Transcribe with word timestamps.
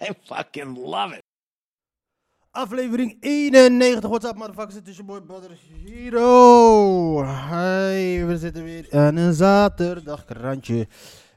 I 0.08 0.12
fucking 0.24 0.76
love 0.78 1.12
it. 1.14 1.22
Aflevering 2.50 3.16
91. 3.20 4.08
What's 4.08 4.24
up, 4.24 4.36
motherfuckers? 4.36 4.74
Het 4.74 4.88
is 4.88 4.96
je 4.96 5.02
boy 5.02 5.22
Badr 5.22 5.52
Hero. 5.84 7.24
Hey, 7.24 8.26
we 8.26 8.38
zitten 8.38 8.64
weer 8.64 8.86
aan 8.90 9.16
een 9.16 9.32
zaterdagkrantje. 9.34 10.88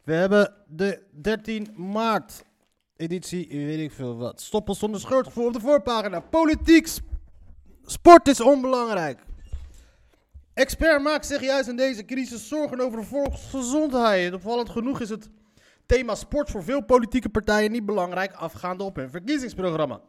We 0.04 0.14
hebben 0.14 0.54
de 0.68 1.02
13 1.12 1.74
maart 1.76 2.44
editie, 2.96 3.48
weet 3.50 3.80
ik 3.80 3.92
veel 3.92 4.18
wat. 4.18 4.42
Stoppel 4.42 4.76
zonder 4.76 5.00
schuldgevoel 5.00 5.46
op 5.48 5.54
de 5.54 5.60
voorpagina. 5.60 6.20
Politiek. 6.20 6.88
sp- 6.88 7.12
Sport 7.86 8.28
is 8.28 8.42
onbelangrijk. 8.42 9.20
Expert 10.54 11.02
maakt 11.02 11.26
zich 11.26 11.42
juist 11.42 11.70
in 11.70 11.76
deze 11.76 12.06
crisis 12.06 12.48
zorgen 12.48 12.80
over 12.80 13.00
de 13.00 13.06
volksgezondheid. 13.06 14.34
Opvallend 14.34 14.70
genoeg 14.70 15.00
is 15.02 15.10
het 15.10 15.30
thema 15.94 16.16
sport 16.16 16.50
voor 16.50 16.64
veel 16.64 16.82
politieke 16.82 17.30
partijen 17.30 17.72
niet 17.72 17.86
belangrijk, 17.86 18.34
afgaande 18.34 18.84
op 18.84 18.96
hun 18.96 19.10
verkiezingsprogramma. 19.10 20.02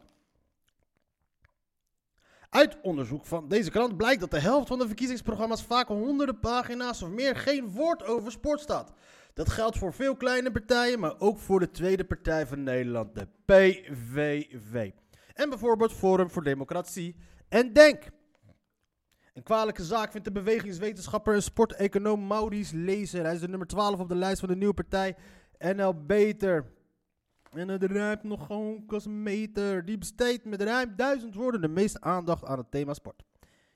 Uit 2.51 2.81
onderzoek 2.83 3.25
van 3.25 3.48
deze 3.48 3.70
krant 3.70 3.97
blijkt 3.97 4.20
dat 4.20 4.31
de 4.31 4.39
helft 4.39 4.69
van 4.69 4.78
de 4.78 4.86
verkiezingsprogramma's 4.86 5.62
vaak 5.62 5.86
honderden 5.86 6.41
pagina's 6.41 7.03
of 7.03 7.08
meer 7.08 7.36
geen 7.36 7.70
woord 7.70 8.05
over 8.05 8.33
sport 8.33 8.61
staat. 8.61 8.92
Dat 9.34 9.50
geldt 9.50 9.78
voor 9.78 9.92
veel 9.92 10.17
kleine 10.17 10.50
partijen, 10.50 11.00
maar 11.00 11.14
ook 11.19 11.39
voor 11.39 11.61
de 11.61 11.70
tweede 11.70 12.05
partij 12.05 12.47
van 12.47 12.62
Nederland, 12.62 13.14
de 13.14 13.28
PVV. 13.45 14.91
En 15.34 15.48
bijvoorbeeld 15.48 15.92
Forum 15.92 16.30
voor 16.30 16.42
Democratie 16.42 17.17
en 17.48 17.73
Denk. 17.73 18.03
Een 19.34 19.42
kwalijke 19.42 19.84
zaak 19.84 20.11
vindt 20.11 20.27
de 20.27 20.33
bewegingswetenschapper 20.33 21.34
en 21.34 21.42
sporteconoom 21.42 22.27
Maurice 22.27 22.77
Lezer. 22.77 23.25
Hij 23.25 23.34
is 23.34 23.41
de 23.41 23.48
nummer 23.48 23.67
12 23.67 24.01
op 24.01 24.08
de 24.08 24.14
lijst 24.14 24.41
van 24.41 24.48
de 24.48 24.56
nieuwe 24.56 24.75
partij 24.75 25.17
NL 25.58 26.05
Beter. 26.05 26.72
En 27.50 27.69
het 27.69 27.83
ruimt 27.83 28.22
nog 28.22 28.47
gewoon 28.47 28.84
als 28.86 29.05
een 29.05 29.22
meter. 29.22 29.84
Die 29.84 29.98
besteedt 29.98 30.44
met 30.44 30.62
ruim 30.62 30.96
duizend 30.96 31.34
woorden 31.34 31.61
de 31.61 31.69
meeste 31.69 32.00
aandacht 32.00 32.44
aan 32.44 32.58
het 32.58 32.70
thema 32.70 32.94
sport. 32.94 33.22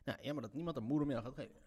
Nou, 0.04 0.18
jammer 0.22 0.42
dat 0.42 0.54
niemand 0.54 0.76
een 0.76 0.84
moeder 0.84 1.06
meer 1.06 1.22
gaat 1.22 1.34
geven. 1.34 1.60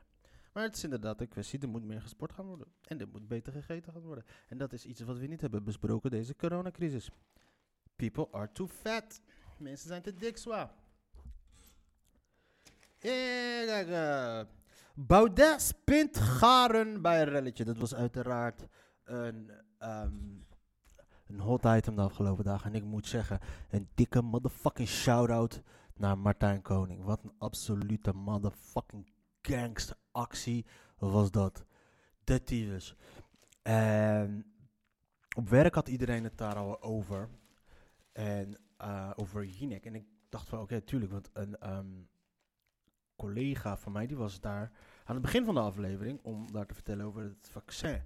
Maar 0.53 0.63
het 0.63 0.75
is 0.75 0.83
inderdaad 0.83 1.21
een 1.21 1.27
kwestie, 1.27 1.59
er 1.59 1.69
moet 1.69 1.83
meer 1.83 2.01
gesport 2.01 2.33
gaan 2.33 2.45
worden. 2.45 2.67
En 2.87 2.99
er 2.99 3.07
moet 3.07 3.27
beter 3.27 3.53
gegeten 3.53 3.93
gaan 3.93 4.01
worden. 4.01 4.25
En 4.47 4.57
dat 4.57 4.73
is 4.73 4.85
iets 4.85 5.01
wat 5.01 5.17
we 5.17 5.27
niet 5.27 5.41
hebben 5.41 5.63
besproken 5.63 6.11
deze 6.11 6.35
coronacrisis. 6.35 7.09
People 7.95 8.27
are 8.31 8.51
too 8.51 8.67
fat. 8.67 9.21
Mensen 9.57 9.87
zijn 9.87 10.01
te 10.01 10.13
dik 10.13 10.37
zwaar. 10.37 10.73
Kijk, 12.99 13.87
eh, 13.87 14.41
Baudet 14.95 15.73
garen 16.17 17.01
bij 17.01 17.21
een 17.21 17.29
relletje. 17.29 17.63
Dat 17.65 17.77
was 17.77 17.95
uiteraard 17.95 18.67
een, 19.03 19.51
ehm, 19.81 20.13
een 21.27 21.39
hot 21.39 21.65
item 21.65 21.95
de 21.95 22.01
afgelopen 22.01 22.43
dagen. 22.43 22.71
En 22.71 22.75
ik 22.75 22.83
moet 22.83 23.07
zeggen, 23.07 23.39
een 23.69 23.87
dikke 23.93 24.21
motherfucking 24.21 24.87
shout-out 24.87 25.61
naar 25.95 26.17
Martijn 26.17 26.61
Koning. 26.61 27.03
Wat 27.03 27.23
een 27.23 27.33
absolute 27.37 28.13
motherfucking 28.13 29.11
gangsteractie 29.41 30.65
was 30.97 31.31
dat. 31.31 31.65
De 32.23 32.43
tyfus. 32.43 32.95
En 33.61 34.45
op 35.35 35.49
werk 35.49 35.75
had 35.75 35.87
iedereen 35.87 36.23
het 36.23 36.37
daar 36.37 36.55
al 36.55 36.81
over. 36.81 37.29
En 38.11 38.57
eh, 38.77 39.11
over 39.15 39.45
Jinek. 39.45 39.85
En 39.85 39.95
ik 39.95 40.05
dacht 40.29 40.49
van, 40.49 40.59
oké, 40.59 40.81
tuurlijk, 40.81 41.11
want 41.11 41.29
een 41.33 41.57
ehm, 41.57 42.01
collega 43.15 43.77
van 43.77 43.91
mij, 43.91 44.07
die 44.07 44.17
was 44.17 44.39
daar 44.39 44.71
aan 45.03 45.15
het 45.15 45.23
begin 45.23 45.45
van 45.45 45.53
de 45.53 45.59
aflevering 45.59 46.19
om 46.23 46.51
daar 46.51 46.65
te 46.65 46.73
vertellen 46.73 47.05
over 47.05 47.23
het 47.23 47.49
vaccin. 47.51 48.01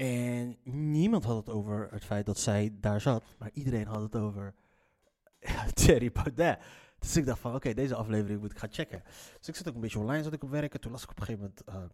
En 0.00 0.56
niemand 0.64 1.24
had 1.24 1.36
het 1.36 1.48
over 1.48 1.88
het 1.90 2.04
feit 2.04 2.26
dat 2.26 2.38
zij 2.38 2.76
daar 2.80 3.00
zat, 3.00 3.24
maar 3.38 3.50
iedereen 3.52 3.86
had 3.86 4.02
het 4.02 4.16
over 4.16 4.54
Thierry 5.74 6.12
Baudet. 6.12 6.58
Dus 6.98 7.16
ik 7.16 7.26
dacht 7.26 7.40
van, 7.40 7.54
oké, 7.54 7.74
deze 7.74 7.94
aflevering 7.94 8.40
moet 8.40 8.50
ik 8.50 8.58
gaan 8.58 8.72
checken. 8.72 9.02
Dus 9.38 9.48
ik 9.48 9.56
zat 9.56 9.68
ook 9.68 9.74
een 9.74 9.80
beetje 9.80 9.98
online, 9.98 10.22
zat 10.22 10.32
ik 10.32 10.42
op 10.42 10.50
werk. 10.50 10.74
En 10.74 10.80
toen 10.80 10.92
las 10.92 11.02
ik 11.02 11.10
op 11.10 11.18
een 11.18 11.24
gegeven 11.24 11.54
moment 11.66 11.68
uh, 11.68 11.90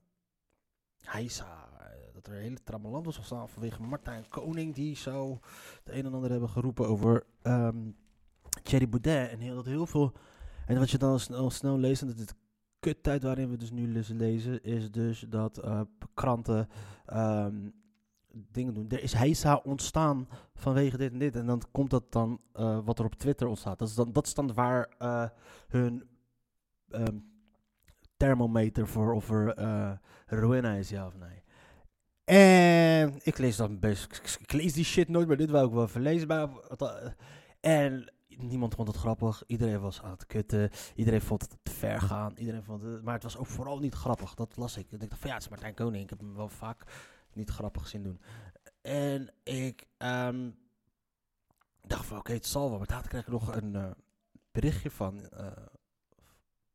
Heisa, 1.11 1.69
eh, 1.78 2.15
dat 2.15 2.27
er 2.27 2.33
een 2.33 2.41
hele 2.41 2.62
trammeland 2.62 3.05
was 3.05 3.16
ontstaan 3.16 3.49
vanwege 3.49 3.83
Martijn 3.83 4.28
Koning. 4.28 4.75
Die 4.75 4.97
zou 4.97 5.39
de 5.84 5.93
een 5.93 6.06
en 6.06 6.15
ander 6.15 6.31
hebben 6.31 6.49
geroepen 6.49 6.89
over 6.89 7.27
ehm 7.43 7.91
Thierry 8.62 8.89
Baudet. 8.89 9.31
En 9.31 9.39
heel, 9.39 9.55
dat 9.55 9.65
heel 9.65 9.87
veel... 9.87 10.12
En 10.66 10.78
wat 10.78 10.91
je 10.91 10.99
dan 10.99 11.21
al 11.31 11.50
snel, 11.50 11.78
leest, 11.78 12.03
en 12.03 12.09
dat 12.09 12.19
de 12.19 12.34
kuttijd 12.78 13.22
waarin 13.22 13.50
we 13.50 13.56
dus 13.56 13.71
nu 13.71 14.03
lezen, 14.09 14.62
is 14.62 14.91
dus 14.91 15.21
dat 15.28 15.59
eh, 15.59 15.81
kranten 16.15 16.69
ehm, 17.06 17.69
dingen 18.51 18.75
doen. 18.75 18.89
Er 18.89 19.03
is 19.03 19.13
heisa 19.13 19.61
ontstaan 19.65 20.29
vanwege 20.55 20.97
dit 20.97 21.13
en 21.13 21.19
dit. 21.19 21.37
En 21.37 21.47
dan 21.47 21.63
komt 21.73 21.91
dat 21.91 22.13
dan 22.13 22.41
eh, 22.53 22.79
wat 22.85 22.99
er 22.99 23.05
op 23.05 23.15
Twitter 23.15 23.47
ontstaat. 23.47 23.79
Dat 23.79 23.89
is 23.89 23.95
dan, 23.95 24.13
dat 24.13 24.27
is 24.27 24.35
waar 24.55 24.95
eh, 24.99 25.29
hun 25.69 26.09
ehm, 26.89 27.17
thermometer 28.17 28.89
voor 28.89 29.13
of 29.15 29.31
er 29.31 30.01
ruïna 30.27 30.73
is, 30.75 30.89
ja 30.89 31.07
of 31.07 31.15
nee. 31.17 31.43
En 32.25 33.15
ik 33.23 33.39
lees 33.39 33.57
dan 33.57 33.79
best, 33.79 34.39
ik, 34.41 34.53
lees 34.53 34.73
die 34.73 34.85
shit 34.85 35.09
nooit, 35.09 35.29
maar 35.29 35.37
dit 35.37 35.51
wou 35.51 35.67
ik 35.67 35.73
wel 35.73 35.85
even 35.85 36.01
lezen. 36.01 36.29
bij- 36.29 36.49
En 37.61 38.13
niemand 38.29 38.75
vond 38.75 38.89
het 38.89 38.97
grappig. 38.97 39.43
Iedereen 39.47 39.81
was 39.81 40.03
aan 40.03 40.11
het 40.11 40.27
kutten. 40.27 40.71
Iedereen 40.95 41.21
vond 41.21 41.43
het 41.43 41.51
te 41.63 41.71
ver 41.71 42.01
gaan. 42.01 42.33
Iedereen 42.37 42.63
vond 42.65 42.83
het, 42.83 43.03
maar 43.03 43.15
het 43.15 43.23
was 43.23 43.37
ook 43.37 43.47
vooral 43.47 43.79
niet 43.79 43.95
grappig. 43.95 44.35
Dat 44.35 44.57
las 44.57 44.77
ik. 44.77 44.93
Ik 44.93 45.01
dacht 45.01 45.21
van 45.21 45.29
ja, 45.29 45.35
het 45.35 45.43
is 45.45 45.49
Martijn 45.51 45.75
Koning. 45.75 46.03
Ik 46.03 46.11
heb 46.11 46.19
hem 46.19 46.35
wel 46.35 46.49
vaak 46.49 46.83
niet 47.37 47.51
grappig 47.51 47.89
zien 47.89 48.03
doen. 48.03 48.21
En 48.83 49.29
ik 49.43 49.87
ehm, 49.97 50.51
dacht 51.87 52.07
van 52.07 52.19
oké, 52.19 52.33
het 52.33 52.47
zal 52.47 52.69
wel. 52.71 52.79
Maar 52.79 52.89
later 52.91 53.09
kreeg 53.09 53.23
ik 53.23 53.29
nog 53.33 53.55
een 53.57 53.75
eh, 53.77 53.91
berichtje 54.53 54.91
van, 54.91 55.29
eh, 55.31 55.47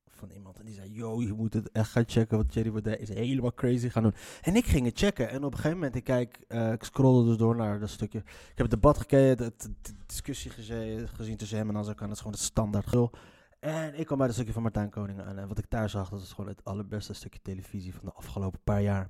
van 0.07 0.29
iemand. 0.29 0.59
En 0.59 0.65
die 0.65 0.73
zei, 0.75 0.91
yo, 0.91 1.21
je 1.21 1.33
moet 1.33 1.53
het 1.53 1.71
echt 1.71 1.91
gaan 1.91 2.03
checken. 2.07 2.37
Want 2.37 2.51
Thierry 2.51 2.71
Baudet 2.71 2.99
is 2.99 3.09
helemaal 3.09 3.53
crazy 3.53 3.89
gaan 3.89 4.03
doen. 4.03 4.13
En 4.41 4.55
ik 4.55 4.65
ging 4.65 4.85
het 4.85 4.97
checken. 4.97 5.29
En 5.29 5.43
op 5.43 5.51
een 5.51 5.55
gegeven 5.57 5.77
moment, 5.77 5.95
ik 5.95 6.03
kijk, 6.03 6.43
eh, 6.47 6.71
ik 6.71 6.83
scrollde 6.83 7.27
dus 7.29 7.37
door 7.37 7.55
naar 7.55 7.79
dat 7.79 7.89
stukje. 7.89 8.19
Ik 8.19 8.25
heb 8.55 8.57
het 8.57 8.69
debat 8.69 8.97
gekeken, 8.97 9.37
de, 9.37 9.53
de- 9.81 9.93
discussie 10.05 10.51
geze- 10.51 11.07
gezien 11.13 11.37
tussen 11.37 11.57
hem 11.57 11.69
en 11.69 11.77
Azarkan. 11.77 12.07
Dat 12.07 12.15
is 12.15 12.21
gewoon 12.21 12.37
het 12.37 12.45
standaard 12.45 12.87
gul. 12.87 13.11
En 13.59 13.99
ik 13.99 14.05
kwam 14.05 14.17
bij 14.17 14.25
het 14.27 14.35
stukje 14.35 14.53
van 14.53 14.61
Martijn 14.61 14.89
Koning 14.89 15.21
aan. 15.21 15.37
En 15.37 15.47
wat 15.47 15.57
ik 15.57 15.69
daar 15.69 15.89
zag, 15.89 16.09
dat 16.09 16.21
is 16.21 16.29
gewoon 16.31 16.49
het 16.49 16.63
allerbeste 16.63 17.13
stukje 17.13 17.39
televisie 17.41 17.93
van 17.93 18.05
de 18.05 18.11
afgelopen 18.13 18.59
paar 18.63 18.81
jaar. 18.81 19.09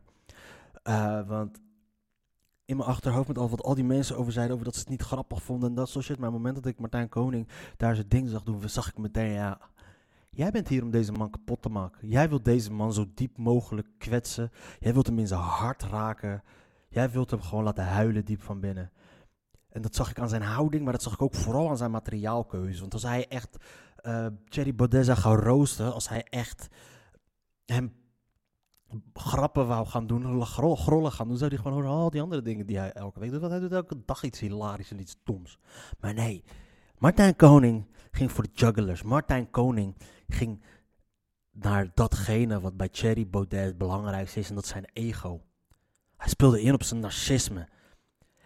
Eh, 0.84 1.28
want 1.28 1.62
in 2.66 2.78
mijn 2.78 2.90
achterhoofd 2.90 3.28
met 3.28 3.38
al 3.38 3.50
wat 3.50 3.64
al 3.64 3.76
die 3.76 3.84
mensen 3.84 4.18
over 4.18 4.32
zeiden, 4.32 4.54
over 4.54 4.66
dat 4.66 4.76
ze 4.76 4.82
het 4.82 4.90
niet 4.90 5.02
grappig 5.02 5.44
vonden 5.44 5.70
en 5.70 5.76
dat 5.76 5.90
soort 5.90 6.06
shit. 6.06 6.18
Maar 6.18 6.28
op 6.28 6.34
het 6.34 6.44
moment 6.44 6.64
dat 6.64 6.74
ik 6.74 6.80
Martijn 6.80 7.10
Koning 7.10 7.48
daar 7.78 7.96
zijn 7.96 8.08
ding 8.08 8.30
zag 8.30 8.44
doen, 8.44 8.70
zag 8.70 8.88
ik 8.88 8.98
meteen, 8.98 9.32
ja, 9.32 9.60
jij 10.30 10.52
bent 10.52 10.68
hier 10.68 10.84
om 10.84 10.92
deze 10.92 11.12
man 11.12 11.30
kapot 11.30 11.62
te 11.62 11.70
maken. 11.70 12.08
Jij 12.08 12.30
wilt 12.30 12.46
deze 12.46 12.72
man 12.72 12.94
zo 12.94 13.06
diep 13.14 13.38
mogelijk 13.38 13.88
kwetsen. 13.98 14.52
Jij 14.80 14.94
wilt 14.94 15.08
hem 15.08 15.20
in 15.20 15.28
zijn 15.28 15.40
hart 15.40 15.84
raken. 15.84 16.44
Jij 16.90 17.12
wilt 17.12 17.32
hem 17.32 17.42
gewoon 17.42 17.64
laten 17.64 17.86
huilen 17.86 18.26
diep 18.26 18.42
van 18.42 18.60
binnen. 18.60 18.92
En 19.70 19.82
dat 19.82 19.96
zag 19.96 20.10
ik 20.10 20.20
aan 20.20 20.30
zijn 20.30 20.42
houding, 20.42 20.84
maar 20.84 20.94
dat 20.94 21.04
zag 21.04 21.14
ik 21.14 21.22
ook 21.22 21.36
vooral 21.36 21.70
aan 21.70 21.78
zijn 21.78 21.92
materiaalkeuze. 21.92 22.80
Want 22.80 22.94
als 22.94 23.04
hij 23.04 23.28
echt 23.28 23.58
eh 23.96 24.26
Thierry 24.50 25.04
zou 25.04 25.18
gaan 25.18 25.36
roosten, 25.36 25.94
als 25.94 26.10
hij 26.10 26.24
echt 26.24 26.68
hem 27.66 28.01
grappen 29.14 29.68
wou 29.68 29.86
gaan 29.88 30.08
doen, 30.08 30.46
gro- 30.46 30.76
grollen 30.76 31.12
gaan 31.12 31.28
doen, 31.28 31.38
zou 31.38 31.54
hij 31.54 31.64
gewoon 31.64 31.86
al 31.86 32.10
die 32.10 32.22
andere 32.22 32.42
dingen 32.42 32.66
die 32.66 32.78
hij 32.78 32.92
elke 32.92 33.20
week 33.20 33.32
doet. 33.32 33.40
Want 33.40 33.52
hij 33.52 33.62
doet 33.62 33.72
elke 33.72 34.02
dag 34.06 34.24
iets 34.24 34.40
hilarisch 34.40 34.92
en 34.92 35.00
iets 35.00 35.18
doms. 35.24 35.58
Maar 36.00 36.14
nee, 36.14 36.44
Martijn 36.98 37.36
Koning 37.36 37.86
ging 38.12 38.32
voor 38.32 38.44
de 38.44 38.50
jugglers. 38.54 39.04
Martijn 39.04 39.50
Koning 39.50 39.96
ging 40.28 40.64
naar 41.52 41.92
datgene 41.94 42.60
wat 42.60 42.78
bij 42.78 42.90
Thierry 42.90 43.30
Baudet 43.30 43.66
het 43.66 43.78
belangrijkste 43.78 44.40
is 44.40 44.50
en 44.50 44.56
dat 44.56 44.66
zijn 44.66 44.86
ego. 44.94 45.42
Hij 46.18 46.30
speelde 46.30 46.62
in 46.62 46.74
op 46.74 46.84
zijn 46.84 47.00
narcisme. 47.00 47.68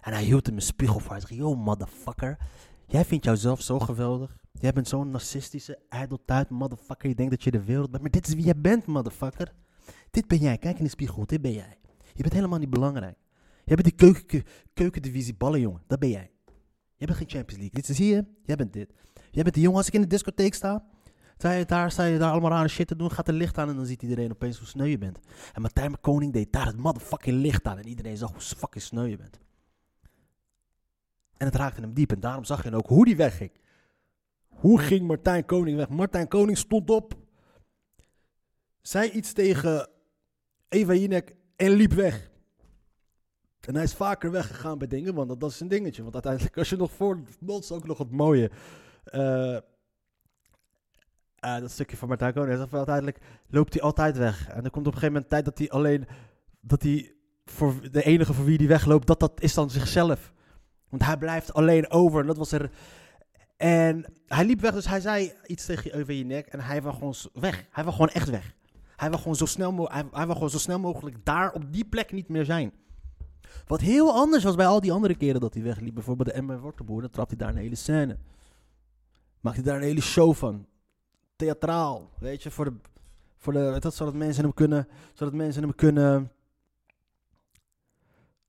En 0.02 0.14
hij 0.14 0.24
hield 0.24 0.46
hem 0.46 0.56
een 0.56 0.62
spiegel 0.62 1.00
voor. 1.00 1.12
Hij 1.12 1.20
zei, 1.20 1.40
yo 1.40 1.56
motherfucker, 1.56 2.38
jij 2.86 3.06
vindt 3.06 3.26
jouzelf 3.26 3.62
zo 3.62 3.80
geweldig. 3.80 4.38
Jij 4.52 4.74
bent 4.74 4.88
zo'n 4.88 5.10
narcistische, 5.10 5.80
ijdeltuit 5.90 6.50
motherfucker. 6.50 7.10
Je 7.10 7.16
denkt 7.16 7.32
dat 7.32 7.44
je 7.44 7.52
de 7.52 7.64
wereld 7.64 7.90
bent, 7.92 8.02
maar 8.02 8.12
dit 8.12 8.28
is 8.28 8.34
wie 8.34 8.44
jij 8.44 8.62
bent 8.62 8.86
motherfucker. 8.86 9.54
Dit 10.12 10.28
ben 10.28 10.38
jij, 10.38 10.58
kijk 10.58 10.78
in 10.78 10.84
de 10.84 10.90
spiegel, 10.90 11.26
dit 11.26 11.42
ben 11.42 11.54
jij. 11.54 11.78
Je 12.14 12.22
bent 12.22 12.34
helemaal 12.34 12.60
niet 12.60 12.70
belangrijk. 12.70 13.18
Jij 13.66 13.76
bent 13.76 13.84
die 13.84 13.96
keuken, 13.96 14.44
keukendivisies 14.74 15.38
ballen, 15.38 15.60
jongen, 15.60 15.84
dat 15.88 16.00
ben 16.00 16.10
jij. 16.10 16.32
Jij 16.96 17.08
bent 17.08 17.18
geen 17.18 17.30
Champions 17.30 17.62
League. 17.62 17.82
Dit 17.82 17.96
zie 17.96 18.08
je, 18.08 18.26
jij 18.44 18.56
bent 18.56 18.74
dit. 18.74 18.94
Jij 19.32 19.44
bent 19.44 19.54
die 19.54 19.64
jongen, 19.64 19.78
als 19.78 19.88
ik 19.88 19.94
in 19.94 20.02
de 20.02 20.08
discotheek 20.08 20.54
sta, 20.54 20.86
sta 21.38 21.52
je 21.52 21.66
daar, 21.66 21.92
sta 21.92 22.04
je 22.04 22.18
daar 22.18 22.32
allemaal 22.32 22.54
aan 22.54 22.70
shit 22.70 22.88
te 22.88 22.96
doen, 22.96 23.12
gaat 23.12 23.28
er 23.28 23.34
licht 23.34 23.58
aan 23.58 23.70
en 23.70 23.76
dan 23.76 23.86
ziet 23.86 24.02
iedereen 24.02 24.32
opeens 24.32 24.58
hoe 24.58 24.68
sneu 24.68 24.86
je 24.86 24.98
bent. 24.98 25.20
En 25.54 25.62
Martijn 25.62 26.00
Koning 26.00 26.34
deed 26.34 26.52
daar 26.52 26.66
het 26.66 26.78
motherfucking 26.78 27.42
licht 27.42 27.66
aan 27.66 27.78
en 27.78 27.88
iedereen 27.88 28.18
zag 28.18 28.32
hoe 28.32 28.42
fucking 28.42 28.84
sneu 28.84 29.06
je 29.06 29.18
bent. 29.18 29.40
En 31.38 31.46
het 31.46 31.56
raakte 31.56 31.82
hem 31.82 31.94
diep 31.94 32.12
en 32.12 32.20
daarom 32.20 32.44
zag 32.44 32.64
je 32.64 32.76
ook 32.76 32.88
hoe 32.88 33.06
die 33.06 33.16
wegging. 33.16 33.52
Hoe 34.48 34.80
ging 34.80 35.08
Martijn 35.08 35.46
Koning 35.46 35.78
weg? 35.78 35.90
Martijn 35.90 36.28
Koning 36.28 36.58
stond 36.58 36.90
op, 36.90 37.14
zei 38.88 39.10
iets 39.10 39.34
tegen 39.34 39.88
Eva 40.70 40.94
Jinek 40.94 41.36
en 41.56 41.70
liep 41.70 41.92
weg. 41.92 42.30
En 43.60 43.76
hij 43.76 43.84
is 43.84 43.94
vaker 43.94 44.32
weggegaan 44.32 44.78
bij 44.78 44.88
dingen, 44.88 45.14
want 45.14 45.40
dat, 45.40 45.52
is 45.52 45.60
een 45.60 45.68
dingetje. 45.68 46.02
Want 46.02 46.14
uiteindelijk, 46.14 46.58
als 46.58 46.70
je 46.70 46.76
nog 46.76 46.92
voor, 46.92 47.20
dat 47.40 47.64
is 47.64 47.72
ook 47.72 47.88
nog 47.88 47.98
het 47.98 48.12
mooie. 48.12 48.52
eh, 49.04 49.56
eh, 49.56 49.62
dat 51.60 51.72
stukje 51.72 51.98
van 51.98 52.08
Martijn 52.08 52.34
Koning. 52.34 52.72
Uiteindelijk 52.72 53.20
loopt 53.48 53.74
hij 53.74 53.82
altijd 53.82 54.18
weg. 54.18 54.48
En 54.48 54.64
er 54.64 54.70
komt 54.70 54.88
op 54.88 54.94
een 54.94 55.00
gegeven 55.00 55.14
moment 55.14 55.30
tijd 55.30 55.46
dat 55.46 55.58
hij 55.58 55.70
alleen, 55.70 56.08
dat 56.60 56.82
hij 56.82 57.14
voor 57.46 57.92
de 57.92 58.04
enige 58.04 58.34
voor 58.34 58.46
wie 58.46 58.58
hij 58.58 58.68
wegloopt, 58.68 59.08
dat 59.08 59.20
dat 59.20 59.42
is 59.42 59.54
dan 59.54 59.70
zichzelf. 59.70 60.34
Want 60.90 61.04
hij 61.04 61.18
blijft 61.18 61.54
alleen 61.54 61.90
over. 61.90 62.22
En 62.22 62.28
dat 62.28 62.38
was 62.38 62.52
er. 62.52 62.72
En 63.58 64.14
hij 64.28 64.46
liep 64.46 64.62
weg, 64.62 64.74
dus 64.74 64.88
hij 64.88 65.00
zei 65.00 65.34
iets 65.46 65.66
tegen 65.66 65.92
je 65.92 66.02
over 66.02 66.14
je 66.14 66.26
nek. 66.26 66.48
En 66.48 66.60
hij 66.60 66.82
was 66.82 66.94
gewoon 66.94 67.16
weg. 67.34 67.66
Hij 67.70 67.84
was 67.84 67.94
gewoon 67.94 68.10
echt 68.10 68.30
weg. 68.30 68.54
Hij 68.96 69.10
wil 69.10 69.18
gewoon 69.18 69.36
zo 69.36 69.46
snel, 69.46 69.90
hij, 69.90 70.06
hij 70.12 70.26
wil 70.26 70.34
gewoon 70.34 70.50
zo 70.50 70.58
snel 70.58 70.80
mogelijk 70.80 71.26
daar 71.26 71.54
op 71.54 71.74
die 71.74 71.86
plek 71.86 72.12
niet 72.12 72.28
meer 72.28 72.46
zijn. 72.46 72.72
Wat 73.68 73.82
heel 73.82 74.14
anders 74.14 74.44
was 74.44 74.56
bij 74.56 74.68
al 74.68 74.80
die 74.80 74.92
andere 74.92 75.16
keren 75.16 75.42
dat 75.42 75.54
hij 75.54 75.64
wegliep. 75.64 75.94
Bijvoorbeeld 75.94 76.34
de 76.34 76.42
M. 76.42 76.60
Wortelboer, 76.60 77.02
dan 77.02 77.10
trapt 77.10 77.30
hij 77.30 77.38
daar 77.38 77.50
een 77.50 77.56
hele 77.56 77.76
scène. 77.76 78.18
Maakt 79.40 79.56
hij 79.56 79.66
daar 79.66 79.76
een 79.76 79.82
hele 79.82 80.02
show 80.02 80.34
van. 80.34 80.66
Theatraal, 81.36 82.10
weet 82.20 82.44
je, 82.44 82.52
voor 82.52 82.66
de, 82.66 82.74
voor 83.38 83.54
de, 83.54 83.78
dat, 83.80 83.96
zodat 83.96 84.14
mensen 84.14 84.44
hem 84.44 84.54
kunnen, 84.54 84.88
zodat 85.14 85.34
mensen 85.34 85.62
hem 85.62 85.76
kunnen, 85.76 86.32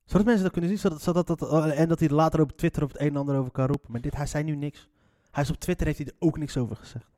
zodat 0.05 0.25
mensen 0.25 0.43
dat 0.43 0.51
kunnen 0.51 0.69
zien, 0.69 0.79
zodat, 0.79 1.01
zodat 1.01 1.27
dat, 1.27 1.41
eh, 1.41 1.79
en 1.79 1.87
dat 1.87 1.99
hij 1.99 2.09
later 2.09 2.41
op 2.41 2.51
Twitter 2.51 2.83
op 2.83 2.91
het 2.91 3.01
een 3.01 3.07
en 3.07 3.15
ander 3.15 3.37
over 3.37 3.51
kan 3.51 3.65
roepen. 3.67 3.91
Maar 3.91 4.01
dit, 4.01 4.15
hij 4.15 4.25
zei 4.25 4.43
nu 4.43 4.55
niks. 4.55 4.87
Hij 5.31 5.43
is 5.43 5.49
op 5.49 5.55
Twitter, 5.55 5.85
heeft 5.85 5.97
hij 5.97 6.07
er 6.07 6.15
ook 6.19 6.37
niks 6.37 6.57
over 6.57 6.75
gezegd. 6.75 7.09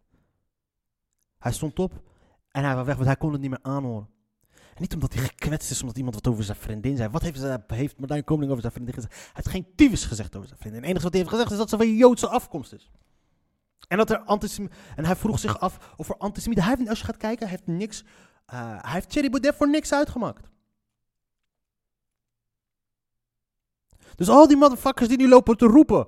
Hij 1.38 1.52
stond 1.52 1.80
op 1.80 2.02
en 2.52 2.64
hij 2.64 2.76
was 2.76 2.86
weg, 2.86 2.96
want 2.96 3.08
hij 3.08 3.18
kon 3.18 3.32
het 3.32 3.42
niet 3.42 3.50
meer 3.50 3.60
aanhoren. 3.62 4.10
En 4.50 4.82
niet 4.86 4.94
omdat 4.94 5.14
hij 5.14 5.24
gekwetst 5.24 5.72
is, 5.72 5.82
omdat 5.82 5.98
iemand 5.98 6.16
wat 6.16 6.28
over 6.28 6.44
zijn 6.44 6.58
vriendin 6.58 6.98
zei. 6.98 7.10
Wat 7.10 7.22
heeft, 7.22 7.40
ze, 7.40 7.64
heeft 7.68 8.00
Martijn 8.00 8.24
Koning 8.24 8.50
over 8.50 8.62
zijn 8.62 8.74
vriendin 8.74 8.94
gezegd? 8.94 9.14
Hij 9.14 9.32
heeft 9.34 9.50
geen 9.50 9.68
tyfus 9.76 10.06
gezegd 10.06 10.36
over 10.36 10.48
zijn 10.48 10.60
vriendin. 10.60 10.82
Het 10.82 10.90
enige 10.90 11.04
wat 11.04 11.14
hij 11.14 11.22
heeft 11.22 11.34
gezegd 11.34 11.52
is 11.52 11.58
dat 11.58 11.70
ze 11.70 11.78
van 11.78 11.96
Joodse 11.96 12.28
afkomst 12.28 12.74
is. 12.74 12.92
En, 13.88 13.98
dat 13.98 14.10
er 14.10 14.24
en 14.96 15.06
hij 15.06 15.16
vroeg 15.16 15.40
zich 15.40 15.60
af 15.60 15.94
of 15.98 16.10
er 16.10 16.18
antisemieten... 16.18 16.66
Hij 16.66 16.76
heeft, 16.78 16.90
als 16.90 17.00
je 17.00 17.06
gaat 17.06 17.18
kijken, 17.18 17.48
hij 17.48 17.56
heeft 17.56 17.80
niks... 17.80 18.04
eh, 18.46 18.82
hij 18.82 18.92
heeft 18.92 19.10
Thierry 19.10 19.30
Baudet 19.30 19.56
voor 19.56 19.70
niks 19.70 19.94
uitgemaakt. 19.94 20.50
Dus 24.16 24.30
al 24.30 24.48
die 24.48 24.58
motherfuckers 24.58 25.08
die 25.10 25.18
nu 25.18 25.28
lopen 25.28 25.58
te 25.58 25.66
roepen... 25.66 26.08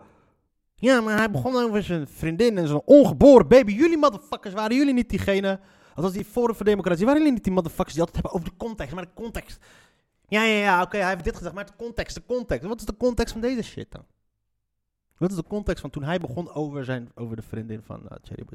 Ja, 0.76 1.02
maar 1.02 1.18
hij 1.18 1.32
begon 1.32 1.56
over 1.56 1.84
zijn 1.84 2.08
vriendin 2.08 2.58
en 2.58 2.68
zijn 2.68 2.82
ongeboren 2.86 3.48
baby. 3.48 3.74
Jullie 3.74 3.98
motherfuckers, 3.98 4.54
waren 4.54 4.76
jullie 4.76 4.94
niet 4.94 5.10
diegene... 5.10 5.60
Althans, 5.96 6.14
die 6.14 6.26
Forum 6.26 6.56
voor 6.56 6.66
Democratie, 6.66 7.06
waren 7.06 7.20
jullie 7.20 7.34
niet 7.34 7.44
die 7.44 7.54
motherfuckers 7.54 7.94
die 7.94 8.04
altijd 8.04 8.24
hebben 8.24 8.40
over 8.40 8.50
de 8.52 8.66
context? 8.66 8.94
Maar 8.94 9.04
de 9.04 9.14
context... 9.14 9.60
Ja, 10.28 10.44
ja, 10.44 10.58
ja, 10.58 10.82
oké, 10.82 10.98
hij 10.98 11.10
heeft 11.10 11.24
dit 11.24 11.36
gezegd, 11.36 11.56
maar 11.56 11.66
de 11.66 11.76
context, 11.78 12.16
de 12.16 12.26
context. 12.26 12.68
Wat 12.68 12.80
is 12.80 12.86
de 12.86 12.98
context 12.98 13.32
van 13.32 13.42
deze 13.42 13.62
shit 13.62 13.92
dan? 13.92 14.06
Wat 15.18 15.30
is 15.30 15.36
de 15.36 15.44
context 15.44 15.82
van 15.82 15.90
toen 15.90 16.04
hij 16.04 16.20
begon 16.20 16.54
over, 16.54 16.86
zijn, 16.86 17.12
over 17.16 17.36
de 17.36 17.42
vriendin 17.42 17.82
van 17.84 18.02
uh, 18.04 18.18
Thierry? 18.22 18.46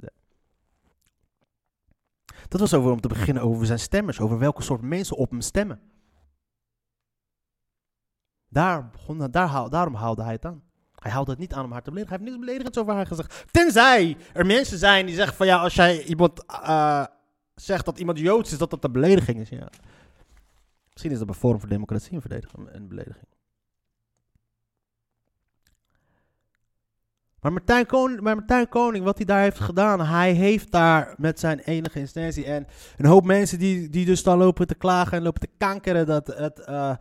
Dat 2.49 2.61
was 2.61 2.75
over 2.75 2.91
om 2.91 3.01
te 3.01 3.09
beginnen 3.09 3.43
over 3.43 3.67
zijn 3.67 3.79
stemmers, 3.79 4.21
over 4.21 4.39
welke 4.39 4.63
soort 4.63 4.81
mensen 4.81 5.17
op 5.17 5.31
hem 5.31 5.41
stemmen. 5.41 5.81
Daar 8.49 8.91
begon, 8.91 9.31
daar, 9.31 9.71
daarom 9.71 9.95
haalde 9.95 10.23
hij 10.23 10.33
het 10.33 10.45
aan. 10.45 10.63
Hij 10.95 11.11
haalde 11.11 11.31
het 11.31 11.41
niet 11.41 11.53
aan 11.53 11.65
om 11.65 11.73
haar 11.73 11.83
te 11.83 11.91
beledigen. 11.91 12.17
Hij 12.17 12.25
heeft 12.25 12.37
niks 12.37 12.47
beledigends 12.47 12.79
over 12.79 12.95
haar 12.95 13.07
gezegd. 13.07 13.45
Tenzij 13.51 14.17
er 14.33 14.47
mensen 14.47 14.79
zijn 14.79 15.07
die 15.07 15.15
zeggen 15.15 15.37
van 15.37 15.47
ja, 15.47 15.59
als 15.59 15.75
jij 15.75 16.05
iemand 16.05 16.47
eh, 16.47 17.05
zegt 17.61 17.85
dat 17.85 17.99
iemand 17.99 18.19
Joods 18.19 18.53
is, 18.53 18.59
dat 18.59 18.71
dat 18.71 18.85
een 18.85 18.93
belediging 18.93 19.41
is. 19.41 19.49
Ja. 19.49 19.69
Misschien 20.93 21.11
is 21.11 21.19
dat 21.19 21.27
bij 21.27 21.37
Forum 21.37 21.61
voor 21.61 21.69
Democratie 21.69 22.13
een, 22.13 22.21
verdediging, 22.21 22.69
een 22.73 22.89
belediging. 22.89 23.27
Maar 27.41 27.53
Martijn, 27.53 27.87
Koning, 27.87 28.21
maar 28.21 28.69
Koning, 28.69 29.05
wat 29.05 29.17
hij 29.17 29.27
daar 29.27 29.41
heeft 29.43 29.61
gedaan, 29.61 30.01
hij 30.01 30.33
heeft 30.33 30.71
daar 30.71 31.15
met 31.19 31.41
zijn 31.41 31.59
enige 31.59 31.99
instantie 31.99 32.45
en 32.45 32.67
een 32.97 33.07
hoop 33.07 33.25
mensen 33.25 33.59
die, 33.59 33.89
die 33.89 34.05
dus 34.05 34.23
dan 34.23 34.39
lopen 34.39 34.67
te 34.67 34.75
klagen 34.75 35.17
en 35.17 35.23
lopen 35.23 35.41
te 35.41 35.51
kankeren 35.59 36.07
dat 36.07 36.27
het 36.27 36.59
eh, 36.59 36.97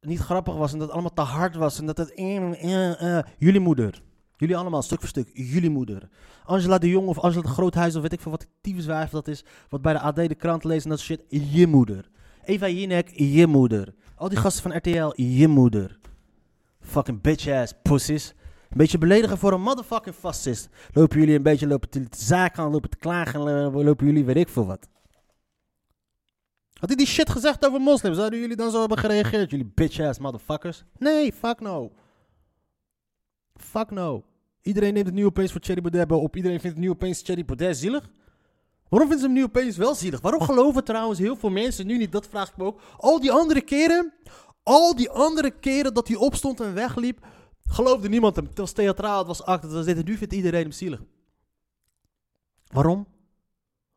niet 0.00 0.18
grappig 0.18 0.54
was 0.54 0.72
en 0.72 0.78
dat 0.78 0.86
het 0.86 0.96
allemaal 0.96 1.14
te 1.26 1.32
hard 1.32 1.56
was 1.56 1.78
en 1.78 1.86
dat 1.86 1.98
het... 1.98 2.10
eh, 2.10 3.18
jullie 3.38 3.60
moeder. 3.60 4.02
Jullie 4.38 4.56
allemaal, 4.56 4.82
stuk 4.82 4.98
voor 5.00 5.08
stuk. 5.08 5.30
Jullie 5.32 5.70
moeder. 5.70 6.08
Angela 6.44 6.78
de 6.78 6.88
Jong 6.88 7.08
of 7.08 7.18
Angela 7.18 7.42
de 7.42 7.48
Groothuis 7.48 7.96
of 7.96 8.02
weet 8.02 8.12
ik 8.12 8.20
veel 8.20 8.30
wat 8.30 8.46
tyfuswijf 8.60 9.10
dat 9.10 9.28
is. 9.28 9.44
Wat 9.68 9.82
bij 9.82 9.92
de 9.92 9.98
AD 10.00 10.16
de 10.16 10.34
krant 10.34 10.64
leest 10.64 10.84
en 10.84 10.90
dat 10.90 11.00
shit. 11.00 11.22
Je 11.28 11.66
moeder. 11.66 12.08
Eva 12.44 12.68
Jinek, 12.68 13.08
je 13.14 13.46
moeder. 13.46 13.94
Al 14.16 14.28
die 14.28 14.38
gasten 14.38 14.62
van 14.62 14.76
RTL, 14.76 15.22
je 15.22 15.48
moeder. 15.48 15.98
Fucking 16.80 17.20
bitch 17.20 17.48
ass 17.48 17.72
pussies. 17.82 18.34
Een 18.70 18.76
beetje 18.76 18.98
beledigen 18.98 19.38
voor 19.38 19.52
een 19.52 19.60
motherfucking 19.62 20.14
fascist. 20.14 20.68
Lopen 20.92 21.18
jullie 21.18 21.34
een 21.36 21.42
beetje 21.42 21.66
lopen 21.66 21.88
te 21.90 22.06
zaken 22.10 22.62
aan, 22.62 22.70
lopen 22.70 22.90
te 22.90 22.96
klagen, 22.96 23.40
lo- 23.40 23.82
lopen 23.84 24.06
jullie 24.06 24.24
weet 24.24 24.36
ik 24.36 24.48
veel 24.48 24.66
wat. 24.66 24.88
Had 26.72 26.88
hij 26.88 26.96
die 26.96 27.06
shit 27.06 27.30
gezegd 27.30 27.66
over 27.66 27.80
moslims? 27.80 28.16
Zouden 28.16 28.40
jullie 28.40 28.56
dan 28.56 28.70
zo 28.70 28.80
hebben 28.80 28.98
gereageerd? 28.98 29.50
Jullie 29.50 29.70
bitch 29.74 30.00
ass 30.00 30.18
motherfuckers? 30.18 30.84
Nee, 30.98 31.32
fuck 31.32 31.60
no. 31.60 31.92
Fuck 33.62 33.90
no. 33.90 34.24
Iedereen 34.62 34.94
neemt 34.94 35.06
het 35.06 35.14
nu 35.14 35.24
opeens 35.24 35.52
voor 35.52 35.60
Thierry 35.60 35.80
Baudet 35.82 36.12
op. 36.12 36.36
Iedereen 36.36 36.60
vindt 36.60 36.76
het 36.76 36.84
nu 36.84 36.90
opeens 36.90 37.22
Thierry 37.22 37.44
Baudet 37.44 37.76
zielig. 37.76 38.10
Waarom 38.88 39.08
vinden 39.08 39.18
ze 39.18 39.24
hem 39.24 39.34
nu 39.34 39.42
opeens 39.42 39.76
wel 39.76 39.94
zielig? 39.94 40.20
Waarom 40.20 40.40
geloven 40.40 40.84
trouwens 40.84 41.18
heel 41.18 41.36
veel 41.36 41.50
mensen 41.50 41.86
nu 41.86 41.96
niet? 41.96 42.12
Dat 42.12 42.26
vraag 42.26 42.48
ik 42.48 42.56
me 42.56 42.64
ook. 42.64 42.80
Al 42.96 43.20
die 43.20 43.32
andere 43.32 43.60
keren, 43.60 44.12
al 44.62 44.94
die 44.96 45.10
andere 45.10 45.50
keren 45.50 45.94
dat 45.94 46.08
hij 46.08 46.16
opstond 46.16 46.60
en 46.60 46.74
wegliep, 46.74 47.26
geloofde 47.64 48.08
niemand 48.08 48.36
hem. 48.36 48.44
Het 48.44 48.58
was 48.58 48.72
theatraal, 48.72 49.18
het 49.18 49.26
was 49.26 49.42
act, 49.42 49.62
het 49.62 49.72
was 49.72 49.84
dit. 49.84 49.96
En 49.96 50.04
nu 50.04 50.16
vindt 50.16 50.34
iedereen 50.34 50.62
hem 50.62 50.72
zielig. 50.72 51.02
Waarom? 52.66 53.06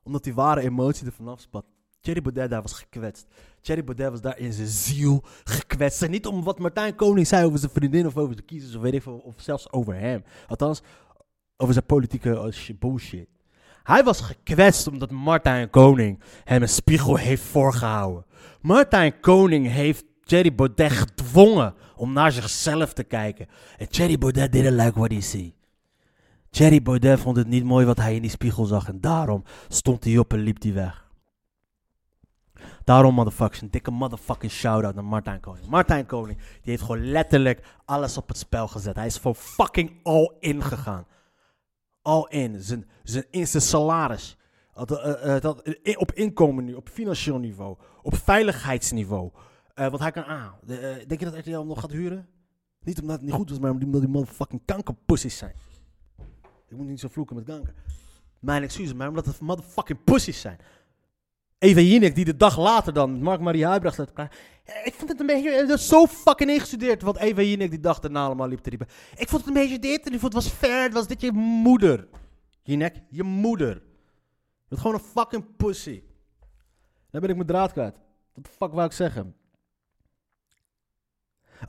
Omdat 0.03 0.23
die 0.23 0.33
ware 0.33 0.61
emotie 0.61 1.05
er 1.05 1.11
vanaf 1.11 1.39
spat. 1.39 1.65
Thierry 2.01 2.21
Baudet 2.21 2.49
daar 2.49 2.61
was 2.61 2.73
gekwetst. 2.73 3.27
Thierry 3.61 3.83
Baudet 3.83 4.09
was 4.09 4.21
daar 4.21 4.39
in 4.39 4.53
zijn 4.53 4.67
ziel 4.67 5.23
gekwetst. 5.43 6.01
En 6.01 6.11
niet 6.11 6.25
om 6.25 6.43
wat 6.43 6.59
Martijn 6.59 6.95
Koning 6.95 7.27
zei 7.27 7.45
over 7.45 7.59
zijn 7.59 7.71
vriendin 7.71 8.07
of 8.07 8.17
over 8.17 8.35
de 8.35 8.41
kiezers 8.41 8.75
of 8.75 8.81
weet 8.81 8.93
ik 8.93 9.01
veel, 9.01 9.17
of 9.17 9.33
zelfs 9.37 9.71
over 9.71 9.95
hem. 9.95 10.23
Althans, 10.47 10.81
over 11.57 11.73
zijn 11.73 11.85
politieke 11.85 12.49
shit, 12.53 12.79
bullshit. 12.79 13.27
Hij 13.83 14.03
was 14.03 14.21
gekwetst 14.21 14.87
omdat 14.87 15.11
Martijn 15.11 15.69
Koning 15.69 16.19
hem 16.43 16.61
een 16.61 16.69
spiegel 16.69 17.15
heeft 17.15 17.43
voorgehouden. 17.43 18.25
Martijn 18.61 19.19
Koning 19.19 19.67
heeft 19.67 20.05
Thierry 20.23 20.55
Baudet 20.55 20.91
gedwongen 20.91 21.73
om 21.95 22.13
naar 22.13 22.31
zichzelf 22.31 22.93
te 22.93 23.03
kijken. 23.03 23.47
En 23.77 23.89
Thierry 23.89 24.17
Baudet 24.17 24.51
didn't 24.51 24.79
like 24.79 24.99
what 24.99 25.11
he 25.11 25.21
see. 25.21 25.55
Thierry 26.49 26.81
Baudet 26.81 27.19
vond 27.19 27.37
het 27.37 27.47
niet 27.47 27.63
mooi 27.63 27.85
wat 27.85 27.97
hij 27.97 28.15
in 28.15 28.21
die 28.21 28.31
spiegel 28.31 28.65
zag. 28.65 28.87
En 28.87 29.01
daarom 29.01 29.43
stond 29.67 30.03
hij 30.03 30.17
op 30.17 30.33
en 30.33 30.39
liep 30.39 30.61
hij 30.61 30.73
weg. 30.73 31.10
Daarom, 32.83 33.13
motherfuckers, 33.13 33.61
een 33.61 33.71
dikke 33.71 33.91
motherfucking 33.91 34.51
shout-out 34.51 34.95
naar 34.95 35.03
Martijn 35.03 35.39
Koning. 35.39 35.67
Martijn 35.67 36.05
Koning, 36.05 36.37
die 36.37 36.59
heeft 36.61 36.81
gewoon 36.81 37.11
letterlijk 37.11 37.77
alles 37.85 38.17
op 38.17 38.27
het 38.27 38.37
spel 38.37 38.67
gezet. 38.67 38.95
Hij 38.95 39.05
is 39.05 39.17
voor 39.17 39.35
fucking 39.35 39.99
all 40.03 40.35
in 40.39 40.63
gegaan. 40.63 41.05
All 42.01 42.25
in. 42.29 42.61
Zijn, 42.61 42.89
zijn, 43.03 43.25
zijn 43.31 43.63
salaris. 43.63 44.37
Eh, 44.73 45.35
eh, 45.35 45.43
eh, 45.83 45.99
op 45.99 46.11
inkomen 46.11 46.65
nu, 46.65 46.73
op 46.73 46.89
financieel 46.89 47.37
niveau, 47.37 47.77
op 48.01 48.15
veiligheidsniveau. 48.15 49.31
Eh, 49.73 49.87
want 49.87 49.99
hij 49.99 50.11
kan 50.11 50.23
aan. 50.23 50.53
Eh, 50.67 50.77
denk 51.07 51.19
je 51.19 51.25
dat 51.25 51.37
RTL 51.37 51.49
hem 51.57 51.67
nog 51.67 51.79
gaat 51.79 51.91
huren? 51.91 52.27
Niet 52.79 53.01
omdat 53.01 53.15
het 53.15 53.25
niet 53.25 53.35
goed 53.35 53.49
was, 53.49 53.59
maar 53.59 53.71
omdat 53.71 54.01
die 54.01 54.09
motherfucking 54.09 54.61
kankerpussies 54.65 55.37
zijn. 55.37 55.53
Ik 56.67 56.77
moet 56.77 56.87
niet 56.87 56.99
zo 56.99 57.07
vloeken 57.07 57.35
met 57.35 57.45
kanker. 57.45 57.73
Mijn 58.39 58.63
excuses, 58.63 58.93
maar 58.93 59.07
omdat 59.07 59.25
het 59.25 59.39
motherfucking 59.39 60.03
pussies 60.03 60.41
zijn. 60.41 60.57
Eva 61.61 61.79
Jinek, 61.79 62.15
die 62.15 62.25
de 62.25 62.37
dag 62.37 62.57
later 62.57 62.93
dan 62.93 63.21
Mark 63.21 63.39
Marie 63.41 63.65
Huibrecht 63.65 63.93
staat. 63.93 64.11
Eh, 64.15 64.25
Ik 64.85 64.93
vond 64.93 65.09
het 65.09 65.19
een 65.19 65.25
beetje, 65.25 65.49
eh, 65.51 65.67
dat 65.67 65.77
is 65.79 65.87
zo 65.87 66.05
fucking 66.07 66.49
ingestudeerd. 66.49 67.01
Want 67.01 67.17
Eva 67.17 67.41
Jinek 67.41 67.69
die 67.69 67.79
dag 67.79 67.99
daarna 67.99 68.25
allemaal 68.25 68.47
liep 68.47 68.59
te 68.59 68.69
riepen. 68.69 68.87
Ik 69.15 69.29
vond 69.29 69.45
het 69.45 69.55
een 69.55 69.61
beetje 69.61 69.79
dit 69.79 70.05
en 70.05 70.13
ik 70.13 70.19
vond 70.19 70.33
het 70.33 70.43
was 70.43 70.51
fair. 70.53 70.83
Het 70.83 70.93
was 70.93 71.07
dit 71.07 71.21
je 71.21 71.31
moeder. 71.31 72.07
Jinek, 72.63 72.95
je 73.09 73.23
moeder. 73.23 73.69
Je 73.73 74.67
bent 74.67 74.81
gewoon 74.81 74.95
een 74.95 75.03
fucking 75.03 75.55
pussy. 75.55 76.03
Dan 77.09 77.21
ben 77.21 77.29
ik 77.29 77.35
mijn 77.35 77.47
draad 77.47 77.71
kwijt. 77.71 77.95
Wat 78.33 78.43
de 78.43 78.51
fuck 78.51 78.71
wou 78.71 78.85
ik 78.85 78.91
zeggen? 78.91 79.35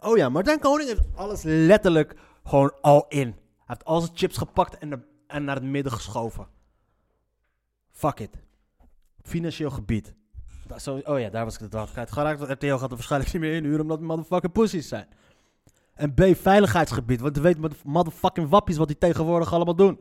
Oh 0.01 0.17
ja, 0.17 0.29
Martijn 0.29 0.59
Koning 0.59 0.89
heeft 0.89 1.03
alles 1.15 1.43
letterlijk 1.43 2.15
gewoon 2.45 2.73
al 2.81 3.07
in. 3.09 3.27
Hij 3.29 3.37
heeft 3.67 3.85
al 3.85 4.01
zijn 4.01 4.17
chips 4.17 4.37
gepakt 4.37 4.79
en, 4.79 5.05
en 5.27 5.45
naar 5.45 5.55
het 5.55 5.65
midden 5.65 5.93
geschoven. 5.93 6.47
Fuck 7.91 8.19
it. 8.21 8.31
Financieel 9.23 9.71
gebied. 9.71 10.15
Da- 10.67 10.79
Zo, 10.79 11.01
oh 11.05 11.21
ja, 11.21 11.31
daar 11.31 11.45
was 11.45 11.55
ik 11.55 11.61
de 11.61 11.69
draad 11.69 11.91
kwijt 11.91 12.13
geraakt. 12.13 12.39
Want 12.39 12.51
RTL 12.51 12.75
gaat 12.75 12.91
er 12.91 12.97
waarschijnlijk 12.97 13.33
niet 13.33 13.43
meer 13.43 13.55
inhuren 13.55 13.81
omdat 13.81 13.99
het 13.99 14.07
motherfucking 14.07 14.53
pussies 14.53 14.89
zijn. 14.89 15.09
En 15.95 16.15
B, 16.15 16.21
veiligheidsgebied. 16.37 17.21
Want 17.21 17.37
weet 17.39 17.59
met 17.59 17.85
motherfucking 17.85 18.49
wappies 18.49 18.77
wat 18.77 18.89
die 18.89 18.99
tegenwoordig 18.99 19.53
allemaal 19.53 19.77
doen. 19.77 19.99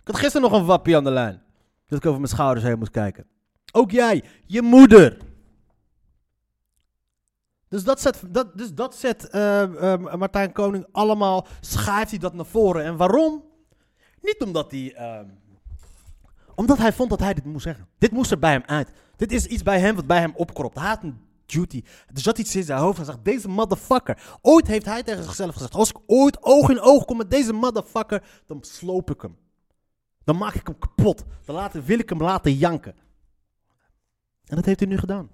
Ik 0.00 0.12
had 0.12 0.16
gisteren 0.16 0.50
nog 0.50 0.60
een 0.60 0.66
wappie 0.66 0.96
aan 0.96 1.04
de 1.04 1.10
lijn. 1.10 1.42
Dat 1.86 1.98
ik 1.98 2.06
over 2.06 2.20
mijn 2.20 2.32
schouders 2.32 2.66
heen 2.66 2.78
moest 2.78 2.90
kijken. 2.90 3.26
Ook 3.72 3.90
jij, 3.90 4.24
je 4.46 4.62
moeder. 4.62 5.16
Dus 7.68 7.84
dat 7.84 8.00
zet, 8.00 8.22
dat, 8.28 8.58
dus 8.58 8.74
dat 8.74 8.94
zet 8.96 9.28
eh, 9.28 9.92
eh, 9.92 10.14
Martijn 10.14 10.52
Koning 10.52 10.86
allemaal, 10.92 11.46
schuift 11.60 12.10
hij 12.10 12.18
dat 12.18 12.34
naar 12.34 12.44
voren. 12.46 12.84
En 12.84 12.96
waarom? 12.96 13.44
Niet 14.20 14.42
omdat 14.42 14.70
hij, 14.70 14.94
ehm, 14.94 15.26
omdat 16.56 16.78
hij 16.78 16.92
vond 16.92 17.10
dat 17.10 17.20
hij 17.20 17.34
dit 17.34 17.44
moest 17.44 17.62
zeggen. 17.62 17.88
Dit 17.98 18.10
moest 18.10 18.30
er 18.30 18.38
bij 18.38 18.52
hem 18.52 18.62
uit. 18.66 18.90
Dit 19.16 19.32
is 19.32 19.46
iets 19.46 19.62
bij 19.62 19.80
hem 19.80 19.94
wat 19.94 20.06
bij 20.06 20.18
hem 20.18 20.32
opkropt. 20.34 20.78
Hij 20.78 20.88
had 20.88 21.02
een 21.02 21.18
duty. 21.46 21.82
Er 22.14 22.20
zat 22.20 22.38
iets 22.38 22.56
in 22.56 22.62
zijn 22.62 22.78
hoofd. 22.78 22.96
Hij 22.96 23.06
zegt, 23.06 23.24
deze 23.24 23.48
motherfucker. 23.48 24.38
Ooit 24.42 24.66
heeft 24.66 24.86
hij 24.86 25.02
tegen 25.02 25.24
zichzelf 25.24 25.54
gezegd, 25.54 25.74
als 25.74 25.90
ik 25.90 25.96
ooit 26.06 26.42
oog 26.42 26.70
in 26.70 26.80
oog 26.80 27.04
kom 27.04 27.16
met 27.16 27.30
deze 27.30 27.52
motherfucker, 27.52 28.22
dan 28.46 28.58
sloop 28.62 29.10
ik 29.10 29.22
hem. 29.22 29.36
Dan 30.24 30.36
maak 30.36 30.54
ik 30.54 30.66
hem 30.66 30.78
kapot. 30.78 31.24
Dan 31.44 31.54
laten, 31.54 31.84
wil 31.84 31.98
ik 31.98 32.08
hem 32.08 32.22
laten 32.22 32.54
janken. 32.54 32.94
En 34.44 34.56
dat 34.56 34.64
heeft 34.64 34.80
hij 34.80 34.88
nu 34.88 34.98
gedaan. 34.98 35.30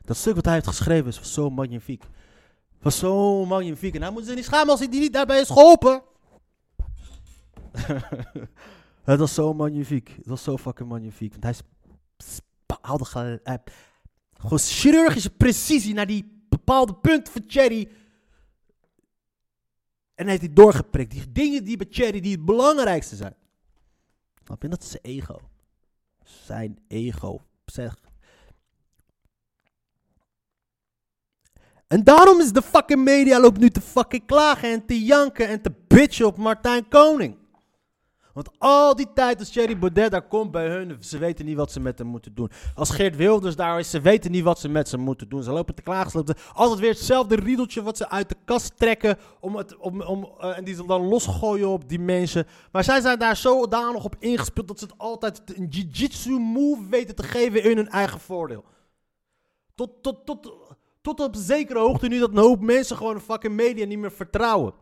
Dat 0.00 0.16
stuk 0.16 0.34
wat 0.34 0.44
hij 0.44 0.54
heeft 0.54 0.66
geschreven 0.66 1.08
is 1.08 1.32
zo 1.32 1.50
magnifiek. 1.50 2.04
Was 2.80 2.98
zo 2.98 3.44
magnifiek. 3.44 3.94
En 3.94 4.02
hij 4.02 4.10
moet 4.10 4.24
zich 4.26 4.34
niet 4.34 4.44
schamen 4.44 4.68
als 4.68 4.78
hij 4.78 4.88
die 4.88 5.00
niet 5.00 5.12
daarbij 5.12 5.40
is 5.40 5.46
geholpen. 5.46 6.02
het 9.04 9.18
was 9.20 9.34
zo 9.34 9.54
magnifiek. 9.54 10.08
Het 10.16 10.26
was 10.26 10.42
zo 10.42 10.56
fucking 10.56 10.88
magnifiek. 10.88 11.32
Want 11.32 11.44
hij 11.44 11.54
haalde 12.80 13.04
gewoon 13.04 14.58
chirurgische 14.58 15.30
precisie 15.30 15.94
naar 15.94 16.06
die 16.06 16.46
bepaalde 16.48 16.94
punten 16.94 17.32
van 17.32 17.42
Cherry. 17.46 17.88
En 20.14 20.22
hij 20.22 20.28
heeft 20.28 20.40
die 20.40 20.52
doorgeprikt. 20.52 21.10
Die 21.10 21.32
dingen 21.32 21.64
die 21.64 21.76
bij 21.76 21.86
Cherry 21.90 22.20
die 22.20 22.32
het 22.32 22.44
belangrijkste 22.44 23.16
zijn. 23.16 23.34
Snap 24.44 24.62
je? 24.62 24.68
Dat 24.68 24.84
zijn 24.84 25.02
ego. 25.02 25.40
Zijn 26.22 26.78
ego. 26.88 27.40
Zeg. 27.64 28.02
En 31.86 32.04
daarom 32.04 32.40
is 32.40 32.52
de 32.52 32.62
fucking 32.62 33.04
media 33.04 33.40
loopt 33.40 33.58
nu 33.58 33.70
te 33.70 33.80
fucking 33.80 34.26
klagen 34.26 34.72
en 34.72 34.86
te 34.86 35.04
janken 35.04 35.48
en 35.48 35.62
te 35.62 35.72
bitchen 35.86 36.26
op 36.26 36.36
Martijn 36.36 36.88
Koning. 36.88 37.36
Want 38.34 38.50
al 38.58 38.96
die 38.96 39.08
tijd 39.14 39.38
als 39.38 39.50
Thierry 39.50 39.78
Baudet 39.78 40.10
daar 40.10 40.28
komt 40.28 40.50
bij 40.50 40.68
hun, 40.68 40.96
ze 41.00 41.18
weten 41.18 41.44
niet 41.44 41.56
wat 41.56 41.72
ze 41.72 41.80
met 41.80 41.98
hem 41.98 42.06
moeten 42.06 42.34
doen. 42.34 42.50
Als 42.74 42.90
Geert 42.90 43.16
Wilders 43.16 43.56
daar 43.56 43.78
is, 43.78 43.90
ze 43.90 44.00
weten 44.00 44.30
niet 44.30 44.42
wat 44.44 44.58
ze 44.58 44.68
met 44.68 44.88
ze 44.88 44.98
moeten 44.98 45.28
doen. 45.28 45.42
Ze 45.42 45.50
lopen 45.50 45.74
te 45.74 45.82
klagen, 45.82 46.10
ze 46.10 46.16
lopen 46.16 46.36
altijd 46.52 46.80
weer 46.80 46.90
hetzelfde 46.90 47.36
riedeltje 47.36 47.82
wat 47.82 47.96
ze 47.96 48.08
uit 48.08 48.28
de 48.28 48.36
kast 48.44 48.76
trekken 48.76 49.18
om 49.40 49.56
het, 49.56 49.76
om, 49.76 50.02
om, 50.02 50.30
eh, 50.38 50.58
en 50.58 50.64
die 50.64 50.74
ze 50.74 50.86
dan 50.86 51.08
losgooien 51.08 51.68
op 51.68 51.88
die 51.88 51.98
mensen. 51.98 52.46
Maar 52.72 52.84
zij 52.84 53.00
zijn 53.00 53.18
daar 53.18 53.36
zodanig 53.36 54.04
op 54.04 54.16
ingespeeld 54.18 54.68
dat 54.68 54.78
ze 54.78 54.84
het 54.84 54.98
altijd 54.98 55.42
een 55.56 55.66
jiu-jitsu 55.66 56.30
move 56.30 56.88
weten 56.90 57.14
te 57.14 57.22
geven 57.22 57.62
in 57.62 57.76
hun 57.76 57.88
eigen 57.88 58.20
voordeel. 58.20 58.64
Tot, 59.74 59.90
tot, 60.02 60.26
tot, 60.26 60.52
tot 61.00 61.20
op 61.20 61.36
zekere 61.36 61.78
hoogte 61.78 62.08
nu 62.08 62.18
dat 62.18 62.30
een 62.30 62.36
hoop 62.36 62.60
mensen 62.60 62.96
gewoon 62.96 63.14
de 63.14 63.20
fucking 63.20 63.54
media 63.54 63.86
niet 63.86 63.98
meer 63.98 64.12
vertrouwen. 64.12 64.74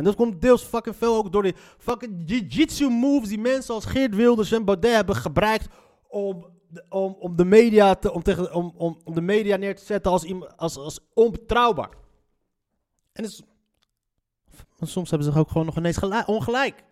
En 0.00 0.06
dat 0.06 0.14
komt 0.14 0.40
deels 0.40 0.62
fucking 0.62 0.96
veel 0.96 1.16
ook 1.16 1.32
door 1.32 1.42
die 1.42 1.54
fucking 1.78 2.22
jiu-jitsu 2.26 2.88
moves 2.88 3.28
die 3.28 3.38
mensen 3.38 3.74
als 3.74 3.84
Geert 3.84 4.14
Wilders 4.14 4.52
en 4.52 4.64
Baudet 4.64 4.94
hebben 4.94 5.16
gebruikt 5.16 5.68
om, 6.08 6.46
om, 6.88 7.16
om, 7.18 7.36
de, 7.36 7.44
media 7.44 7.94
te, 7.94 8.12
om, 8.12 8.22
tegen, 8.22 8.54
om, 8.54 8.72
om, 8.76 8.98
om 9.04 9.14
de 9.14 9.20
media 9.20 9.56
neer 9.56 9.76
te 9.76 9.84
zetten 9.84 10.12
als, 10.12 10.32
als, 10.56 10.76
als 10.76 11.00
onbetrouwbaar. 11.14 11.90
En 13.12 13.24
is- 13.24 13.42
soms 14.80 15.10
hebben 15.10 15.32
ze 15.32 15.38
ook 15.38 15.50
gewoon 15.50 15.66
nog 15.66 15.76
ineens 15.76 15.96
gelijk, 15.96 16.28
ongelijk. 16.28 16.84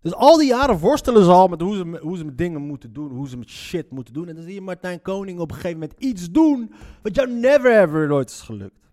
Dus 0.00 0.14
al 0.14 0.36
die 0.36 0.48
jaren 0.48 0.78
worstelen 0.78 1.24
ze 1.24 1.30
al 1.30 1.48
met 1.48 1.60
hoe 1.60 1.76
ze, 1.76 1.98
hoe 2.02 2.16
ze 2.16 2.24
met 2.24 2.38
dingen 2.38 2.62
moeten 2.62 2.92
doen, 2.92 3.10
hoe 3.10 3.28
ze 3.28 3.36
met 3.36 3.48
shit 3.48 3.90
moeten 3.90 4.14
doen. 4.14 4.28
En 4.28 4.34
dan 4.34 4.44
zie 4.44 4.54
je 4.54 4.60
Martijn 4.60 5.02
Koning 5.02 5.38
op 5.40 5.50
een 5.50 5.56
gegeven 5.56 5.78
moment 5.78 6.00
iets 6.00 6.30
doen 6.30 6.72
wat 7.02 7.14
jou 7.14 7.30
never 7.30 7.82
ever 7.82 8.06
nooit 8.08 8.30
is 8.30 8.40
gelukt. 8.40 8.85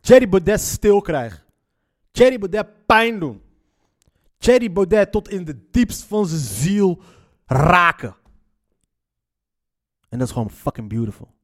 Thierry 0.00 0.28
Baudet 0.28 0.60
stil 0.60 1.00
krijgen. 1.00 1.42
Thierry 2.10 2.38
Baudet 2.38 2.86
pijn 2.86 3.18
doen. 3.18 3.42
Thierry 4.38 4.72
Baudet 4.72 5.12
tot 5.12 5.28
in 5.28 5.44
de 5.44 5.68
diepst 5.70 6.02
van 6.02 6.26
zijn 6.26 6.40
ziel 6.40 7.02
raken. 7.46 8.16
En 10.08 10.18
dat 10.18 10.26
is 10.26 10.32
gewoon 10.32 10.50
fucking 10.50 10.88
beautiful. 10.88 11.34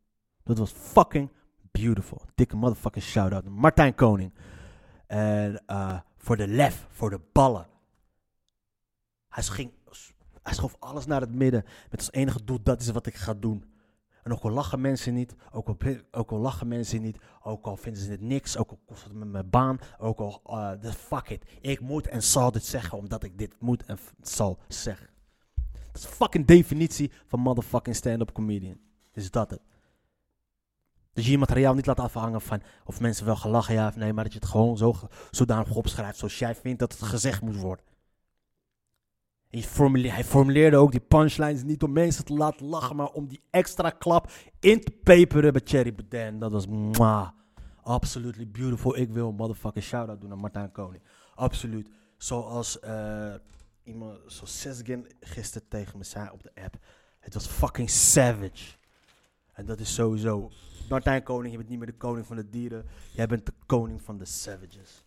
Dat 0.42 0.58
was 0.58 0.70
fucking 0.70 1.30
beautiful. 1.70 2.22
Dikke 2.34 2.56
motherfucking 2.56 3.04
shout-out 3.04 3.48
Martijn 3.48 3.94
Koning. 3.94 4.32
En 5.06 5.62
eh, 5.66 5.98
voor 6.16 6.36
de 6.36 6.48
lef, 6.48 6.86
voor 6.90 7.10
de 7.10 7.20
ballen. 7.32 7.66
Hij, 9.28 9.42
ging, 9.42 9.72
hij 10.42 10.54
schoof 10.54 10.76
alles 10.78 11.06
naar 11.06 11.20
het 11.20 11.34
midden. 11.34 11.64
Met 11.90 12.00
als 12.00 12.12
enige 12.12 12.44
doel, 12.44 12.62
dat 12.62 12.80
is 12.80 12.90
wat 12.90 13.06
ik 13.06 13.14
ga 13.14 13.34
doen. 13.34 13.64
En 14.26 14.32
ook 14.32 14.42
al 14.42 14.50
lachen 14.50 14.80
mensen 14.80 15.14
niet, 15.14 15.34
ook 15.52 15.68
al, 15.68 15.76
ook 16.10 16.30
lachen 16.30 16.68
mensen 16.68 17.02
niet, 17.02 17.18
ook 17.42 17.66
al 17.66 17.76
vinden 17.76 18.02
ze 18.02 18.10
het 18.10 18.20
niks, 18.20 18.56
ook 18.56 18.70
al 18.70 18.78
kost 18.86 19.04
het 19.04 19.12
mijn 19.12 19.50
baan, 19.50 19.78
ook 19.98 20.18
al, 20.18 20.40
eh, 20.44 20.70
de 20.80 20.92
fuck 20.92 21.28
it. 21.28 21.44
Ik 21.60 21.80
moet 21.80 22.06
en 22.06 22.22
zal 22.22 22.52
dit 22.52 22.64
zeggen, 22.64 22.98
omdat 22.98 23.22
ik 23.22 23.38
dit 23.38 23.54
moet 23.58 23.84
en 23.84 23.98
zal 24.22 24.58
zeggen. 24.68 25.08
Dat 25.92 26.02
is 26.02 26.04
fucking 26.04 26.46
definitie 26.46 27.12
van 27.26 27.40
motherfucking 27.40 27.96
stand-up 27.96 28.32
comedian. 28.32 28.78
Is 29.12 29.30
dat 29.30 29.50
het? 29.50 29.60
Dus 31.12 31.24
je 31.24 31.30
je 31.30 31.38
materiaal 31.38 31.74
niet 31.74 31.86
laat 31.86 32.00
afhangen 32.00 32.40
van 32.40 32.62
of 32.84 33.00
mensen 33.00 33.26
wel 33.26 33.36
gelachen 33.36 33.74
ja 33.74 33.88
of 33.88 33.96
nee, 33.96 34.12
maar 34.12 34.24
dat 34.24 34.32
je 34.32 34.38
het 34.38 34.48
gewoon 34.48 34.76
zo, 34.76 34.94
zodanig 35.30 35.74
opschrijft 35.74 36.18
zoals 36.18 36.38
jij 36.38 36.54
vindt 36.54 36.78
dat 36.78 36.92
het 36.92 37.02
gezegd 37.02 37.40
moet 37.40 37.56
worden. 37.56 37.84
Hij 39.62 40.24
formuleerde 40.24 40.76
ook 40.76 40.90
die 40.90 41.00
punchlines 41.00 41.62
niet 41.62 41.82
om 41.82 41.92
mensen 41.92 42.24
te 42.24 42.32
laten 42.32 42.66
lachen, 42.66 42.96
maar 42.96 43.10
om 43.10 43.28
die 43.28 43.40
extra 43.50 43.90
klap 43.90 44.30
in 44.60 44.80
te 44.80 44.90
peperen 44.90 45.52
bij 45.52 45.62
Cherry 45.64 45.94
Baudet. 45.94 46.20
En 46.20 46.38
dat 46.38 46.52
was 46.52 46.66
mwah, 46.66 47.28
absolutely 47.82 48.48
beautiful. 48.48 48.96
Ik 48.96 49.10
wil 49.10 49.28
een 49.28 49.34
motherfucking 49.34 49.84
shout-out 49.84 50.20
doen 50.20 50.30
aan 50.30 50.38
Martijn 50.38 50.72
Koning. 50.72 51.02
Absoluut. 51.34 51.88
Zoals 52.16 52.80
eh, 52.80 53.34
iemand, 53.82 54.18
zoals 54.26 54.60
Sesgen 54.60 55.06
gisteren 55.20 55.68
tegen 55.68 55.98
me 55.98 56.04
zei 56.04 56.30
op 56.32 56.42
de 56.42 56.50
app. 56.62 56.76
Het 57.20 57.34
was 57.34 57.46
fucking 57.46 57.90
savage. 57.90 58.74
En 59.52 59.66
dat 59.66 59.80
is 59.80 59.94
sowieso. 59.94 60.50
Martijn 60.88 61.22
Koning, 61.22 61.50
je 61.50 61.56
bent 61.56 61.68
niet 61.68 61.78
meer 61.78 61.86
de 61.86 61.96
koning 61.96 62.26
van 62.26 62.36
de 62.36 62.48
dieren. 62.48 62.84
Jij 63.12 63.26
bent 63.26 63.46
de 63.46 63.52
koning 63.66 64.02
van 64.02 64.18
de 64.18 64.24
savages. 64.24 65.05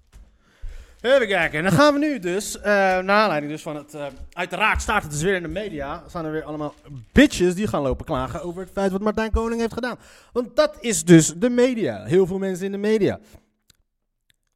Even 1.02 1.28
kijken. 1.28 1.58
En 1.58 1.64
dan 1.64 1.74
gaan 1.74 1.94
we 1.94 2.00
nu 2.00 2.20
dus, 2.20 2.58
eh 2.58 2.64
naar 2.64 3.10
aanleiding 3.10 3.52
dus 3.52 3.62
van 3.62 3.76
het... 3.76 3.94
eh, 3.94 4.06
uiteraard 4.34 4.82
staat 4.82 5.02
het 5.02 5.12
dus 5.12 5.22
weer 5.22 5.36
in 5.36 5.42
de 5.42 5.48
media. 5.48 6.04
Staan 6.08 6.26
er 6.26 6.32
weer 6.32 6.44
allemaal 6.44 6.74
bitches 7.12 7.56
die 7.56 7.68
gaan 7.68 7.82
lopen 7.82 8.06
klagen 8.06 8.42
over 8.42 8.62
het 8.62 8.72
feit 8.72 8.92
wat 8.92 9.02
Martijn 9.02 9.32
Koning 9.32 9.62
heeft 9.62 9.74
gedaan. 9.74 9.98
Want 10.32 10.56
dat 10.56 10.78
is 10.80 11.06
dus 11.06 11.34
de 11.34 11.50
media. 11.50 12.04
Heel 12.06 12.26
veel 12.28 12.38
mensen 12.38 12.66
in 12.66 12.72
de 12.72 12.78
media. 12.78 13.20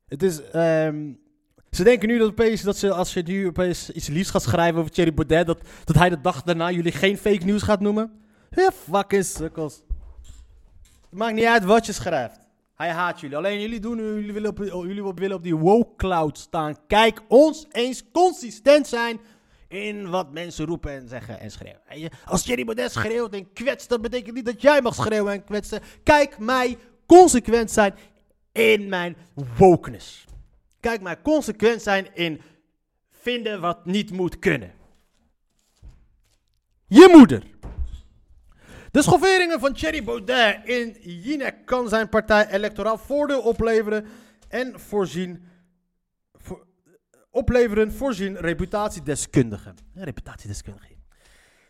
Het 0.08 0.24
is... 0.24 0.42
ehm, 0.50 1.12
ze 1.72 1.84
denken 1.84 2.08
nu 2.08 2.18
dat, 2.18 2.30
opeens, 2.30 2.62
dat 2.62 2.78
ze, 2.78 2.92
als 2.94 3.14
je 3.14 3.22
nu 3.22 3.48
opeens 3.48 3.90
iets 3.90 4.08
liefs 4.08 4.30
gaat 4.30 4.42
schrijven 4.42 4.80
over 4.80 4.92
Thierry 4.92 5.14
Baudet, 5.14 5.46
dat, 5.48 5.60
dat 5.84 5.96
hij 5.96 6.10
de 6.10 6.22
dag 6.22 6.44
daarna 6.44 6.72
jullie 6.72 6.92
geen 6.92 7.18
fake 7.18 7.46
news 7.46 7.62
gaat 7.62 7.80
noemen. 7.80 8.12
Ja, 8.50 8.72
fucking 8.90 9.26
sukkels. 9.26 9.84
Het 11.10 11.20
maakt 11.20 11.34
niet 11.36 11.46
uit 11.46 11.64
wat 11.64 11.86
je 11.86 11.92
schrijft. 11.92 12.40
Hij 12.76 12.90
haat 12.90 13.20
jullie. 13.20 13.38
Alleen 13.38 13.62
jullie, 13.62 13.80
doen, 13.80 13.98
jullie, 13.98 14.34
willen 14.34 14.50
op, 14.50 14.58
jullie 14.58 15.04
willen 15.04 15.36
op 15.36 15.44
die 15.44 15.56
woke 15.56 15.96
cloud 15.96 16.38
staan. 16.38 16.76
Kijk 16.88 17.22
ons 17.28 17.66
eens 17.72 18.04
consistent 18.12 18.88
zijn 18.88 19.20
in 19.68 20.10
wat 20.10 20.32
mensen 20.32 20.66
roepen 20.66 20.92
en 20.92 21.08
zeggen 21.08 21.40
en 21.40 21.52
schreeuwen. 21.52 22.12
Als 22.26 22.44
Thierry 22.44 22.66
Baudet 22.66 22.92
schreeuwt 22.92 23.34
en 23.34 23.54
kwetst, 23.54 23.90
dat 23.90 24.02
betekent 24.02 24.36
niet 24.36 24.46
dat 24.46 24.62
jij 24.62 24.82
mag 24.82 24.96
schreeuwen 24.96 25.34
en 25.34 25.44
kwetsen. 25.44 25.82
Kijk 26.04 26.40
mij 26.40 26.78
consequent 27.06 27.72
zijn 27.72 27.94
in 28.52 28.90
mijn 28.90 29.16
wokeness. 29.58 30.26
Kijk 30.80 31.02
mij 31.02 31.22
consequent 31.22 31.82
zijn 31.82 32.16
in 32.16 32.42
vinden 33.10 33.62
wat 33.62 33.86
niet 33.86 34.12
moet 34.12 34.40
kunnen. 34.40 34.72
Je 36.88 37.10
moeder. 37.12 37.44
De 38.94 39.02
schofferingen 39.02 39.60
van 39.60 39.74
Thierry 39.74 40.04
Baudet 40.04 40.60
in 40.64 40.98
Jinek 41.02 41.66
kan 41.66 41.90
zijn 41.90 42.10
partij 42.10 42.48
electoraal 42.50 42.98
voordeel 42.98 43.42
opleveren 43.42 44.06
en 44.48 44.80
voorzien, 44.80 45.48
voor- 46.34 46.66
opleveren 47.30 47.94
voorzien 47.94 48.38
reputatiedeskundigen. 48.38 49.76
Ja, 49.94 50.04
reputatiedeskundige. 50.04 50.88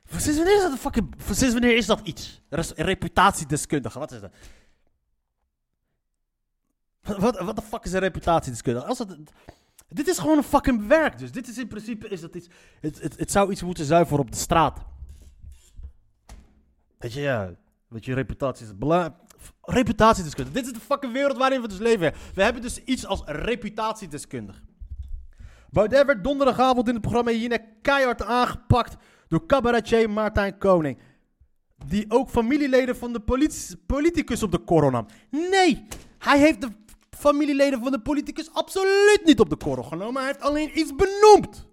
Sinds 0.05 0.37
wanneer 0.37 0.55
is 0.55 0.61
dat 0.61 0.71
een 0.71 0.77
fucking, 0.77 1.15
sinds 1.31 1.53
wanneer 1.53 1.75
is 1.75 1.85
dat 1.85 1.99
iets? 2.03 2.41
Reputatiedeskundige, 2.75 3.99
wat 3.99 4.11
is 4.11 4.19
dat? 4.21 4.33
Wat, 7.01 7.39
wat 7.39 7.55
de 7.55 7.61
fuck 7.61 7.83
is 7.85 7.93
een 7.93 7.99
reputatiedeskundige? 7.99 8.85
Als 8.85 8.99
het, 8.99 9.17
dit 9.87 10.07
is 10.07 10.17
gewoon 10.17 10.37
een 10.37 10.43
fucking 10.43 10.87
werk. 10.87 11.17
Dus 11.17 11.31
dit 11.31 11.47
is 11.47 11.57
in 11.57 11.67
principe 11.67 12.07
is 12.07 12.21
dat 12.21 12.35
iets. 12.35 12.47
Het, 12.79 13.01
het, 13.01 13.19
het 13.19 13.31
zou 13.31 13.51
iets 13.51 13.63
moeten 13.63 13.85
zijn 13.85 14.07
voor 14.07 14.19
op 14.19 14.31
de 14.31 14.37
straat. 14.37 14.91
Weet 17.03 17.13
je, 17.13 17.21
ja. 17.21 17.51
Weet 17.87 18.05
je, 18.05 18.13
reputatie 18.13 18.65
is 18.65 18.77
belangrijk. 18.77 19.13
Reputatiedeskundige. 19.61 20.55
Dit 20.55 20.65
is 20.65 20.73
de 20.73 20.79
fucking 20.79 21.13
wereld 21.13 21.37
waarin 21.37 21.61
we 21.61 21.67
dus 21.67 21.77
leven. 21.77 22.13
We 22.33 22.43
hebben 22.43 22.61
dus 22.61 22.83
iets 22.83 23.05
als 23.05 23.21
reputatiedeskundige. 23.25 24.61
Baudet 25.69 26.05
werd 26.05 26.23
donderdagavond 26.23 26.87
in 26.87 26.93
het 26.93 27.01
programma 27.01 27.31
Jinek 27.31 27.63
keihard 27.81 28.23
aangepakt 28.23 28.95
door 29.27 29.45
cabaretier 29.45 30.09
Martijn 30.09 30.57
Koning. 30.57 30.97
Die 31.85 32.05
ook 32.07 32.29
familieleden 32.29 32.95
van 32.95 33.13
de 33.13 33.21
politicus 33.85 34.43
op 34.43 34.51
de 34.51 34.57
korrel 34.57 34.89
nam. 34.89 35.05
Nee, 35.29 35.87
hij 36.19 36.39
heeft 36.39 36.61
de 36.61 36.69
familieleden 37.09 37.79
van 37.79 37.91
de 37.91 37.99
politicus 37.99 38.53
absoluut 38.53 39.21
niet 39.25 39.39
op 39.39 39.49
de 39.49 39.55
korrel 39.55 39.83
genomen. 39.83 40.21
Hij 40.21 40.31
heeft 40.31 40.43
alleen 40.43 40.79
iets 40.79 40.95
benoemd. 40.95 41.67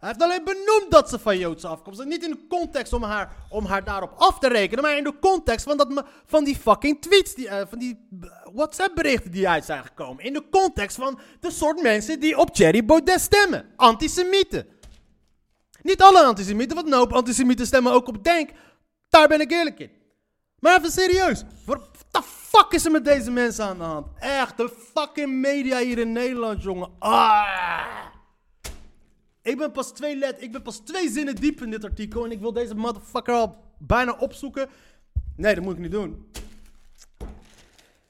Hij 0.00 0.08
heeft 0.08 0.22
alleen 0.22 0.44
benoemd 0.44 0.86
dat 0.88 1.08
ze 1.08 1.18
van 1.18 1.38
Joodse 1.38 1.66
afkomst 1.66 2.00
is. 2.00 2.06
Niet 2.06 2.24
in 2.24 2.30
de 2.30 2.46
context 2.48 2.92
om 2.92 3.02
haar, 3.02 3.36
om 3.48 3.64
haar 3.64 3.84
daarop 3.84 4.12
af 4.16 4.38
te 4.38 4.48
rekenen, 4.48 4.84
maar 4.84 4.96
in 4.96 5.04
de 5.04 5.18
context 5.20 5.64
van, 5.64 5.76
dat, 5.76 6.04
van 6.26 6.44
die 6.44 6.56
fucking 6.56 7.02
tweets, 7.02 7.34
die, 7.34 7.48
eh, 7.48 7.66
van 7.68 7.78
die 7.78 8.08
WhatsApp 8.54 8.94
berichten 8.94 9.30
die 9.30 9.48
uit 9.48 9.64
zijn 9.64 9.84
gekomen. 9.84 10.24
In 10.24 10.32
de 10.32 10.48
context 10.50 10.96
van 10.96 11.18
de 11.40 11.50
soort 11.50 11.82
mensen 11.82 12.20
die 12.20 12.38
op 12.38 12.54
Thierry 12.54 12.84
Baudet 12.84 13.20
stemmen. 13.20 13.72
Antisemieten. 13.76 14.66
Niet 15.82 16.02
alle 16.02 16.24
antisemieten, 16.24 16.76
want 16.76 16.88
een 16.88 16.98
hoop 16.98 17.12
antisemieten 17.12 17.66
stemmen 17.66 17.92
ook 17.92 18.08
op 18.08 18.24
Denk. 18.24 18.50
Daar 19.08 19.28
ben 19.28 19.40
ik 19.40 19.50
eerlijk 19.50 19.78
in. 19.78 19.90
Maar 20.58 20.78
even 20.78 20.90
serieus. 20.90 21.44
Wat 21.66 21.80
de 22.10 22.22
fuck 22.22 22.66
is 22.70 22.84
er 22.84 22.90
met 22.90 23.04
deze 23.04 23.30
mensen 23.30 23.64
aan 23.64 23.78
de 23.78 23.84
hand? 23.84 24.06
Echt, 24.18 24.56
de 24.56 24.70
fucking 24.94 25.32
media 25.32 25.78
hier 25.78 25.98
in 25.98 26.12
Nederland, 26.12 26.62
jongen. 26.62 26.90
Ah. 26.98 28.09
Ik 29.42 29.58
ben 29.58 29.72
pas 29.72 29.92
twee 29.92 30.16
ik 30.38 30.52
ben 30.52 30.62
pas 30.62 30.78
twee 30.78 31.10
zinnen 31.10 31.34
diep 31.34 31.62
in 31.62 31.70
dit 31.70 31.84
artikel 31.84 32.24
en 32.24 32.30
ik 32.30 32.40
wil 32.40 32.52
deze 32.52 32.74
motherfucker 32.74 33.34
al 33.34 33.56
bijna 33.78 34.12
opzoeken. 34.12 34.68
Nee, 35.36 35.54
dat 35.54 35.64
moet 35.64 35.74
ik 35.74 35.80
niet 35.80 35.90
doen. 35.90 36.30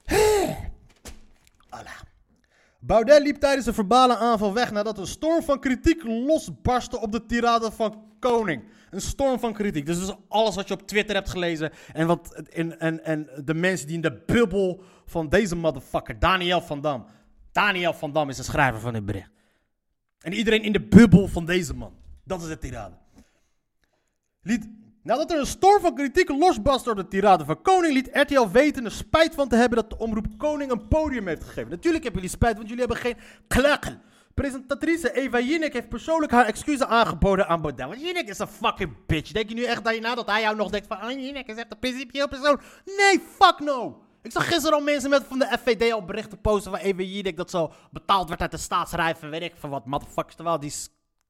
Voilà. 1.75 2.07
Baudet 2.79 3.21
liep 3.21 3.35
tijdens 3.35 3.65
de 3.65 3.73
verbale 3.73 4.17
aanval 4.17 4.53
weg 4.53 4.71
nadat 4.71 4.97
een 4.97 5.07
storm 5.07 5.43
van 5.43 5.59
kritiek 5.59 6.03
losbarstte 6.03 6.99
op 6.99 7.11
de 7.11 7.25
tirade 7.25 7.71
van 7.71 8.03
Koning. 8.19 8.63
Een 8.89 9.01
storm 9.01 9.39
van 9.39 9.53
kritiek. 9.53 9.85
Dus 9.85 10.01
is 10.01 10.15
alles 10.27 10.55
wat 10.55 10.67
je 10.67 10.73
op 10.73 10.87
Twitter 10.87 11.15
hebt 11.15 11.29
gelezen. 11.29 11.71
En, 11.93 12.07
wat, 12.07 12.33
en, 12.49 12.79
en, 12.79 13.03
en 13.03 13.29
de 13.45 13.53
mensen 13.53 13.87
die 13.87 13.95
in 13.95 14.01
de 14.01 14.23
bubbel 14.25 14.83
van 15.05 15.29
deze 15.29 15.55
motherfucker, 15.55 16.19
Daniel 16.19 16.61
van 16.61 16.81
Dam. 16.81 17.05
Daniel 17.51 17.93
van 17.93 18.11
Dam 18.11 18.29
is 18.29 18.37
de 18.37 18.43
schrijver 18.43 18.79
van 18.79 18.93
dit 18.93 19.05
bericht. 19.05 19.29
En 20.21 20.33
iedereen 20.33 20.63
in 20.63 20.71
de 20.71 20.81
bubbel 20.81 21.27
van 21.27 21.45
deze 21.45 21.73
man. 21.73 21.93
Dat 22.23 22.41
is 22.41 22.47
de 22.47 22.57
tirade. 22.57 22.95
Nadat 25.03 25.31
er 25.31 25.39
een 25.39 25.45
storm 25.45 25.81
van 25.81 25.95
kritiek 25.95 26.29
losbarst 26.29 26.85
door 26.85 26.95
de 26.95 27.07
tirade 27.07 27.45
van 27.45 27.61
Koning, 27.61 27.93
liet 27.93 28.09
RTL 28.13 28.47
weten 28.47 28.85
er 28.85 28.91
spijt 28.91 29.35
van 29.35 29.47
te 29.47 29.55
hebben 29.55 29.77
dat 29.77 29.89
de 29.89 29.97
omroep 29.97 30.25
Koning 30.37 30.71
een 30.71 30.87
podium 30.87 31.27
heeft 31.27 31.43
gegeven. 31.43 31.69
Natuurlijk 31.69 32.03
hebben 32.03 32.21
jullie 32.21 32.37
spijt, 32.37 32.55
want 32.55 32.67
jullie 32.69 32.85
hebben 32.85 33.01
geen 33.01 33.17
klakken. 33.47 34.01
Presentatrice 34.33 35.13
Eva 35.13 35.39
Jinek 35.39 35.73
heeft 35.73 35.89
persoonlijk 35.89 36.31
haar 36.31 36.45
excuses 36.45 36.87
aangeboden 36.87 37.47
aan 37.47 37.61
Baudet. 37.61 37.85
Want 37.85 38.01
Jinek 38.01 38.27
is 38.27 38.39
een 38.39 38.47
fucking 38.47 39.05
bitch. 39.07 39.31
Denk 39.31 39.49
je 39.49 39.55
nu 39.55 39.63
echt 39.63 39.83
dat 39.83 40.29
hij 40.29 40.41
jou 40.41 40.55
nog 40.55 40.69
denkt 40.69 40.87
van... 40.87 41.03
Oh, 41.03 41.11
Jinek 41.11 41.47
is 41.47 41.55
echt 41.55 41.71
een 41.71 41.79
principieel 41.79 42.27
persoon. 42.27 42.59
Nee, 42.85 43.21
fuck 43.39 43.59
no. 43.59 44.01
Ik 44.21 44.31
zag 44.31 44.47
gisteren 44.47 44.77
al 44.77 44.83
mensen 44.83 45.09
met 45.09 45.23
van 45.27 45.39
de 45.39 45.57
FVD 45.59 45.91
al 45.91 46.05
berichten 46.05 46.41
posten 46.41 46.71
van 46.71 46.79
Eva 46.79 47.01
Jinek... 47.01 47.37
dat 47.37 47.49
zo 47.49 47.73
betaald 47.91 48.29
werd 48.29 48.41
uit 48.41 48.51
de 48.51 48.57
staatsrijf 48.57 49.21
en 49.21 49.29
weet 49.29 49.41
ik 49.41 49.53
van 49.55 49.69
wat. 49.69 49.85
Motherfuckers, 49.85 50.35
terwijl 50.35 50.59
die... 50.59 50.73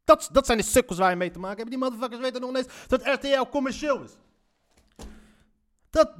Dat, 0.03 0.29
dat 0.31 0.45
zijn 0.45 0.57
de 0.57 0.63
sukkels 0.63 0.97
waar 0.97 1.09
je 1.09 1.15
mee 1.15 1.31
te 1.31 1.39
maken 1.39 1.57
hebt. 1.57 1.69
Die 1.69 1.79
motherfuckers 1.79 2.21
weten 2.21 2.41
nog 2.41 2.51
niet 2.53 2.65
eens 2.65 2.87
dat 2.87 3.07
RTL 3.07 3.41
commercieel 3.49 4.01
is. 4.03 4.11
Dat... 5.89 6.11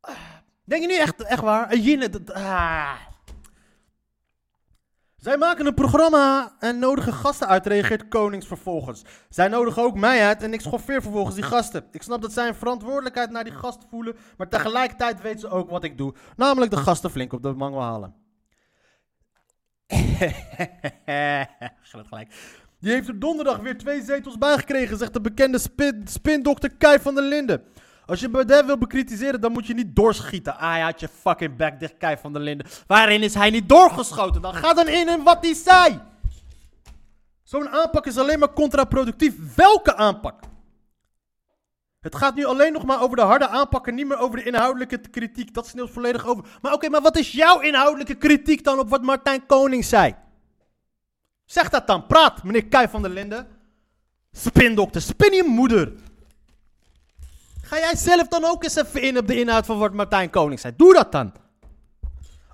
ah. 0.00 0.14
Denk 0.64 0.82
je 0.82 0.88
nu 0.88 0.96
echt, 0.96 1.22
echt 1.22 1.42
waar? 1.42 1.72
Een 1.72 1.80
Jinek... 1.80 2.12
dat- 2.12 2.32
ah. 2.36 2.94
Zij 5.20 5.36
maken 5.36 5.66
een 5.66 5.74
programma 5.74 6.54
en 6.58 6.78
nodigen 6.78 7.12
gasten 7.12 7.48
uit, 7.48 7.66
reageert 7.66 8.08
Konings 8.08 8.46
vervolgens. 8.46 9.04
Zij 9.28 9.48
nodigen 9.48 9.82
ook 9.82 9.94
mij 9.98 10.26
uit 10.26 10.42
en 10.42 10.52
ik 10.52 10.60
schoffeer 10.60 11.02
vervolgens 11.02 11.34
die 11.34 11.44
gasten. 11.44 11.84
Ik 11.90 12.02
snap 12.02 12.22
dat 12.22 12.32
zij 12.32 12.48
een 12.48 12.54
verantwoordelijkheid 12.54 13.30
naar 13.30 13.44
die 13.44 13.52
gasten 13.52 13.88
voelen, 13.88 14.16
maar 14.36 14.48
tegelijkertijd 14.48 15.20
weten 15.20 15.40
ze 15.40 15.48
ook 15.48 15.70
wat 15.70 15.84
ik 15.84 15.98
doe. 15.98 16.14
Namelijk 16.36 16.70
de 16.70 16.76
gasten 16.76 17.10
flink 17.10 17.32
op 17.32 17.42
de 17.42 17.52
mangel 17.52 17.82
halen. 17.82 18.14
Gaat 21.90 22.06
gelijk. 22.06 22.34
Die 22.78 22.92
heeft 22.92 23.08
er 23.08 23.18
donderdag 23.18 23.58
weer 23.58 23.78
twee 23.78 24.02
zetels 24.02 24.38
bijgekregen, 24.38 24.98
zegt 24.98 25.12
de 25.12 25.20
bekende 25.20 25.58
spin, 25.58 26.02
spindokter 26.04 26.76
Kai 26.76 26.98
van 26.98 27.14
der 27.14 27.24
Linden. 27.24 27.62
Als 28.10 28.20
je 28.20 28.28
Baudet 28.28 28.66
wil 28.66 28.78
bekritiseren, 28.78 29.40
dan 29.40 29.52
moet 29.52 29.66
je 29.66 29.74
niet 29.74 29.96
doorschieten. 29.96 30.58
Ah, 30.58 30.76
je 30.76 30.82
had 30.82 31.00
je 31.00 31.08
fucking 31.08 31.56
back 31.56 31.80
dicht, 31.80 31.96
Kai 31.98 32.16
van 32.16 32.32
der 32.32 32.42
Linden. 32.42 32.66
Waarin 32.86 33.22
is 33.22 33.34
hij 33.34 33.50
niet 33.50 33.68
doorgeschoten? 33.68 34.42
Dan 34.42 34.54
ga 34.54 34.74
dan 34.74 34.88
in 34.88 35.08
en 35.08 35.22
wat 35.22 35.44
hij 35.44 35.54
zei. 35.54 36.00
Zo'n 37.42 37.68
aanpak 37.68 38.06
is 38.06 38.18
alleen 38.18 38.38
maar 38.38 38.52
contraproductief. 38.52 39.54
Welke 39.54 39.96
aanpak? 39.96 40.40
Het 42.00 42.16
gaat 42.16 42.34
nu 42.34 42.44
alleen 42.44 42.72
nog 42.72 42.84
maar 42.84 43.02
over 43.02 43.16
de 43.16 43.22
harde 43.22 43.48
aanpak 43.48 43.86
en 43.86 43.94
niet 43.94 44.06
meer 44.06 44.18
over 44.18 44.38
de 44.38 44.44
inhoudelijke 44.44 44.98
kritiek. 44.98 45.54
Dat 45.54 45.66
sneeuwt 45.66 45.90
volledig 45.90 46.26
over. 46.26 46.44
Maar 46.62 46.72
oké, 46.72 46.88
maar 46.88 47.02
wat 47.02 47.18
is 47.18 47.32
jouw 47.32 47.60
inhoudelijke 47.60 48.14
kritiek 48.14 48.64
dan 48.64 48.78
op 48.78 48.88
wat 48.88 49.02
Martijn 49.02 49.46
Koning 49.46 49.84
zei? 49.84 50.14
Zeg 51.44 51.68
dat 51.68 51.86
dan. 51.86 52.06
Praat, 52.06 52.44
meneer 52.44 52.66
Kai 52.66 52.88
van 52.88 53.02
der 53.02 53.10
Linden. 53.10 53.46
Spindokter, 54.32 55.00
spin 55.00 55.32
je 55.32 55.44
moeder. 55.44 55.92
Ga 57.70 57.78
jij 57.78 57.96
zelf 57.96 58.28
dan 58.28 58.44
ook 58.44 58.62
eens 58.64 58.76
even 58.76 59.02
in 59.02 59.18
op 59.18 59.26
de 59.26 59.40
inhoud 59.40 59.66
van 59.66 59.78
wat 59.78 59.92
Martijn 59.92 60.30
Koning 60.30 60.60
zei? 60.60 60.74
Doe 60.76 60.94
dat 60.94 61.12
dan. 61.12 61.32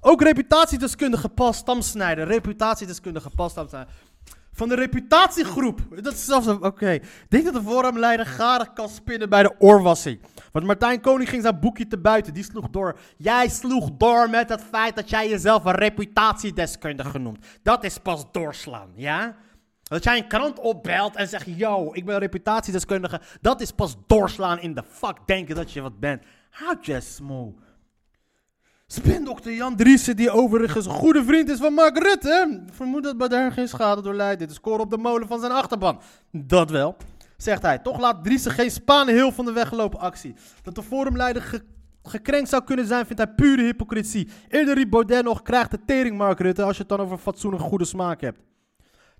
Ook 0.00 0.22
reputatiedeskundige 0.22 1.28
Paul 1.28 1.52
Stamsnijder. 1.52 2.26
Reputatiedeskundige 2.26 3.30
Paul 3.30 3.48
Stamsnijder. 3.48 3.94
Van 4.52 4.68
de 4.68 4.74
reputatiegroep. 4.74 5.80
Dat 6.02 6.12
is 6.12 6.24
zelfs. 6.24 6.46
Oké. 6.46 6.90
Ik 6.90 7.26
denk 7.28 7.44
dat 7.44 7.54
de 7.54 7.62
forumleider 7.62 8.26
garig 8.26 8.72
kan 8.72 8.88
spinnen 8.88 9.28
bij 9.28 9.42
de 9.42 9.54
oorwassing. 9.58 10.20
Want 10.52 10.66
Martijn 10.66 11.00
Koning 11.00 11.28
ging 11.28 11.42
zijn 11.42 11.60
boekje 11.60 11.86
te 11.86 11.98
buiten. 11.98 12.34
Die 12.34 12.44
sloeg 12.44 12.70
door. 12.70 12.98
Jij 13.16 13.48
sloeg 13.48 13.90
door 13.98 14.30
met 14.30 14.48
het 14.48 14.62
feit 14.70 14.96
dat 14.96 15.10
jij 15.10 15.28
jezelf 15.28 15.64
een 15.64 15.74
reputatiedeskundige 15.74 17.18
noemt. 17.18 17.46
Dat 17.62 17.84
is 17.84 17.98
pas 17.98 18.24
doorslaan, 18.32 18.88
ja? 18.94 19.36
Dat 19.88 20.04
jij 20.04 20.16
een 20.18 20.28
krant 20.28 20.58
opbelt 20.58 21.16
en 21.16 21.28
zegt, 21.28 21.46
yo, 21.56 21.90
ik 21.92 22.04
ben 22.04 22.18
reputatiedeskundige. 22.18 23.20
Dat 23.40 23.60
is 23.60 23.70
pas 23.70 23.96
doorslaan 24.06 24.60
in 24.60 24.74
de 24.74 24.82
fuck 24.88 25.16
denken 25.26 25.54
dat 25.54 25.72
je 25.72 25.80
wat 25.80 26.00
bent. 26.00 26.22
Houd 26.50 26.86
je 26.86 27.00
smoe. 27.00 27.54
Spindokter 28.86 29.52
Jan 29.54 29.76
Driessen, 29.76 30.16
die 30.16 30.30
overigens 30.30 30.86
een 30.86 30.92
goede 30.92 31.24
vriend 31.24 31.48
is 31.50 31.58
van 31.58 31.72
Mark 31.72 31.98
Rutte. 31.98 32.62
Vermoedt 32.72 33.04
dat 33.04 33.16
Baudet 33.18 33.52
geen 33.52 33.68
schade 33.68 34.02
door 34.02 34.14
leidt. 34.14 34.38
Dit 34.38 34.50
is 34.50 34.60
koren 34.60 34.80
op 34.80 34.90
de 34.90 34.98
molen 34.98 35.28
van 35.28 35.40
zijn 35.40 35.52
achterban. 35.52 36.00
Dat 36.32 36.70
wel, 36.70 36.96
zegt 37.36 37.62
hij. 37.62 37.78
Toch 37.78 38.00
laat 38.00 38.24
Driessen 38.24 38.52
geen 38.52 38.70
Spanenheel 38.70 39.32
van 39.32 39.44
de 39.44 39.52
weggelopen 39.52 39.98
actie. 39.98 40.34
Dat 40.62 40.74
de 40.74 40.82
forumleider 40.82 41.42
ge- 41.42 41.64
gekrenkt 42.02 42.48
zou 42.48 42.64
kunnen 42.64 42.86
zijn, 42.86 43.06
vindt 43.06 43.22
hij 43.22 43.34
pure 43.34 43.62
hypocrisie. 43.62 44.28
Eerder 44.48 44.74
riep 44.74 44.90
Baudet 44.90 45.24
nog, 45.24 45.42
krijgt 45.42 45.70
de 45.70 45.78
tering 45.86 46.16
Mark 46.16 46.40
Rutte, 46.40 46.62
als 46.62 46.74
je 46.76 46.80
het 46.80 46.88
dan 46.88 47.00
over 47.00 47.18
fatsoen 47.18 47.52
en 47.52 47.58
goede 47.58 47.84
smaak 47.84 48.20
hebt. 48.20 48.40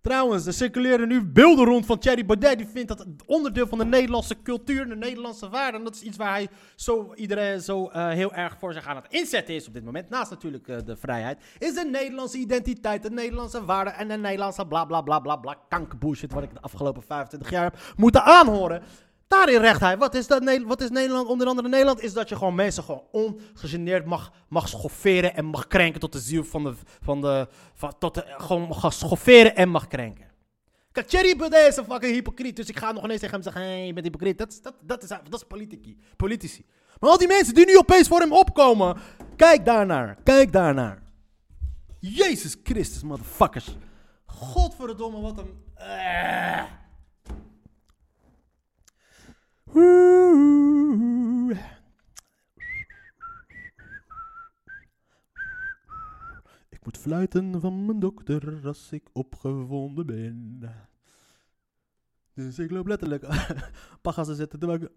Trouwens, 0.06 0.46
er 0.46 0.52
circuleren 0.52 1.08
nu 1.08 1.24
beelden 1.24 1.64
rond 1.64 1.86
van 1.86 1.98
Thierry 1.98 2.26
Baudet. 2.26 2.58
Die 2.58 2.66
vindt 2.66 2.88
dat 2.88 3.06
onderdeel 3.26 3.66
van 3.66 3.78
de 3.78 3.84
Nederlandse 3.84 4.42
cultuur, 4.42 4.88
de 4.88 4.96
Nederlandse 4.96 5.48
waarden. 5.48 5.80
En 5.80 5.84
dat 5.84 5.94
is 5.94 6.02
iets 6.02 6.16
waar 6.16 6.30
hij 6.30 6.48
zo, 6.74 7.14
iedereen 7.14 7.60
zo 7.60 7.86
eh, 7.88 8.08
heel 8.08 8.32
erg 8.32 8.56
voor 8.58 8.72
zich 8.72 8.86
aan 8.86 8.96
het 8.96 9.06
inzetten 9.08 9.54
is 9.54 9.66
op 9.66 9.72
dit 9.74 9.84
moment. 9.84 10.08
Naast 10.08 10.30
natuurlijk 10.30 10.68
eh, 10.68 10.76
de 10.84 10.96
vrijheid. 10.96 11.38
Is 11.58 11.74
de 11.74 11.88
Nederlandse 11.92 12.38
identiteit, 12.38 13.02
de 13.02 13.10
Nederlandse 13.10 13.64
waarden 13.64 13.94
en 13.94 14.08
de 14.08 14.16
Nederlandse 14.16 14.66
bla 14.66 14.84
bla 14.84 15.00
bla 15.00 15.20
bla 15.20 15.36
bla 15.36 15.56
kankerbullshit. 15.68 16.32
Wat 16.32 16.42
ik 16.42 16.54
de 16.54 16.60
afgelopen 16.60 17.02
25 17.02 17.50
jaar 17.50 17.64
heb 17.64 17.78
moeten 17.96 18.22
aanhoren. 18.22 18.82
Daarin 19.28 19.60
recht 19.60 19.80
hij. 19.80 19.96
Wat 19.96 20.14
is, 20.14 20.26
dat, 20.26 20.60
wat 20.66 20.80
is 20.80 20.90
Nederland? 20.90 21.28
Onder 21.28 21.46
andere 21.46 21.68
Nederland 21.68 22.02
is 22.02 22.12
dat 22.12 22.28
je 22.28 22.36
gewoon 22.36 22.54
mensen 22.54 22.82
gewoon 22.82 23.04
ongegeneerd 23.10 24.04
mag, 24.04 24.32
mag 24.48 24.68
schofferen 24.68 25.34
en 25.34 25.44
mag 25.44 25.66
krenken 25.66 26.00
tot 26.00 26.12
de 26.12 26.18
ziel 26.18 26.44
van 26.44 26.62
de. 26.62 26.74
Van 27.00 27.20
de 27.20 27.48
van, 27.74 27.98
tot 27.98 28.22
gewoon 28.26 28.68
mag 28.68 28.92
schofferen 28.92 29.56
en 29.56 29.68
mag 29.68 29.86
krenken. 29.86 30.24
Kijk, 30.92 31.08
Thierry 31.08 31.54
is 31.68 31.76
een 31.76 31.84
fucking 31.84 32.14
hypocriet. 32.14 32.56
Dus 32.56 32.68
ik 32.68 32.78
ga 32.78 32.92
nog 32.92 33.04
ineens 33.04 33.20
tegen 33.20 33.34
hem 33.34 33.42
zeggen: 33.42 33.62
hé, 33.62 33.68
hey, 33.68 33.86
je 33.86 33.92
bent 33.92 34.06
hypocriet. 34.06 34.38
Dat, 34.38 34.58
dat, 34.62 34.74
dat, 34.80 35.02
is, 35.02 35.08
dat 35.08 35.34
is 35.34 35.42
politici, 35.42 35.98
politici. 36.16 36.64
Maar 37.00 37.10
al 37.10 37.18
die 37.18 37.28
mensen 37.28 37.54
die 37.54 37.66
nu 37.66 37.76
opeens 37.76 38.08
voor 38.08 38.20
hem 38.20 38.32
opkomen. 38.32 38.96
Kijk 39.36 39.64
daarnaar. 39.64 40.16
Kijk 40.22 40.52
daarnaar. 40.52 41.02
Jezus 42.00 42.56
Christus, 42.62 43.02
motherfuckers. 43.02 43.76
Godverdomme, 44.26 45.20
wat 45.20 45.38
een. 45.38 45.64
Ik 56.68 56.84
moet 56.84 56.98
fluiten 56.98 57.60
van 57.60 57.86
mijn 57.86 57.98
dokter 57.98 58.60
als 58.64 58.92
ik 58.92 59.08
opgewonden 59.12 60.06
ben. 60.06 60.60
Dus 62.34 62.58
ik 62.58 62.70
loop 62.70 62.86
letterlijk 62.86 63.26
pagassen 64.02 64.36
zitten 64.36 64.58
te 64.58 64.66
maken 64.66 64.90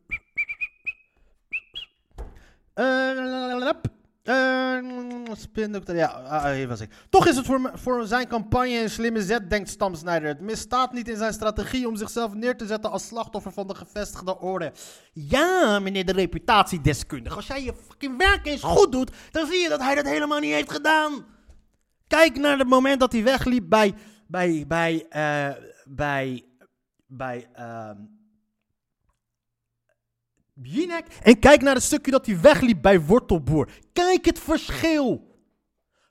eh, 4.29 5.35
spindokter, 5.37 5.95
ja, 5.95 6.53
hier 6.53 6.67
was 6.67 6.81
ik. 6.81 6.91
Toch 7.09 7.27
is 7.27 7.35
het 7.35 7.45
voor 7.73 8.07
zijn 8.07 8.27
campagne 8.27 8.81
een 8.81 8.89
slimme 8.89 9.21
zet, 9.21 9.49
denkt 9.49 9.69
Stam 9.69 9.95
Snyder. 9.95 10.27
Het 10.27 10.41
misstaat 10.41 10.93
niet 10.93 11.07
in 11.07 11.17
zijn 11.17 11.33
strategie 11.33 11.87
om 11.87 11.95
zichzelf 11.95 12.33
neer 12.33 12.57
te 12.57 12.65
zetten 12.65 12.91
als 12.91 13.07
slachtoffer 13.07 13.51
van 13.51 13.67
de 13.67 13.75
gevestigde 13.75 14.39
orde. 14.39 14.71
Ja, 15.13 15.79
meneer 15.79 16.05
de 16.05 16.11
reputatiedeskundige. 16.11 17.35
Als 17.35 17.47
jij 17.47 17.63
je 17.63 17.73
fucking 17.87 18.17
werk 18.17 18.45
eens 18.45 18.63
goed 18.63 18.91
doet, 18.91 19.11
dan 19.31 19.47
zie 19.47 19.59
je 19.59 19.69
dat 19.69 19.79
hij 19.81 19.95
dat 19.95 20.05
helemaal 20.05 20.39
niet 20.39 20.53
heeft 20.53 20.71
gedaan. 20.71 21.25
Kijk 22.07 22.37
naar 22.37 22.57
het 22.57 22.69
moment 22.69 22.99
dat 22.99 23.11
hij 23.11 23.23
wegliep 23.23 23.69
bij, 23.69 23.93
bij, 24.27 24.65
bij, 24.67 25.05
eh, 25.09 25.63
bij, 25.85 26.45
bij, 27.07 27.47
ehm 27.53 27.97
En 31.23 31.39
kijk 31.39 31.61
naar 31.61 31.73
het 31.73 31.83
stukje 31.83 32.11
dat 32.11 32.25
hij 32.25 32.39
wegliep 32.39 32.81
bij 32.81 33.01
Wortelboer. 33.01 33.69
Kijk 33.93 34.25
het 34.25 34.39
verschil. 34.39 35.37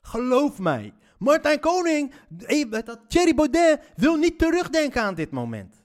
Geloof 0.01 0.59
mij. 0.59 0.93
Martijn 1.17 1.59
Koning, 1.59 2.13
eh, 2.45 2.65
Thierry 3.07 3.35
Baudet 3.35 3.79
wil 3.95 4.15
niet 4.15 4.37
terugdenken 4.37 5.01
aan 5.01 5.15
dit 5.15 5.31
moment. 5.31 5.83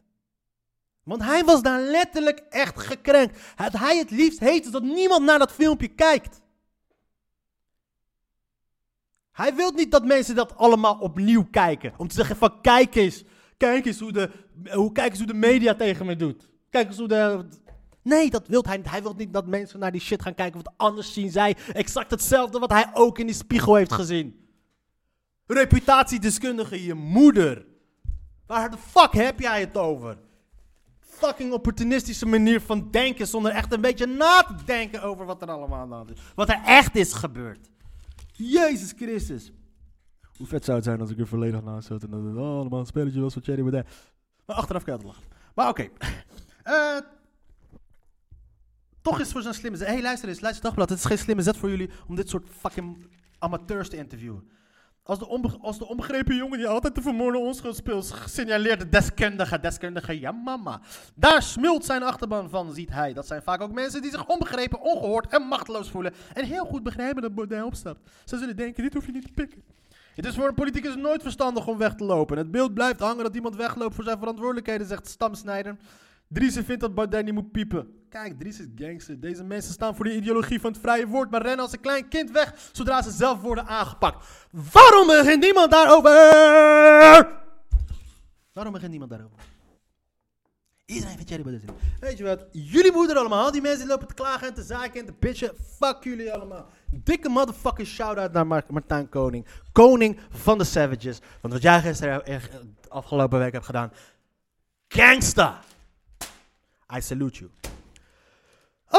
Want 1.03 1.23
hij 1.23 1.45
was 1.45 1.63
daar 1.63 1.81
letterlijk 1.81 2.39
echt 2.51 2.81
gekrenkt. 2.81 3.39
Hij 3.57 3.99
het 3.99 4.11
liefst 4.11 4.39
heeft 4.39 4.65
is 4.65 4.71
dat 4.71 4.83
niemand 4.83 5.25
naar 5.25 5.39
dat 5.39 5.53
filmpje 5.53 5.89
kijkt. 5.89 6.43
Hij 9.33 9.55
wil 9.55 9.71
niet 9.71 9.91
dat 9.91 10.05
mensen 10.05 10.35
dat 10.35 10.57
allemaal 10.57 10.99
opnieuw 10.99 11.47
kijken. 11.51 11.95
Om 11.97 12.09
te 12.09 12.15
zeggen 12.15 12.37
van 12.37 12.61
kijk 12.61 12.95
eens. 12.95 13.25
Kijk 13.57 13.87
eens 13.87 14.01
hoe 14.01 14.13
de, 14.13 14.31
hoe, 14.71 14.93
kijk 14.93 15.11
eens 15.11 15.19
hoe 15.19 15.27
de 15.27 15.35
media 15.35 15.75
tegen 15.75 16.07
me 16.07 16.17
doet. 16.17 16.49
Kijk 16.71 16.89
eens 16.89 16.99
hoe 16.99 17.09
de... 17.09 17.47
Nee, 18.05 18.31
dat 18.31 18.49
wil 18.49 18.65
hij 18.67 18.77
niet. 18.77 18.91
Hij 18.91 19.03
wil 19.03 19.15
niet 19.17 19.33
dat 19.33 19.47
mensen 19.47 19.79
naar 19.79 19.93
die 19.93 20.01
shit 20.01 20.23
gaan 20.23 20.35
kijken. 20.35 20.63
Want 20.63 20.77
anders 20.77 21.13
zien 21.13 21.31
zij 21.31 21.57
exact 21.73 22.11
hetzelfde 22.11 22.59
wat 22.59 22.71
hij 22.71 22.91
ook 22.93 23.19
in 23.19 23.27
die 23.27 23.35
spiegel 23.35 23.75
heeft 23.75 23.93
gezien. 23.93 24.49
Reputatiedeskundige, 25.47 26.85
je 26.85 26.95
moeder. 26.95 27.67
Waar 28.47 28.71
de 28.71 28.77
fuck 28.77 29.13
heb 29.13 29.41
jij 29.41 29.61
het 29.61 29.77
over? 29.77 30.19
Fucking 31.01 31.53
opportunistische 31.53 32.27
manier 32.27 32.61
van 32.61 32.91
denken 32.91 33.27
zonder 33.27 33.53
echt 33.53 33.73
een 33.73 33.81
beetje 33.81 34.07
na 34.07 34.43
te 34.43 34.65
denken 34.65 35.03
over 35.03 35.27
wat 35.27 35.43
er 35.43 35.49
allemaal 35.49 35.79
aan 35.79 35.89
de 35.89 35.95
hand 35.95 36.11
is. 36.11 36.19
Wat 36.35 36.49
er 36.49 36.61
echt 36.65 36.97
is 36.97 37.13
gebeurd. 37.13 37.71
Jezus 38.33 38.93
Christus. 38.97 39.53
Hoe 40.37 40.47
vet 40.47 40.65
zou 40.65 40.77
het 40.77 40.87
zijn 40.87 41.01
als 41.01 41.11
ik 41.11 41.19
er 41.19 41.27
volledig 41.27 41.63
naast 41.63 41.87
zat 41.87 42.03
en 42.03 42.11
dat 42.11 42.25
het 42.25 42.37
allemaal 42.37 42.81
een 42.81 42.87
spelletje 42.87 43.21
was 43.21 43.33
van 43.33 43.43
Baudet. 43.45 43.87
Maar 44.47 44.57
achteraf 44.57 44.85
kan 44.85 44.95
het 44.95 45.03
lachen. 45.03 45.23
Maar 45.55 45.69
oké. 45.69 45.89
Eh, 46.65 46.97
toch 49.05 49.15
is 49.15 49.23
het 49.23 49.33
voor 49.33 49.43
zo'n 49.43 49.55
slimme 49.55 49.77
zet. 49.79 49.87
Hé, 49.87 49.93
hey, 49.93 50.03
luister 50.03 50.29
eens, 50.29 50.41
luister 50.41 50.65
dagblad. 50.65 50.89
Het 50.89 50.99
is 50.99 51.05
geen 51.05 51.19
slimme 51.19 51.43
zet 51.43 51.57
voor 51.57 51.71
jullie 51.71 51.91
om 52.09 52.15
dit 52.15 52.29
soort 52.29 52.47
fucking 52.59 53.07
amateurs 53.39 53.89
te 53.89 53.97
interviewen. 53.97 54.49
Als 55.03 55.19
de, 55.79 55.87
onbegrepen 55.87 56.37
jongen 56.37 56.59
die 56.59 56.69
altijd 56.69 56.95
de 56.95 57.03
vermoorde 57.03 57.39
onschuld 57.39 57.77
speelt, 57.77 58.11
gesignaleerd 58.11 58.81
de 58.81 58.89
deskundige, 58.89 59.61
deskundige, 59.61 60.21
ja 60.21 60.33
mama. 60.33 60.81
Daar 61.15 61.43
smult 61.43 61.85
zijn 61.85 62.03
achterban 62.03 62.51
van, 62.51 62.75
ziet 62.75 62.91
hij. 62.91 63.13
Dat 63.13 63.27
zijn 63.27 63.43
vaak 63.43 63.61
ook 63.61 63.73
mensen 63.73 64.03
die 64.03 64.11
zich 64.11 64.27
onbegrepen, 64.27 64.81
ongehoord 64.81 65.27
en 65.27 65.43
machteloos 65.43 65.91
voelen. 65.91 66.15
En 66.33 66.45
heel 66.45 66.65
goed 66.65 66.83
begrijpen 66.83 67.23
dat 67.23 67.35
Baudet 67.35 67.63
opstapt. 67.63 68.11
Ze 68.25 68.39
zullen 68.39 68.57
denken, 68.57 68.83
dit 68.83 68.95
hoef 68.95 69.07
je 69.07 69.13
niet 69.13 69.25
te 69.25 69.33
pikken. 69.35 69.63
Het 70.15 70.27
is 70.27 70.35
voor 70.35 70.49
een 70.49 70.55
politicus 70.55 70.97
nooit 70.97 71.23
verstandig 71.23 71.67
om 71.67 71.79
weg 71.79 71.95
te 71.95 72.05
lopen. 72.05 72.37
Het 72.37 72.51
beeld 72.51 72.75
blijft 72.75 73.01
hangen 73.01 73.25
dat 73.25 73.35
iemand 73.35 73.57
wegloopt 73.57 73.95
voor 73.95 74.05
zijn 74.05 74.19
verantwoordelijkheden, 74.19 74.87
zegt 74.87 75.09
Stamsnijder. 75.09 75.77
Driessen 76.29 76.65
vindt 76.65 76.81
dat 76.81 76.95
Baudet 76.95 77.25
niet 77.25 77.35
moet 77.35 77.53
piepen. 77.53 78.04
Kijk, 78.15 78.39
Dries 78.39 78.61
is 78.61 78.67
gangster. 78.77 79.21
Deze 79.21 79.45
mensen 79.45 79.73
staan 79.73 79.97
voor 79.97 80.05
de 80.05 80.17
ideologie 80.17 80.61
van 80.61 80.73
het 80.73 80.81
vrije 80.81 81.07
woord, 81.07 81.31
maar 81.31 81.43
rennen 81.43 81.61
als 81.61 81.73
een 81.73 81.81
klein 81.81 82.09
kind 82.09 82.31
weg 82.31 82.71
zodra 82.73 83.03
ze 83.03 83.11
zelf 83.11 83.41
worden 83.41 83.67
aangepakt. 83.67 84.27
Waarom 84.73 85.07
begint 85.07 85.43
niemand 85.43 85.71
daarover? 85.71 86.11
Waarom 88.53 88.73
begint 88.73 88.91
niemand 88.91 89.11
daarover? 89.11 89.37
Iedereen 90.85 91.17
vindt 91.17 91.43
Baudet 91.43 91.61
zin. 91.61 91.71
Weet 92.01 92.19
je 92.19 92.25
wat? 92.25 92.47
Jullie 92.53 92.93
moeder 92.93 93.17
allemaal, 93.17 93.53
die 93.53 93.61
mensen 93.61 93.87
lopen 93.87 94.07
te 94.07 94.15
klagen 94.15 94.49
en 94.49 94.55
te 94.55 94.63
zaken 94.63 95.01
en 95.01 95.07
te 95.07 95.15
bitchen. 95.19 95.53
Fuck 95.79 96.05
jullie 96.05 96.33
allemaal. 96.33 96.67
Dikke 96.91 97.29
motherfucking 97.29 97.89
shout-out 97.89 98.33
naar 98.33 98.47
Mar- 98.47 98.65
Martijn 98.69 99.09
Koning. 99.09 99.47
Koning 99.73 100.19
van 100.31 100.59
de 100.59 100.65
Savages. 100.65 101.19
Want 101.41 101.55
wat 101.55 101.63
jij 101.63 101.81
gisteren 101.81 102.25
eh, 102.27 102.43
afgelopen 102.89 103.39
week 103.39 103.53
hebt 103.53 103.67
gedaan. 103.67 103.93
Gangsta. 104.89 105.61
I 106.97 107.01
salute 107.01 107.39
you. 107.39 107.64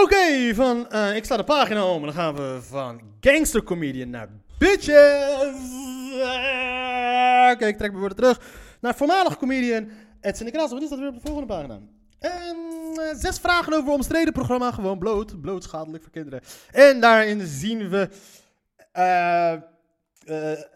Oké, 0.01 0.53
van 0.53 0.89
eh, 0.89 1.15
ik 1.15 1.25
sta 1.25 1.37
de 1.37 1.43
pagina 1.43 1.85
om 1.85 1.99
en 1.99 2.05
dan 2.05 2.13
gaan 2.13 2.35
we 2.35 2.59
van 2.61 3.01
gangster 3.19 3.63
comedian 3.63 4.09
naar 4.09 4.29
bitches. 4.57 5.33
Oké, 7.53 7.65
ik 7.65 7.77
trek 7.77 7.93
me 7.93 7.99
weer 7.99 8.13
terug 8.13 8.39
naar 8.81 8.95
voormalig 8.95 9.37
comedian 9.37 9.89
Edson 10.21 10.45
de 10.45 10.51
Kraas. 10.51 10.71
Wat 10.71 10.81
is 10.81 10.89
dat 10.89 10.99
weer 10.99 11.07
op 11.07 11.13
de 11.13 11.21
volgende 11.21 11.47
pagina? 11.47 11.79
Ehm, 12.19 12.99
eh, 12.99 13.15
zes 13.17 13.39
vragen 13.39 13.73
over 13.73 13.91
omstreden 13.93 14.33
programma, 14.33 14.71
gewoon 14.71 14.99
bloot, 14.99 15.41
bloot 15.41 15.63
schadelijk 15.63 16.03
voor 16.03 16.11
kinderen. 16.11 16.41
En 16.71 16.99
daarin 16.99 17.45
zien 17.45 17.89
we 17.89 18.09
eh, 18.91 19.53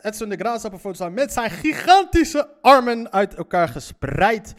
Edson 0.01 0.29
de 0.29 0.35
Graas 0.35 0.65
op 0.65 0.73
een 0.73 0.79
foto 0.79 0.95
staan 0.95 1.13
met 1.13 1.33
zijn 1.33 1.49
gigantische 1.49 2.49
armen 2.61 3.11
uit 3.11 3.35
elkaar 3.35 3.67
gespreid. 3.67 4.53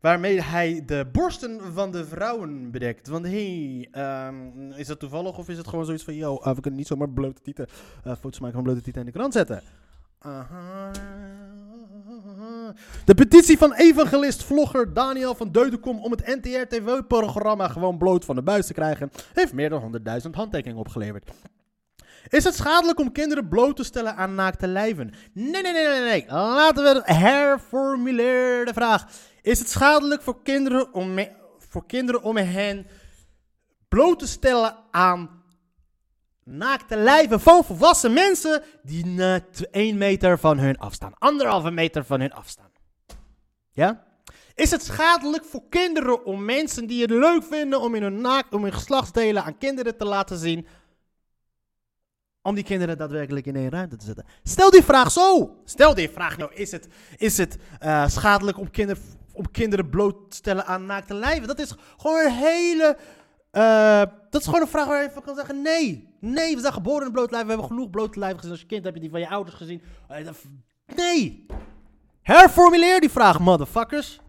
Waarmee 0.00 0.42
hij 0.42 0.82
de 0.86 1.08
borsten 1.12 1.60
van 1.72 1.90
de 1.90 2.04
vrouwen 2.04 2.70
bedekt. 2.70 3.08
Want 3.08 3.26
hey, 3.26 3.88
ehm, 3.90 4.70
is 4.76 4.86
dat 4.86 4.98
toevallig 4.98 5.38
of 5.38 5.48
is 5.48 5.56
het 5.56 5.68
gewoon 5.68 5.84
zoiets 5.84 6.04
van... 6.04 6.14
Yo, 6.14 6.36
ah, 6.36 6.54
we 6.54 6.60
kunnen 6.60 6.78
niet 6.78 6.88
zomaar 6.88 7.08
blote 7.08 7.42
tieten, 7.42 7.66
eh, 8.04 8.12
foto's 8.20 8.40
maken 8.40 8.54
van 8.54 8.64
blote 8.64 8.80
tieten 8.80 9.00
in 9.00 9.06
de 9.06 9.12
krant 9.12 9.32
zetten. 9.32 9.62
Aha. 10.18 10.90
De 13.04 13.14
petitie 13.14 13.58
van 13.58 13.72
evangelist-vlogger 13.72 14.94
Daniel 14.94 15.34
van 15.34 15.52
Deudekom 15.52 15.98
om 15.98 16.10
het 16.10 16.26
NTR-TV-programma 16.26 17.68
gewoon 17.68 17.98
bloot 17.98 18.24
van 18.24 18.34
de 18.34 18.42
buis 18.42 18.66
te 18.66 18.72
krijgen... 18.72 19.10
heeft 19.32 19.52
meer 19.52 19.68
dan 19.68 20.00
100.000 20.24 20.30
handtekeningen 20.30 20.80
opgeleverd. 20.80 21.30
Is 22.28 22.44
het 22.44 22.54
schadelijk 22.54 23.00
om 23.00 23.12
kinderen 23.12 23.48
bloot 23.48 23.76
te 23.76 23.84
stellen 23.84 24.16
aan 24.16 24.34
naakte 24.34 24.66
lijven? 24.66 25.12
Nee, 25.32 25.62
nee, 25.62 25.72
nee, 25.72 25.86
nee, 25.86 26.00
nee. 26.00 26.24
Laten 26.28 26.84
we 26.84 27.02
herformuleren 27.04 28.66
de 28.66 28.72
vraag. 28.72 29.06
Is 29.42 29.58
het 29.58 29.70
schadelijk 29.70 30.22
voor 30.22 30.42
kinderen 30.42 30.94
om, 30.94 31.18
voor 31.58 31.86
kinderen 31.86 32.22
om 32.22 32.36
hen 32.36 32.86
bloot 33.88 34.18
te 34.18 34.26
stellen 34.26 34.76
aan 34.90 35.42
naakte 36.44 36.96
lijven 36.96 37.40
van 37.40 37.64
volwassen 37.64 38.12
mensen 38.12 38.62
die 38.82 39.06
na 39.06 39.40
1 39.70 39.98
meter 39.98 40.38
van 40.38 40.58
hun 40.58 40.78
afstaan? 40.78 41.12
Anderhalve 41.18 41.70
meter 41.70 42.04
van 42.04 42.20
hun 42.20 42.32
afstaan. 42.32 42.70
Ja? 43.72 44.08
Is 44.54 44.70
het 44.70 44.84
schadelijk 44.84 45.44
voor 45.44 45.62
kinderen 45.68 46.24
om 46.24 46.44
mensen 46.44 46.86
die 46.86 47.02
het 47.02 47.10
leuk 47.10 47.44
vinden 47.44 47.80
om 47.80 47.94
in 47.94 48.02
hun, 48.02 48.20
naak, 48.20 48.52
om 48.52 48.62
hun 48.62 48.72
geslachtsdelen 48.72 49.44
aan 49.44 49.58
kinderen 49.58 49.96
te 49.96 50.04
laten 50.04 50.38
zien, 50.38 50.66
om 52.42 52.54
die 52.54 52.64
kinderen 52.64 52.98
daadwerkelijk 52.98 53.46
in 53.46 53.56
één 53.56 53.70
ruimte 53.70 53.96
te 53.96 54.04
zetten? 54.04 54.24
Stel 54.42 54.70
die 54.70 54.82
vraag 54.82 55.10
zo. 55.10 55.56
Stel 55.64 55.94
die 55.94 56.10
vraag 56.10 56.36
nou, 56.36 56.54
is 56.54 56.70
het, 56.70 56.88
is 57.16 57.38
het 57.38 57.56
eh, 57.78 58.08
schadelijk 58.08 58.58
om, 58.58 58.70
kinder, 58.70 58.98
om 59.32 59.50
kinderen 59.50 59.88
bloot 59.90 60.30
te 60.30 60.36
stellen 60.36 60.66
aan 60.66 60.86
naakte 60.86 61.14
lijven? 61.14 61.48
Dat 61.48 61.58
is 61.58 61.74
gewoon 61.96 62.24
een 62.24 62.32
hele... 62.32 62.96
eh, 63.50 64.02
dat 64.30 64.40
is 64.40 64.46
gewoon 64.46 64.60
een 64.60 64.68
vraag 64.68 64.86
waar 64.86 65.02
je 65.02 65.10
van 65.10 65.22
kan 65.22 65.34
zeggen, 65.34 65.62
nee. 65.62 66.08
Nee, 66.20 66.54
we 66.54 66.60
zijn 66.60 66.72
geboren 66.72 67.06
in 67.06 67.12
bloot 67.12 67.30
lijf. 67.30 67.42
We 67.42 67.48
hebben 67.48 67.66
genoeg 67.66 67.90
blote 67.90 68.18
lijven 68.18 68.36
gezien. 68.38 68.52
Als 68.52 68.60
je 68.60 68.66
kind 68.66 68.84
heb 68.84 68.94
je 68.94 69.00
die 69.00 69.10
van 69.10 69.20
je 69.20 69.28
ouders 69.28 69.56
gezien. 69.56 69.82
Eh, 70.08 70.28
Nee. 70.96 71.46
Herformuleer 72.22 73.00
die 73.00 73.10
vraag, 73.10 73.38
motherfuckers. 73.40 74.20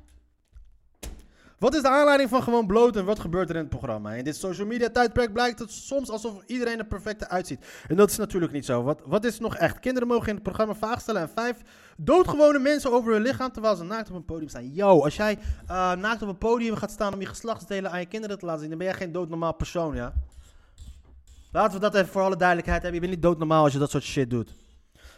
Wat 1.62 1.76
is 1.76 1.82
de 1.82 1.90
aanleiding 1.90 2.30
van 2.30 2.44
gewoon 2.44 2.68
bloot 2.68 2.96
en 2.96 3.06
wat 3.06 3.20
gebeurt 3.20 3.50
er 3.50 3.56
in 3.56 3.62
het 3.62 3.70
programma? 3.70 4.14
In 4.14 4.24
dit 4.24 4.36
social 4.36 4.68
media 4.68 4.90
tijdperk 4.90 5.34
blijkt 5.34 5.60
het 5.60 5.72
soms 5.72 6.10
alsof 6.10 6.44
iedereen 6.46 6.80
er 6.80 6.86
perfecte 6.86 7.30
uitziet. 7.30 7.66
En 7.88 7.96
dat 7.96 8.10
is 8.10 8.18
natuurlijk 8.18 8.52
niet 8.52 8.66
zo. 8.66 8.84
Wat, 8.84 9.02
wat 9.06 9.26
is 9.26 9.40
nog 9.40 9.56
echt? 9.56 9.80
Kinderen 9.80 10.08
mogen 10.08 10.28
in 10.28 10.34
het 10.34 10.44
programma 10.44 10.76
vragen 10.76 11.02
stellen 11.02 11.22
en 11.22 11.30
vijf 11.30 11.58
doodgewone 11.98 12.60
mensen 12.60 12.92
over 12.92 13.14
hun 13.14 13.22
lichaam 13.22 13.52
terwijl 13.52 13.76
ze 13.76 13.84
naakt 13.84 14.10
op 14.10 14.16
een 14.16 14.26
podium 14.26 14.50
staan. 14.50 14.74
Yo, 14.74 15.04
als 15.04 15.16
jij 15.16 15.38
eh, 15.68 15.96
naakt 15.96 16.22
op 16.22 16.28
een 16.28 16.38
podium 16.38 16.76
gaat 16.76 16.92
staan 16.92 17.14
om 17.14 17.20
je 17.20 17.26
geslachtsdelen 17.26 17.92
aan 17.92 18.00
je 18.00 18.06
kinderen 18.06 18.40
te 18.40 18.46
laten 18.46 18.62
zien, 18.62 18.70
dan 18.70 18.78
ben 18.78 18.88
jij 18.88 18.98
geen 18.98 19.12
doodnormaal 19.12 19.54
persoon, 19.54 19.96
ja? 19.96 20.14
Laten 21.52 21.74
we 21.74 21.80
dat 21.80 21.96
even 21.96 22.08
voor 22.08 22.22
alle 22.22 22.38
duidelijkheid 22.38 22.82
hebben. 22.82 23.02
Je 23.02 23.08
bent 23.08 23.20
niet 23.20 23.30
doodnormaal 23.30 23.64
als 23.64 23.74
je 23.74 23.80
dat 23.80 23.92
soort 23.92 24.04
shit 24.04 24.30
doet. 24.30 24.56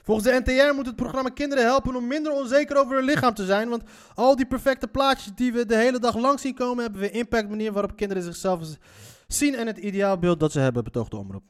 Volgens 0.04 0.28
de 0.28 0.42
NTR 0.44 0.76
moet 0.76 0.86
het 0.86 0.96
programma 0.96 1.30
kinderen 1.30 1.64
helpen 1.64 1.96
om 1.96 2.08
minder 2.08 2.32
onzeker 2.32 2.78
over 2.78 2.96
hun 2.96 3.06
lichaam 3.06 3.34
te 3.34 3.46
zijn. 3.46 3.70
Want 3.70 3.84
al 4.14 4.36
die 4.36 4.46
perfecte 4.46 4.88
plaatjes 4.88 5.32
die 5.36 5.54
we 5.54 5.66
de 5.66 5.76
hele 5.76 6.00
dag 6.00 6.18
lang 6.18 6.40
zien 6.40 6.54
komen, 6.54 6.84
hebben 6.84 7.02
we 7.02 7.10
impact 7.10 7.50
manier 7.50 7.72
waarop 7.72 7.96
kinderen 7.96 8.24
zichzelf 8.24 8.62
zien 9.28 9.56
en 9.56 9.68
het 9.68 9.78
ideaalbeeld 9.78 10.40
dat 10.40 10.52
ze 10.52 10.60
hebben, 10.60 10.84
betoogt 10.84 11.12
de 11.12 11.18
omroep. 11.18 11.44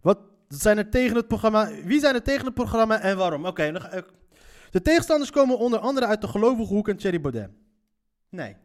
Wat 0.00 0.18
zijn 0.48 0.78
er 0.78 0.90
tegen 0.90 1.16
het 1.16 1.28
programma? 1.28 1.70
Wie 1.84 2.00
zijn 2.00 2.14
er 2.14 2.22
tegen 2.22 2.44
het 2.44 2.54
programma 2.54 3.00
en 3.00 3.16
waarom? 3.16 3.46
Oké, 3.46 3.72
de 4.70 4.82
tegenstanders 4.82 5.30
komen 5.30 5.58
onder 5.58 5.78
andere 5.78 6.06
uit 6.06 6.20
de 6.20 6.28
gelovige 6.28 6.72
hoek 6.72 6.88
en 6.88 6.96
Thierry 6.96 7.20
Baudet. 7.20 7.50
Nee. 8.28 8.56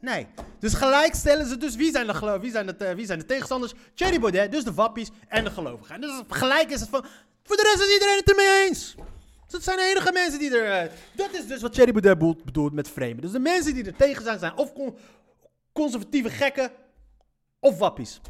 Nee. 0.00 0.26
Dus 0.58 0.74
gelijk 0.74 1.14
stellen 1.14 1.46
ze 1.46 1.56
dus 1.56 1.76
wie 1.76 1.90
zijn 1.90 2.06
de, 2.06 2.38
wie 2.40 2.50
zijn 2.50 2.66
de, 2.66 2.94
wie 2.94 3.06
zijn 3.06 3.18
de 3.18 3.24
tegenstanders? 3.24 3.72
Thierry 3.94 4.20
Baudet, 4.20 4.52
dus 4.52 4.64
de 4.64 4.74
wappies 4.74 5.10
en 5.28 5.44
de 5.44 5.50
gelovigen. 5.50 5.94
En 5.94 6.00
dus 6.00 6.22
gelijk 6.28 6.70
is 6.70 6.80
het 6.80 6.88
van, 6.88 7.04
voor 7.46 7.56
de 7.56 7.62
rest 7.62 7.88
is 7.88 7.92
iedereen 7.92 8.16
het 8.16 8.30
ermee 8.30 8.66
eens. 8.68 8.94
Dus 9.42 9.52
dat 9.52 9.62
zijn 9.62 9.76
de 9.76 9.84
enige 9.84 10.12
mensen 10.12 10.38
die 10.38 10.58
er... 10.58 10.84
eh, 10.84 10.92
dat 11.14 11.32
is 11.34 11.46
dus 11.46 11.60
wat 11.62 11.72
Thierry 11.72 11.92
Baudet 11.92 12.44
bedoelt, 12.44 12.72
met 12.72 12.88
framen. 12.88 13.20
Dus 13.20 13.30
de 13.30 13.38
mensen 13.38 13.74
die 13.74 13.84
er 13.84 13.96
tegen 13.96 14.22
zijn, 14.22 14.38
zijn 14.38 14.56
of 14.56 14.72
con- 14.72 14.96
conservatieve 15.72 16.30
gekken 16.30 16.70
of 17.60 17.78
wappies. 17.78 18.20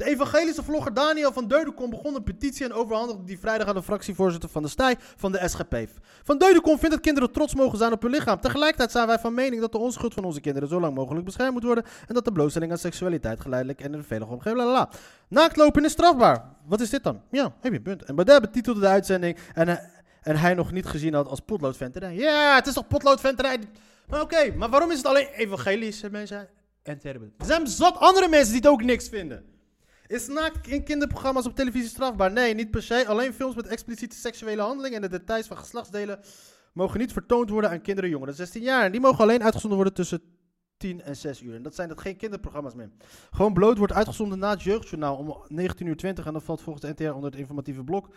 De 0.00 0.06
evangelische 0.06 0.62
vlogger 0.62 0.94
Daniel 0.94 1.32
van 1.32 1.48
Deudekom 1.48 1.90
begon 1.90 2.14
een 2.14 2.22
petitie 2.22 2.64
en 2.64 2.72
overhandigde 2.72 3.24
die 3.24 3.38
vrijdag 3.38 3.68
aan 3.68 3.74
de 3.74 3.82
fractievoorzitter 3.82 4.48
van 4.48 4.62
de 4.62 4.68
STAI 4.68 4.94
van 5.16 5.32
de 5.32 5.48
SGP. 5.48 5.76
Van 6.22 6.38
Deudekom 6.38 6.78
vindt 6.78 6.94
dat 6.94 7.04
kinderen 7.04 7.32
trots 7.32 7.54
mogen 7.54 7.78
zijn 7.78 7.92
op 7.92 8.02
hun 8.02 8.10
lichaam. 8.10 8.40
Tegelijkertijd 8.40 8.90
zijn 8.90 9.06
wij 9.06 9.18
van 9.18 9.34
mening 9.34 9.60
dat 9.60 9.72
de 9.72 9.78
onschuld 9.78 10.14
van 10.14 10.24
onze 10.24 10.40
kinderen 10.40 10.68
zo 10.68 10.80
lang 10.80 10.94
mogelijk 10.94 11.24
beschermd 11.24 11.52
moet 11.52 11.62
worden 11.62 11.84
en 12.06 12.14
dat 12.14 12.24
de 12.24 12.32
blootstelling 12.32 12.72
aan 12.72 12.78
seksualiteit 12.78 13.40
geleidelijk 13.40 13.80
en 13.80 13.92
in 13.92 13.98
een 13.98 14.04
veilige 14.04 14.32
omgeving. 14.32 14.60
lalala. 14.60 14.88
Naaktlopen 15.28 15.84
is 15.84 15.92
strafbaar. 15.92 16.44
Wat 16.66 16.80
is 16.80 16.90
dit 16.90 17.02
dan? 17.02 17.22
Ja, 17.30 17.54
heb 17.60 17.72
je 17.72 17.78
een 17.78 17.82
punt. 17.82 18.02
En 18.02 18.14
Baudet 18.14 18.40
betitelde 18.40 18.80
de 18.80 18.88
uitzending 18.88 19.38
en, 19.54 19.68
en 20.22 20.36
hij 20.36 20.54
nog 20.54 20.72
niet 20.72 20.86
gezien 20.86 21.14
had 21.14 21.28
als 21.28 21.40
potloodventerij. 21.40 22.14
Ja, 22.14 22.54
het 22.54 22.66
is 22.66 22.74
toch 22.74 22.86
potloodventerij? 22.86 23.58
Maar 24.06 24.20
oké, 24.20 24.52
maar 24.56 24.70
waarom 24.70 24.90
is 24.90 24.96
het 24.96 25.06
alleen 25.06 25.26
evangelische 25.26 26.10
mensen 26.10 26.48
en 26.82 26.98
termen? 26.98 27.32
Er 27.38 27.46
zijn 27.46 27.66
zat 27.66 27.96
andere 27.96 28.28
mensen 28.28 28.52
die 28.52 28.62
het 28.62 28.70
ook 28.70 28.82
niks 28.82 29.08
vinden. 29.08 29.58
Is 30.10 30.28
naakt 30.28 30.66
in 30.66 30.84
kinderprogramma's 30.84 31.46
op 31.46 31.54
televisie 31.54 31.88
strafbaar? 31.88 32.32
Nee, 32.32 32.54
niet 32.54 32.70
per 32.70 32.82
se. 32.82 33.06
Alleen 33.06 33.32
films 33.32 33.54
met 33.54 33.66
expliciete 33.66 34.16
seksuele 34.16 34.62
handelingen 34.62 35.02
en 35.02 35.10
de 35.10 35.18
details 35.18 35.46
van 35.46 35.56
geslachtsdelen 35.56 36.20
mogen 36.72 37.00
niet 37.00 37.12
vertoond 37.12 37.50
worden 37.50 37.70
aan 37.70 37.80
kinderen 37.80 38.10
jonger 38.10 38.26
dan 38.26 38.36
16 38.36 38.62
jaar. 38.62 38.84
En 38.84 38.92
die 38.92 39.00
mogen 39.00 39.18
alleen 39.18 39.42
uitgezonden 39.42 39.78
worden 39.78 39.94
tussen 39.94 40.22
10 40.76 41.02
en 41.02 41.16
6 41.16 41.42
uur. 41.42 41.54
En 41.54 41.62
dat 41.62 41.74
zijn 41.74 41.88
dat 41.88 42.00
geen 42.00 42.16
kinderprogramma's 42.16 42.74
meer. 42.74 42.90
Gewoon 43.30 43.52
bloot 43.52 43.78
wordt 43.78 43.92
uitgezonden 43.92 44.38
na 44.38 44.50
het 44.50 44.62
jeugdjournaal 44.62 45.16
om 45.16 45.36
19 45.48 45.86
uur 45.86 45.96
20 45.96 46.26
en 46.26 46.32
dat 46.32 46.42
valt 46.42 46.60
volgens 46.60 46.84
de 46.84 46.92
NTR 46.92 47.14
onder 47.14 47.30
het 47.30 47.40
informatieve 47.40 47.84
blok. 47.84 48.08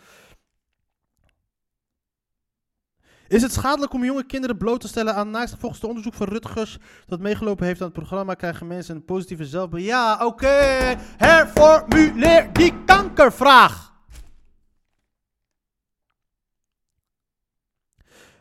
Is 3.28 3.42
het 3.42 3.52
schadelijk 3.52 3.92
om 3.92 4.04
jonge 4.04 4.26
kinderen 4.26 4.56
bloot 4.56 4.80
te 4.80 4.88
stellen 4.88 5.14
aan 5.14 5.30
naast 5.30 5.56
volgens 5.58 5.80
het 5.80 5.88
onderzoek 5.90 6.14
van 6.14 6.26
Rutgers 6.26 6.78
dat 7.06 7.20
meegelopen 7.20 7.66
heeft 7.66 7.80
aan 7.80 7.86
het 7.86 7.96
programma 7.96 8.34
krijgen 8.34 8.66
mensen 8.66 8.96
een 8.96 9.04
positieve 9.04 9.44
zelfbeeld. 9.44 9.84
Ja, 9.84 10.26
oké. 10.26 10.46
Herformuleer 11.16 12.52
die 12.52 12.72
kankervraag. 12.84 13.92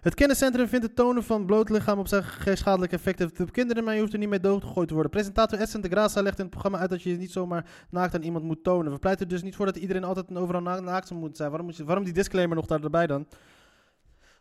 Het 0.04 0.14
kenniscentrum 0.14 0.68
vindt 0.68 0.86
het 0.86 0.96
tonen 0.96 1.24
van 1.24 1.46
bloot 1.46 1.70
lichaam 1.70 2.00
op 2.00 2.08
zich 2.08 2.44
geen 2.44 2.58
schadelijke 2.58 2.96
effect 2.96 3.20
heeft 3.20 3.40
op 3.40 3.52
kinderen, 3.52 3.84
maar 3.84 3.94
je 3.94 4.00
hoeft 4.00 4.14
er 4.14 4.20
niet 4.20 4.30
mee 4.30 4.40
doodgegooid 4.40 4.88
te 4.88 4.94
worden. 4.94 5.12
Presentator 5.12 5.60
Edson 5.60 5.82
de 5.82 5.90
legt 5.90 6.38
in 6.38 6.44
het 6.44 6.50
programma 6.50 6.78
uit 6.78 6.90
dat 6.90 7.04
je 7.04 7.18
niet 7.18 7.32
zomaar 7.32 7.66
naakt 7.90 8.16
aan 8.16 8.22
iemand 8.22 8.44
moet 8.44 8.64
tonen. 8.64 8.92
We 8.92 9.00
pleiten 9.00 9.28
dus 9.28 9.44
niet 9.44 9.56
voor 9.56 9.66
dat 9.66 9.76
iedereen 9.76 10.04
altijd 10.04 10.28
en 10.30 10.38
overal 10.38 10.62
na- 10.62 10.80
naakt 10.80 11.12
moet 11.12 11.38
zijn. 11.38 11.50
Waarom, 11.50 11.68
moet 11.68 11.78
je, 11.78 11.84
waarom 11.84 12.04
die 12.04 12.14
disclaimer 12.14 12.56
nog 12.56 12.66
daarbij 12.66 13.08
dan? 13.08 13.28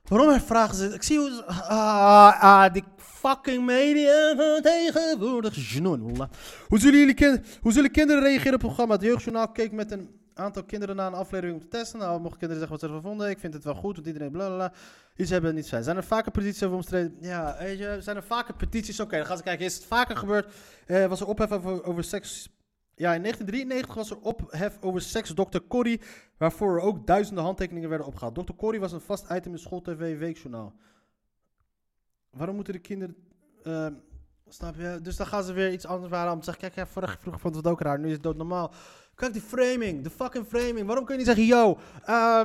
Waarom 0.08 0.40
vragen 0.40 0.74
ze? 0.74 0.86
Ik 0.86 1.02
zie 1.02 1.18
hoe 1.18 1.44
Ah, 1.44 2.42
ah, 2.42 2.72
die 2.72 2.84
fucking 2.96 3.64
media 3.64 4.34
van 4.36 4.60
tegenwoordig. 4.62 5.54
Hoe 6.68 6.78
zullen, 6.78 6.98
jullie 6.98 7.14
kin- 7.14 7.44
hoe 7.60 7.72
zullen 7.72 7.90
kinderen 7.90 8.22
reageren 8.22 8.54
op 8.54 8.60
het 8.60 8.66
programma? 8.66 8.94
Het 8.94 9.02
Jeugdjournaal 9.02 9.48
keek 9.48 9.72
met 9.72 9.90
een 9.90 10.10
aantal 10.34 10.64
kinderen 10.64 10.96
naar 10.96 11.06
een 11.06 11.14
aflevering 11.18 11.54
om 11.56 11.60
te 11.60 11.68
testen. 11.68 11.98
Nou, 11.98 12.20
mochten 12.20 12.38
kinderen 12.38 12.58
zeggen 12.62 12.70
wat 12.70 12.80
ze 12.80 12.86
ervan 12.96 13.10
vonden. 13.10 13.30
Ik 13.30 13.38
vind 13.38 13.54
het 13.54 13.64
wel 13.64 13.74
goed, 13.74 13.94
want 13.94 14.06
iedereen 14.06 14.30
blablabla. 14.30 14.72
Iets 15.16 15.30
hebben, 15.30 15.54
niets 15.54 15.68
zijn. 15.68 15.82
Zijn 15.84 15.96
er 15.96 16.04
vaker 16.04 16.30
petities 16.32 16.62
over 16.62 16.76
omstreden? 16.76 17.16
Ja, 17.20 17.56
weet 17.58 17.78
zijn 18.00 18.16
er 18.16 18.22
vaker 18.22 18.54
petities? 18.54 19.00
Oké, 19.00 19.16
dan 19.16 19.26
gaan 19.26 19.36
ze 19.36 19.42
kijken. 19.42 19.64
Is 19.66 19.74
het 19.74 19.84
vaker 19.84 20.16
gebeurd? 20.16 20.52
Eh, 20.86 21.06
was 21.06 21.20
er 21.20 21.26
ophef 21.26 21.50
over, 21.52 21.84
over 21.84 22.04
seks? 22.04 22.48
Ja, 23.02 23.14
in 23.14 23.22
1993 23.22 23.94
was 23.94 24.10
er 24.10 24.20
ophef 24.20 24.78
over 24.80 25.00
seksdokter 25.00 25.66
Corrie, 25.68 26.00
waarvoor 26.36 26.76
er 26.76 26.82
ook 26.82 27.06
duizenden 27.06 27.44
handtekeningen 27.44 27.88
werden 27.88 28.06
opgehaald. 28.06 28.34
Dr. 28.34 28.54
Corrie 28.56 28.80
was 28.80 28.92
een 28.92 29.00
vast 29.00 29.30
item 29.30 29.52
in 29.52 29.58
schooltv 29.58 30.18
Weekjournaal. 30.18 30.74
Waarom 32.30 32.54
moeten 32.54 32.74
de 32.74 32.80
kinderen... 32.80 33.16
eh, 33.62 33.86
snap 34.48 34.76
je? 34.76 34.98
Dus 35.02 35.16
dan 35.16 35.26
gaan 35.26 35.44
ze 35.44 35.52
weer 35.52 35.72
iets 35.72 35.86
anders 35.86 36.10
waren 36.10 36.32
om 36.32 36.38
te 36.38 36.44
zeggen, 36.44 36.62
kijk, 36.62 36.74
ja, 36.74 36.86
vorig, 36.86 37.18
vroeger 37.20 37.40
vond 37.40 37.56
het 37.56 37.66
ook 37.66 37.80
raar, 37.80 37.98
nu 37.98 38.06
is 38.06 38.12
het 38.12 38.22
doodnormaal. 38.22 38.72
Kijk 39.14 39.32
die 39.32 39.42
framing, 39.42 40.02
de 40.02 40.10
fucking 40.10 40.46
framing. 40.46 40.86
Waarom 40.86 41.04
kun 41.04 41.18
je 41.18 41.24
niet 41.24 41.36
zeggen, 41.36 41.46
yo, 41.46 41.78
eh, 42.04 42.40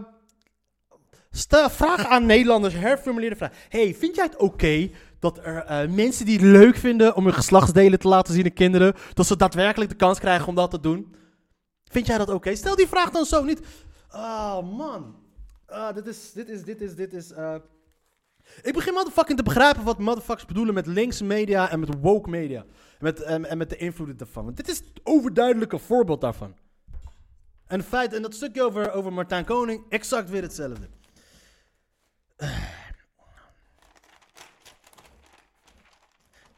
vraag 1.70 2.06
aan 2.06 2.26
Nederlanders, 2.26 2.74
herformuleer 2.74 3.30
de 3.30 3.36
vraag. 3.36 3.54
hey, 3.70 3.96
vind 3.96 4.15
jij 4.15 4.26
het 4.26 4.38
oké 4.38 4.89
dat 5.20 5.38
er 5.38 5.58
eh, 5.66 5.90
mensen 5.90 6.26
die 6.26 6.34
het 6.38 6.46
leuk 6.46 6.76
vinden 6.76 7.16
om 7.16 7.24
hun 7.24 7.34
geslachtsdelen 7.34 8.00
te 8.00 8.08
laten 8.08 8.34
zien 8.34 8.46
aan 8.46 8.54
kinderen, 8.54 8.94
dat 9.14 9.26
ze 9.28 9.36
daadwerkelijk 9.38 9.90
de 9.90 9.96
kans 9.96 10.20
krijgen 10.20 10.48
om 10.48 10.56
dat 10.56 10.72
te 10.72 10.80
doen? 10.80 11.16
Vind 11.84 12.06
jij 12.08 12.18
dat 12.18 12.30
oké? 12.30 12.56
Stel 12.56 12.76
die 12.76 12.88
vraag 12.88 13.10
dan 13.10 13.26
zo 13.26 13.44
niet. 13.44 13.60
Oh 14.12 14.78
man, 14.78 15.16
Ah, 15.68 15.96
dit 15.96 16.08
is, 16.08 16.32
dit 16.34 16.50
is, 16.50 16.64
dit 16.64 16.82
is, 16.82 16.96
dit 16.96 17.14
is. 17.14 17.32
eh, 17.32 17.56
Ik 18.62 18.74
begin 18.74 18.94
motherfucking 18.94 19.38
te 19.38 19.44
begrijpen 19.44 19.84
wat 19.84 19.98
motherfuckers 20.00 20.46
bedoelen 20.46 20.74
met 20.74 20.86
links 20.88 21.22
media 21.22 21.70
en 21.70 21.80
met 21.80 21.90
woke 22.02 22.30
media. 22.30 22.66
Met, 23.00 23.22
en, 23.22 23.58
met 23.58 23.70
de 23.70 23.78
invloeden 23.78 24.18
daarvan. 24.18 24.44
Want 24.44 24.58
dit 24.58 24.68
is 24.68 24.78
het 24.78 24.88
overduidelijke 25.04 25.78
voorbeeld 25.80 26.22
daarvan. 26.22 26.56
En, 27.68 27.84
feit, 27.84 28.14
en 28.14 28.22
dat 28.22 28.34
stukje 28.34 28.64
over, 28.64 28.92
over 28.92 29.14
Martijn 29.14 29.46
Koning, 29.46 29.84
exact 29.90 30.30
weer 30.30 30.42
hetzelfde. 30.42 30.88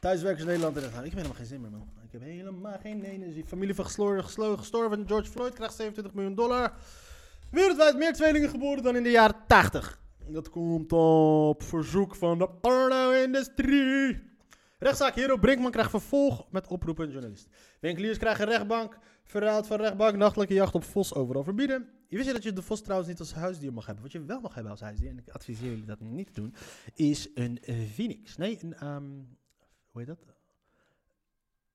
Thuiswerkers 0.00 0.44
Nederland. 0.44 0.76
en 0.76 0.82
dat- 0.82 0.90
Ik 0.90 0.96
heb 1.04 1.12
helemaal 1.12 1.34
geen 1.36 1.46
zin 1.46 1.60
meer, 1.60 1.70
man. 1.70 1.88
Ik 2.04 2.12
heb 2.12 2.22
helemaal 2.22 2.78
geen 2.78 3.02
energie. 3.04 3.44
Familie 3.44 3.74
van 3.74 3.84
geslo- 3.84 4.56
gestorven 4.56 5.06
George 5.06 5.30
Floyd 5.30 5.54
krijgt 5.54 5.74
27 5.74 6.14
miljoen 6.14 6.34
dollar. 6.34 6.72
Wereldwijd 7.50 7.96
meer 7.96 8.12
tweelingen 8.12 8.48
geboren 8.48 8.82
dan 8.82 8.96
in 8.96 9.02
de 9.02 9.10
jaren 9.10 9.36
80. 9.46 10.00
Dat 10.26 10.50
komt 10.50 10.92
op 10.92 11.62
verzoek 11.62 12.14
van 12.14 12.38
de 12.38 12.48
porno-industrie. 12.50 14.28
Rechtszaak 14.78 15.14
Hero 15.14 15.36
Brinkman 15.36 15.70
krijgt 15.70 15.90
vervolg 15.90 16.46
met 16.50 16.66
oproepen 16.66 17.10
journalist. 17.10 17.48
Winkeliers 17.80 18.18
krijgen 18.18 18.44
rechtbank. 18.46 18.98
Verraad 19.24 19.66
van 19.66 19.76
rechtbank. 19.80 20.16
Nachtelijke 20.16 20.54
jacht 20.54 20.74
op 20.74 20.84
vos 20.84 21.14
overal 21.14 21.44
verbieden. 21.44 21.88
Je 22.08 22.16
wist 22.16 22.28
je 22.28 22.34
dat 22.34 22.42
je 22.42 22.52
de 22.52 22.62
vos 22.62 22.80
trouwens 22.82 23.08
niet 23.10 23.18
als 23.18 23.32
huisdier 23.34 23.72
mag 23.72 23.86
hebben. 23.86 24.02
Wat 24.04 24.12
je 24.12 24.24
wel 24.24 24.40
mag 24.40 24.54
hebben 24.54 24.72
als 24.72 24.80
huisdier, 24.80 25.10
en 25.10 25.18
ik 25.18 25.28
adviseer 25.28 25.68
jullie 25.68 25.84
dat 25.84 26.00
niet 26.00 26.26
te 26.34 26.40
doen, 26.40 26.54
is 26.94 27.28
een 27.34 27.58
eh, 27.62 27.74
phoenix. 27.94 28.36
Nee, 28.36 28.58
een, 28.62 28.74
ehm, 28.74 29.02
hoe 29.90 30.00
heet 30.00 30.06
dat? 30.06 30.34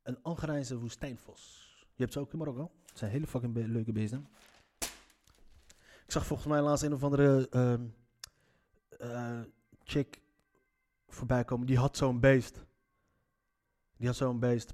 Een 0.03 0.21
Algerijnse 0.21 0.77
woestijnvos. 0.77 1.73
Je 1.79 2.01
hebt 2.01 2.13
ze 2.13 2.19
ook 2.19 2.31
in 2.31 2.37
Marokko. 2.37 2.71
Het 2.85 2.97
zijn 2.97 3.11
hele 3.11 3.27
fucking 3.27 3.55
leuke 3.55 3.91
beesten. 3.91 4.27
Ik 6.05 6.11
zag 6.11 6.25
volgens 6.25 6.47
mij 6.47 6.61
laatst 6.61 6.83
een 6.83 6.93
of 6.93 7.03
andere 7.03 7.47
ehm, 7.49 7.85
eh, 8.89 9.39
chick 9.83 10.21
voorbij 11.07 11.43
komen. 11.43 11.67
Die 11.67 11.77
had 11.77 11.97
zo'n 11.97 12.19
beest. 12.19 12.61
Die 13.97 14.07
had 14.07 14.15
zo'n 14.15 14.39
beest. 14.39 14.73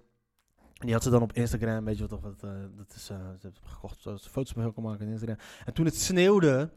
En 0.56 0.86
die 0.88 0.94
had 0.94 1.04
ze 1.04 1.10
dan 1.10 1.22
op 1.22 1.34
Instagram, 1.34 1.86
weet 1.86 1.98
je 1.98 2.08
wat 2.08 2.22
wat, 2.22 2.44
eh, 2.44 2.64
dat 2.76 2.94
is, 2.96 3.10
eh, 3.10 3.30
ze 3.40 3.48
het 3.48 3.60
gekocht, 3.64 4.02
ze 4.02 4.30
foto's 4.30 4.54
mee 4.54 4.72
kon 4.72 4.84
maken 4.84 5.06
op 5.06 5.12
Instagram. 5.12 5.38
En 5.66 5.74
toen 5.74 5.86
het 5.86 5.96
sneeuwde, 5.96 6.70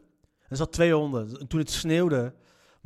er 0.47 0.57
zat 0.57 0.71
twee 0.71 0.93
honden, 0.93 1.39
en 1.39 1.47
toen 1.47 1.59
het 1.59 1.71
sneeuwde, 1.71 2.33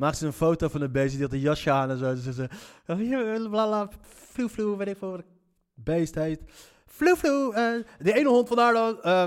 maakte 0.00 0.18
ze 0.18 0.26
een 0.26 0.32
foto 0.32 0.68
van 0.68 0.80
de 0.80 0.88
beest, 0.88 1.12
die 1.12 1.22
had 1.22 1.32
een 1.32 1.40
jasje 1.40 1.70
aan 1.70 1.90
en 1.90 1.98
zo. 1.98 2.14
Dus 2.14 2.36
ze 2.36 3.48
blala, 3.48 3.88
vloe 4.00 4.48
vloe, 4.48 4.76
weet 4.76 4.88
ik 4.88 4.96
veel 4.96 5.10
wat 5.10 5.18
het 5.18 5.26
beest 5.74 6.14
heet. 6.14 6.42
Vloe 6.86 7.54
eh, 7.54 7.94
die 7.98 8.12
ene 8.12 8.28
hond 8.28 8.48
van 8.48 8.58
haar 8.58 8.72
dan, 8.72 9.02
eh, 9.02 9.24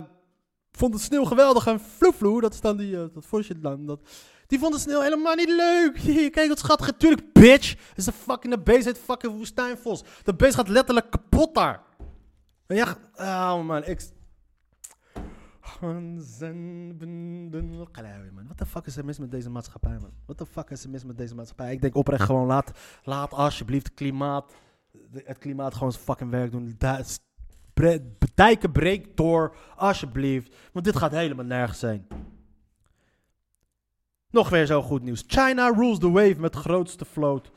vond 0.71 0.93
het 0.93 1.03
sneeuw 1.03 1.23
geweldig 1.23 1.67
en 1.67 1.79
vloe 1.79 2.41
dat 2.41 2.53
is 2.53 2.61
dan 2.61 2.77
die, 2.77 2.95
eh, 2.95 3.03
dat 3.13 3.25
vosje 3.25 3.59
dan, 3.59 3.85
dat... 3.85 3.99
Die 4.47 4.59
vond 4.59 4.73
de 4.73 4.79
sneeuw 4.79 5.01
helemaal 5.01 5.35
niet 5.35 5.49
leuk. 5.49 5.93
Kijk 6.35 6.47
wat 6.47 6.59
schattig. 6.59 6.91
Tuurlijk, 6.97 7.33
bitch. 7.33 7.75
Is 7.95 8.05
de 8.05 8.11
fucking 8.11 8.63
beest 8.63 8.85
heet 8.85 8.97
fucking 8.97 9.33
woestijnvos. 9.33 10.03
De 10.23 10.33
beest 10.35 10.55
gaat 10.55 10.67
letterlijk 10.67 11.11
kapot 11.11 11.55
daar. 11.55 11.81
En 12.67 12.75
ja, 12.75 12.97
oh 13.15 13.65
man, 13.65 13.83
ik. 13.85 14.01
Wat 18.47 18.57
de 18.57 18.65
fuck 18.65 18.85
is 18.85 18.97
er 18.97 19.05
mis 19.05 19.19
met 19.19 19.31
deze 19.31 19.49
maatschappij, 19.49 19.97
man? 19.99 20.11
Wat 20.25 20.37
de 20.37 20.45
fuck 20.45 20.69
is 20.69 20.83
er 20.83 20.89
mis 20.89 21.03
met 21.03 21.17
deze 21.17 21.35
maatschappij? 21.35 21.71
Ik 21.71 21.81
denk 21.81 21.95
oprecht 21.95 22.23
gewoon, 22.23 22.45
laat, 22.45 22.71
laat 23.03 23.31
alsjeblieft 23.31 23.85
het 23.85 23.95
klimaat, 23.95 24.53
het 25.13 25.37
klimaat 25.37 25.73
gewoon 25.73 25.91
zijn 25.91 26.03
fucking 26.03 26.29
werk 26.29 26.51
doen. 26.51 26.77
Dijken 28.35 28.71
breekt 28.71 29.17
door, 29.17 29.55
alsjeblieft. 29.75 30.55
Want 30.73 30.85
dit 30.85 30.95
gaat 30.95 31.11
helemaal 31.11 31.45
nergens 31.45 31.79
zijn. 31.79 32.07
Nog 34.29 34.49
weer 34.49 34.65
zo 34.65 34.81
goed 34.81 35.03
nieuws. 35.03 35.23
China 35.27 35.69
rules 35.69 35.99
the 35.99 36.11
wave 36.11 36.35
met 36.39 36.55
grootste 36.55 37.05
vloot. 37.05 37.51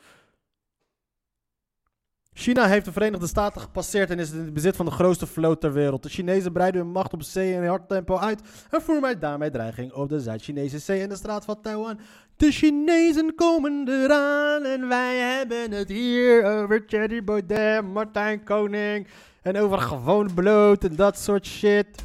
China 2.38 2.66
heeft 2.66 2.85
de 2.85 2.92
Verenigde 2.92 3.27
Staten 3.27 3.61
gepasseerd 3.61 4.11
en 4.11 4.18
is 4.18 4.31
in 4.31 4.38
het 4.38 4.53
bezit 4.53 4.77
van 4.77 4.87
de 4.87 4.92
grootste 4.92 5.27
vloot 5.27 5.61
ter 5.61 5.72
wereld. 5.72 6.03
De 6.03 6.09
Chinezen 6.09 6.53
breiden 6.53 6.81
hun 6.81 6.90
macht 6.90 7.12
op 7.12 7.22
zee 7.22 7.53
in 7.53 7.66
hard 7.66 7.88
tempo 7.88 8.18
uit 8.18 8.40
en 8.70 8.83
voeren 8.83 9.20
daarmee 9.20 9.51
dreiging 9.51 9.92
op 9.92 10.09
de 10.09 10.20
Zuid-Chinese 10.20 10.79
Zee 10.79 11.03
en 11.03 11.09
de 11.09 11.16
straat 11.16 11.44
van 11.44 11.61
Taiwan. 11.61 11.99
De 12.37 12.51
Chinezen 12.51 13.35
komen 13.35 13.88
eraan 13.88 14.64
en 14.64 14.88
wij 14.88 15.16
hebben 15.16 15.72
het 15.72 15.88
hier 15.88 16.44
over 16.44 16.87
Thierry 16.87 17.25
Baudet, 17.25 17.83
Martijn 17.92 18.44
Koning 18.44 19.07
en 19.42 19.57
over 19.57 19.79
gewoon 19.79 20.35
bloot 20.35 20.85
en 20.85 20.96
dat 20.96 21.18
soort 21.18 21.46
shit. 21.46 22.05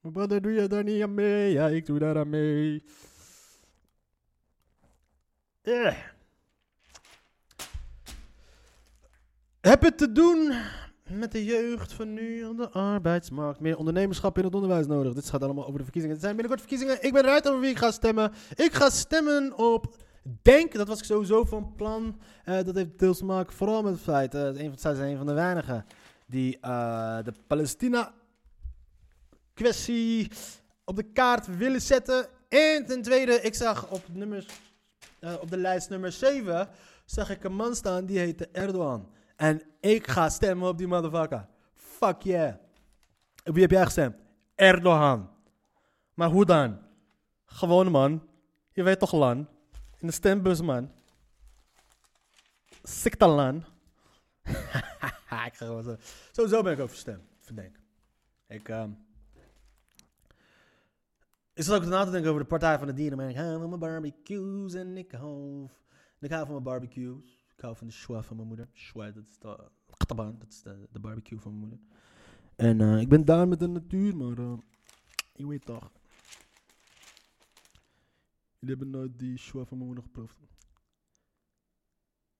Wat 0.00 0.28
doe 0.42 0.52
je 0.52 0.66
daar 0.66 0.84
niet 0.84 1.02
aan 1.02 1.14
mee? 1.14 1.52
Ja, 1.52 1.66
ik 1.66 1.86
doe 1.86 1.98
daar 1.98 2.18
aan 2.18 2.28
mee. 2.28 2.84
Heb 9.66 9.82
het 9.82 9.98
te 9.98 10.12
doen 10.12 10.52
met 11.10 11.32
de 11.32 11.44
jeugd 11.44 11.92
van 11.92 12.12
nu 12.12 12.44
aan 12.44 12.56
de 12.56 12.70
arbeidsmarkt. 12.70 13.60
Meer 13.60 13.76
ondernemerschap 13.76 14.38
in 14.38 14.44
het 14.44 14.54
onderwijs 14.54 14.86
nodig. 14.86 15.14
Dit 15.14 15.30
gaat 15.30 15.42
allemaal 15.42 15.66
over 15.66 15.78
de 15.78 15.84
verkiezingen. 15.84 16.16
Het 16.16 16.24
zijn 16.24 16.36
binnenkort 16.36 16.68
verkiezingen. 16.68 17.04
Ik 17.04 17.12
ben 17.12 17.24
eruit 17.24 17.48
over 17.48 17.60
wie 17.60 17.70
ik 17.70 17.78
ga 17.78 17.90
stemmen. 17.90 18.32
Ik 18.54 18.74
ga 18.74 18.90
stemmen 18.90 19.58
op 19.58 19.96
Denk. 20.42 20.74
Dat 20.74 20.88
was 20.88 20.98
ik 20.98 21.04
sowieso 21.04 21.44
van 21.44 21.74
plan. 21.74 22.20
Eh, 22.44 22.64
dat 22.64 22.74
heeft 22.74 22.98
deels 22.98 23.18
te 23.18 23.24
maken 23.24 23.52
vooral 23.52 23.82
met 23.82 23.92
het 23.92 24.02
feit. 24.02 24.34
Uh, 24.34 24.42
een 24.42 24.68
van, 24.68 24.78
zij 24.78 24.94
zijn 24.94 25.10
een 25.10 25.16
van 25.16 25.26
de 25.26 25.32
weinigen 25.32 25.86
die 26.26 26.56
uh, 26.56 27.18
de 27.22 27.32
Palestina-kwestie 27.46 30.30
op 30.84 30.96
de 30.96 31.12
kaart 31.12 31.56
willen 31.56 31.82
zetten. 31.82 32.26
En 32.48 32.86
ten 32.86 33.02
tweede, 33.02 33.40
ik 33.40 33.54
zag 33.54 33.90
op, 33.90 34.02
nummers, 34.12 34.46
op 35.40 35.50
de 35.50 35.56
lijst 35.56 35.88
nummer 35.88 36.12
7 36.12 36.68
zag 37.04 37.30
ik 37.30 37.44
een 37.44 37.54
man 37.54 37.74
staan 37.74 38.06
die 38.06 38.18
heette 38.18 38.48
Erdogan. 38.52 39.14
En 39.36 39.62
ik 39.80 40.06
ga 40.06 40.28
stemmen 40.28 40.68
op 40.68 40.78
die 40.78 40.86
motherfucker. 40.86 41.46
Fuck 41.74 42.22
yeah. 42.22 42.54
Wie 43.42 43.62
heb 43.62 43.70
jij 43.70 43.84
gestemd? 43.84 44.16
Erdogan. 44.54 45.30
Maar 46.14 46.28
hoe 46.28 46.44
dan? 46.44 46.78
Gewoon 47.44 47.90
man. 47.90 48.28
Je 48.72 48.82
weet 48.82 48.98
toch 48.98 49.12
lan. 49.12 49.48
In 49.98 50.06
de 50.06 50.12
stembus 50.12 50.60
man. 50.60 50.90
Siktalan. 52.82 53.64
ik 54.44 55.54
ga 55.54 55.66
gewoon 55.66 55.82
zo. 55.82 55.96
Sowieso 56.32 56.62
ben 56.62 56.72
ik 56.72 56.80
over 56.80 56.96
stem. 56.96 57.28
Verdenk. 57.40 57.76
Ik, 58.48 58.68
um, 58.68 59.06
is 61.54 61.66
het 61.66 61.76
ook 61.76 61.84
na 61.84 62.04
te 62.04 62.10
denken 62.10 62.30
over 62.30 62.42
de 62.42 62.48
Partij 62.48 62.78
van 62.78 62.86
de 62.86 62.92
Dieren. 62.92 63.18
Maar 63.18 63.28
ik 63.28 63.36
hou 63.36 63.58
van 63.58 63.68
mijn 63.68 63.80
barbecues 63.80 64.74
en 64.74 64.96
ik 64.96 65.12
ik 66.20 66.30
hou 66.30 66.44
van 66.44 66.50
mijn 66.50 66.62
barbecues. 66.62 67.35
Ik 67.56 67.62
hou 67.62 67.76
van 67.76 67.86
de 67.86 67.92
schwa 67.92 68.22
van 68.22 68.36
mijn 68.36 68.48
moeder. 68.48 68.68
Schwa, 68.72 69.10
dat 69.10 69.24
is 69.28 69.38
de, 69.38 69.70
dat 70.16 70.46
is 70.48 70.62
de, 70.62 71.00
barbecue 71.00 71.38
van 71.38 71.58
mijn 71.58 71.68
moeder. 71.68 71.86
En 72.56 72.80
uh, 72.80 73.00
ik 73.00 73.08
ben 73.08 73.24
daar 73.24 73.48
met 73.48 73.58
de 73.58 73.66
natuur, 73.66 74.16
maar 74.16 74.38
uh, 74.38 74.58
je 75.32 75.46
weet 75.46 75.64
toch. 75.64 75.92
Jullie 78.58 78.76
hebben 78.76 78.90
nooit 78.90 79.18
die 79.18 79.38
schwa 79.38 79.64
van 79.64 79.76
mijn 79.76 79.88
moeder 79.88 80.04
geproefd. 80.04 80.36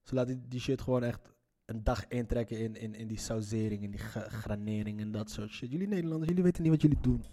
Ze 0.03 0.13
laat 0.13 0.27
die, 0.49 0.59
shit 0.59 0.81
gewoon 0.81 1.03
echt 1.03 1.33
een 1.65 1.83
dag 1.83 2.07
intrekken 2.07 2.57
in, 2.57 2.75
in, 2.75 2.95
in 2.95 3.07
die 3.07 3.17
sausering, 3.17 3.83
in 3.83 3.91
die 3.91 3.99
granering 3.99 4.99
en 4.99 5.11
dat 5.11 5.29
soort 5.29 5.51
shit. 5.51 5.71
Jullie 5.71 5.87
Nederlanders, 5.87 6.29
jullie 6.29 6.43
weten 6.43 6.63
niet 6.63 6.71
wat 6.71 6.81
jullie 6.81 7.01
doen. 7.01 7.23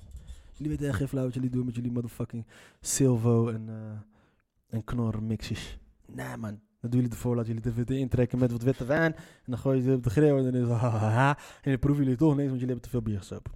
Jullie 0.53 0.71
weten 0.71 0.89
echt 0.89 0.97
geen 0.97 1.09
flauw 1.09 1.25
wat 1.25 1.35
jullie 1.35 1.51
doen 1.51 1.65
met 1.65 1.75
jullie 1.75 1.93
motherfucking 1.93 2.47
Silvo 2.81 3.49
en, 3.49 3.69
uh, 3.69 4.01
en 4.67 4.85
knor 4.85 5.23
mixjes. 5.23 5.79
Nee 6.07 6.37
man, 6.37 6.61
dan 6.85 6.93
doen 6.93 7.03
jullie 7.03 7.17
ervoor, 7.17 7.37
laten 7.37 7.55
jullie 7.55 7.85
de 7.85 7.99
intrekken 7.99 8.39
met 8.39 8.53
wat 8.53 8.63
witte 8.63 8.85
wijn. 8.85 9.15
En 9.17 9.45
dan 9.45 9.59
gooi 9.59 9.83
je 9.83 9.89
het 9.89 9.97
op 9.97 10.03
de 10.03 10.11
grill 10.11 10.37
en 10.37 10.53
dan 10.53 10.55
is 10.55 10.69
hahaha. 10.69 11.39
En 11.63 11.71
dan 11.71 11.79
proeven 11.79 12.05
jullie 12.05 12.19
toch 12.19 12.37
niks, 12.37 12.49
want 12.49 12.61
jullie 12.61 12.67
hebben 12.67 12.85
te 12.85 12.91
veel 12.91 13.03
bier 13.03 13.19
gesopen. 13.19 13.53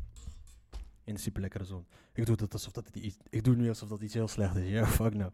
In 1.04 1.14
de 1.14 1.20
super 1.20 1.40
lekkere 1.40 1.64
zon. 1.64 1.86
Ik 2.12 2.26
doe 2.26 2.36
het 2.40 2.52
alsof 2.52 2.72
dat 2.72 2.88
iets, 2.96 3.16
ik 3.30 3.44
doe 3.44 3.54
nu 3.54 3.68
alsof 3.68 3.88
dat 3.88 4.02
iets 4.02 4.14
heel 4.14 4.28
slecht 4.28 4.56
is. 4.56 4.68
Ja, 4.68 4.86
fuck 4.86 5.14
no. 5.14 5.30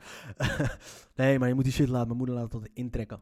nee, 1.16 1.38
maar 1.38 1.48
je 1.48 1.54
moet 1.54 1.64
die 1.64 1.72
shit 1.72 1.88
laten. 1.88 2.06
Mijn 2.06 2.18
moeder 2.18 2.34
laat 2.34 2.54
altijd 2.54 2.70
intrekken. 2.74 3.20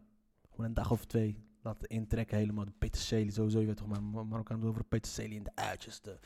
Gewoon 0.51 0.67
een 0.67 0.75
dag 0.75 0.91
of 0.91 1.05
twee. 1.05 1.37
Laat 1.63 1.81
het 1.81 1.91
intrekken 1.91 2.37
helemaal. 2.37 2.65
De 2.65 2.73
peterselie, 2.79 3.31
sowieso. 3.31 3.61
Je 3.61 3.67
weet 3.67 3.77
toch 3.77 3.87
maar 3.87 4.03
Marokkaan 4.03 4.65
over 4.65 4.81
de 4.81 4.89
peterselie 4.89 5.39
en 5.39 5.45
de 5.45 5.55
uitjes. 5.55 6.01
De, 6.01 6.19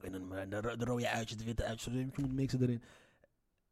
de, 0.00 0.76
de 0.76 0.84
rode 0.84 1.08
uitjes, 1.08 1.38
de 1.38 1.44
witte 1.44 1.64
uitjes. 1.64 1.94
Je 1.94 2.08
moet 2.16 2.32
mixen 2.32 2.62
erin. 2.62 2.82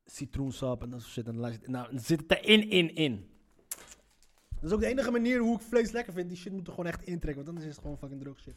Citroensap 0.05 0.83
en 0.83 0.91
dat 0.91 1.01
soort 1.01 1.13
shit. 1.13 1.27
En 1.27 1.37
dan, 1.37 1.59
nou, 1.67 1.99
zit 1.99 2.21
het 2.21 2.31
erin, 2.31 2.71
in, 2.71 2.95
in. 2.95 3.37
Dat 4.61 4.71
is 4.71 4.73
ook 4.73 4.81
de 4.81 4.87
enige 4.87 5.11
manier 5.11 5.41
hoe 5.41 5.57
ik 5.57 5.61
vlees 5.61 5.91
lekker 5.91 6.13
vind. 6.13 6.29
Die 6.29 6.39
shit 6.39 6.53
moet 6.53 6.67
er 6.67 6.73
gewoon 6.73 6.87
echt 6.87 7.03
intrekken, 7.03 7.45
want 7.45 7.49
anders 7.49 7.67
is 7.67 7.73
het 7.73 7.83
gewoon 7.83 7.99
fucking 7.99 8.21
droog 8.21 8.39
shit. 8.39 8.57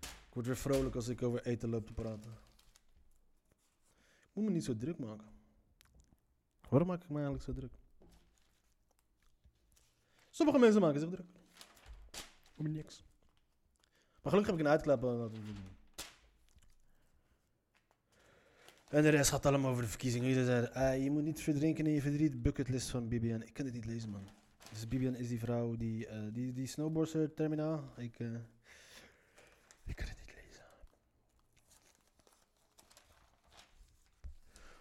Ik 0.00 0.32
word 0.32 0.46
weer 0.46 0.56
vrolijk 0.56 0.94
als 0.94 1.08
ik 1.08 1.22
over 1.22 1.46
eten 1.46 1.68
loop 1.68 1.86
te 1.86 1.92
praten. 1.92 2.30
Ik 4.02 4.32
moet 4.32 4.44
me 4.44 4.50
niet 4.50 4.64
zo 4.64 4.76
druk 4.76 4.98
maken. 4.98 5.26
Waarom 6.68 6.88
maak 6.88 7.02
ik 7.02 7.08
me 7.08 7.14
eigenlijk 7.14 7.44
zo 7.44 7.52
druk? 7.52 7.72
Sommige 10.30 10.58
mensen 10.58 10.80
maken 10.80 11.00
zich 11.00 11.10
druk. 11.10 11.26
Om 12.54 12.72
niks. 12.72 13.04
Maar 14.22 14.32
gelukkig 14.32 14.46
heb 14.46 14.60
ik 14.60 14.66
een 14.66 14.72
uitklap. 14.72 15.30
En 18.88 19.02
de 19.02 19.08
rest 19.08 19.30
gaat 19.30 19.46
allemaal 19.46 19.70
over 19.70 19.82
de 19.82 19.88
verkiezingen. 19.88 20.28
Iedereen 20.28 20.68
zei, 20.72 20.96
uh, 20.96 21.04
je 21.04 21.10
moet 21.10 21.22
niet 21.22 21.40
verdrinken 21.40 21.86
in 21.86 21.92
je 21.92 22.00
verdriet. 22.00 22.42
Bucketlist 22.42 22.90
van 22.90 23.08
Bibian. 23.08 23.42
Ik 23.42 23.52
kan 23.52 23.64
het 23.64 23.74
niet 23.74 23.86
lezen, 23.86 24.10
man. 24.10 24.28
Dus 24.70 24.88
Bibian 24.88 25.14
is 25.14 25.28
die 25.28 25.38
vrouw, 25.38 25.76
die, 25.76 26.06
uh, 26.06 26.12
die, 26.32 26.52
die 26.52 26.66
snowboarder 26.66 27.34
terminaal. 27.34 27.84
Ik, 27.96 28.18
uh, 28.18 28.28
ik 29.84 29.96
kan 29.96 30.06
het 30.06 30.16
niet 30.18 30.34
lezen. 30.34 30.64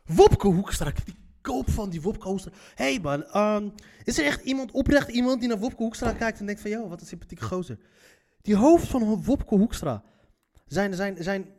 Wopke 0.05 0.47
Hoekstra. 0.47 0.91
Die 1.05 1.15
koop 1.41 1.69
van 1.69 1.89
die 1.89 2.01
Wopke 2.01 2.27
Hoekstra. 2.27 2.51
Hey 2.75 2.99
man, 2.99 3.37
um, 3.37 3.73
is 4.03 4.17
er 4.17 4.25
echt 4.25 4.43
iemand, 4.43 4.71
oprecht 4.71 5.09
iemand 5.09 5.39
die 5.39 5.49
naar 5.49 5.59
Wopke 5.59 5.83
Hoekstra 5.83 6.13
kijkt 6.13 6.39
en 6.39 6.45
denkt 6.45 6.61
van... 6.61 6.71
Yo, 6.71 6.87
wat 6.87 7.01
een 7.01 7.07
sympathieke 7.07 7.43
gozer. 7.43 7.79
Die 8.41 8.55
hoofd 8.55 8.87
van 8.87 9.23
Wopke 9.23 9.55
Hoekstra. 9.55 10.03
Zijn, 10.65 10.93
zijn, 10.93 11.23
zijn 11.23 11.53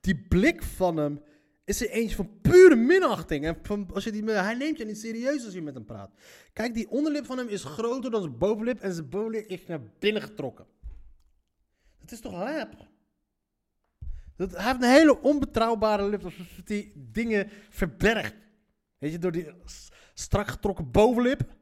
die 0.00 0.16
blik 0.28 0.62
van 0.62 0.96
hem 0.96 1.20
is 1.64 1.80
er 1.80 1.90
eentje 1.90 2.16
van 2.16 2.40
pure 2.40 2.76
minachting. 2.76 3.44
En 3.44 3.58
van, 3.62 3.90
als 3.94 4.04
je 4.04 4.12
die, 4.12 4.30
hij 4.30 4.54
neemt 4.54 4.78
je 4.78 4.84
niet 4.84 4.98
serieus 4.98 5.44
als 5.44 5.54
je 5.54 5.62
met 5.62 5.74
hem 5.74 5.84
praat. 5.84 6.10
Kijk, 6.52 6.74
die 6.74 6.90
onderlip 6.90 7.26
van 7.26 7.38
hem 7.38 7.48
is 7.48 7.64
groter 7.64 8.10
dan 8.10 8.22
zijn 8.22 8.38
bovenlip 8.38 8.80
en 8.80 8.92
zijn 8.92 9.08
bovenlip 9.08 9.46
is 9.46 9.66
naar 9.66 9.80
binnen 9.98 10.22
getrokken. 10.22 10.66
Dat 12.00 12.12
is 12.12 12.20
toch 12.20 12.32
lap? 12.32 12.86
Dat, 14.36 14.50
hij 14.50 14.64
heeft 14.64 14.82
een 14.82 14.90
hele 14.90 15.20
onbetrouwbare 15.20 16.08
lip, 16.08 16.24
alsof 16.24 16.60
hij 16.64 16.92
dingen 16.94 17.50
verbergt. 17.70 18.34
Weet 18.98 19.12
je, 19.12 19.18
door 19.18 19.32
die 19.32 19.52
strak 20.14 20.48
getrokken 20.48 20.90
bovenlip. 20.90 21.56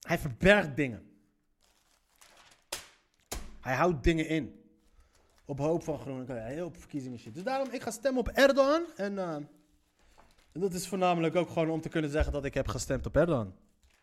Hij 0.00 0.18
verbergt 0.18 0.76
dingen. 0.76 1.10
Hij 3.60 3.74
houdt 3.74 4.04
dingen 4.04 4.28
in. 4.28 4.61
Op 5.52 5.58
hoop 5.58 5.82
van 5.82 5.98
groen. 5.98 6.30
Heel 6.30 6.70
veel 6.70 6.80
verkiezingen 6.80 7.18
shit. 7.18 7.34
Dus 7.34 7.42
daarom, 7.42 7.68
ik 7.70 7.82
ga 7.82 7.90
stemmen 7.90 8.20
op 8.20 8.28
Erdogan. 8.28 8.84
En, 8.96 9.12
uh, 9.12 9.34
en 10.52 10.60
dat 10.60 10.72
is 10.72 10.88
voornamelijk 10.88 11.36
ook 11.36 11.48
gewoon 11.48 11.70
om 11.70 11.80
te 11.80 11.88
kunnen 11.88 12.10
zeggen 12.10 12.32
dat 12.32 12.44
ik 12.44 12.54
heb 12.54 12.68
gestemd 12.68 13.06
op 13.06 13.16
Erdogan. 13.16 13.54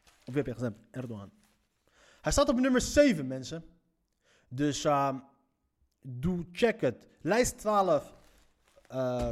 Of 0.04 0.34
wie 0.34 0.36
heb 0.36 0.46
je 0.46 0.52
gestemd? 0.52 0.78
Erdogan. 0.92 1.32
Hij 2.22 2.32
staat 2.32 2.50
op 2.50 2.60
nummer 2.60 2.82
7, 2.82 3.28
mensen. 3.28 3.64
Dus 4.48 4.86
uh, 4.86 5.16
doe, 6.02 6.46
check 6.52 6.82
het. 6.82 7.08
Lijst 7.22 7.58
12, 7.58 8.14
uh, 8.92 9.32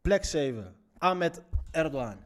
plek 0.00 0.24
7. 0.24 0.76
Ahmed 0.98 1.42
Erdogan. 1.70 2.16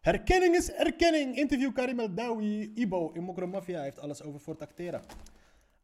Herkenning 0.00 0.54
is 0.54 0.72
erkenning. 0.72 1.36
Interview 1.36 1.72
Karim 1.72 2.00
El 2.00 2.14
Dawi. 2.14 2.72
Ibo 2.74 3.10
in 3.12 3.22
Mokro 3.22 3.46
Mafia 3.46 3.82
heeft 3.82 3.98
alles 3.98 4.22
over 4.22 4.40
voor 4.40 4.56
acteren. 4.58 5.02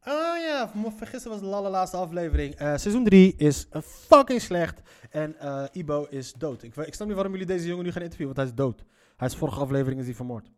Oh 0.07 0.36
ja, 0.38 0.70
gisteren 0.98 1.40
was 1.40 1.48
de 1.48 1.57
allerlaatste 1.57 1.96
aflevering. 1.96 2.61
Uh, 2.61 2.76
seizoen 2.76 3.05
3 3.05 3.34
is 3.36 3.66
fucking 3.82 4.40
slecht. 4.40 4.80
En 5.11 5.36
uh, 5.42 5.64
Ibo 5.72 6.07
is 6.11 6.32
dood. 6.32 6.62
Ik, 6.62 6.76
ik 6.76 6.94
snap 6.94 7.07
niet 7.07 7.16
waarom 7.16 7.32
jullie 7.32 7.48
deze 7.48 7.66
jongen 7.66 7.84
nu 7.84 7.92
gaan 7.92 8.03
interviewen, 8.03 8.34
want 8.34 8.48
hij 8.48 8.57
is 8.59 8.64
dood. 8.64 8.84
Hij 9.16 9.28
is 9.28 9.36
vorige 9.36 9.61
aflevering 9.61 10.01
is 10.01 10.07
hij 10.07 10.14
vermoord. 10.14 10.51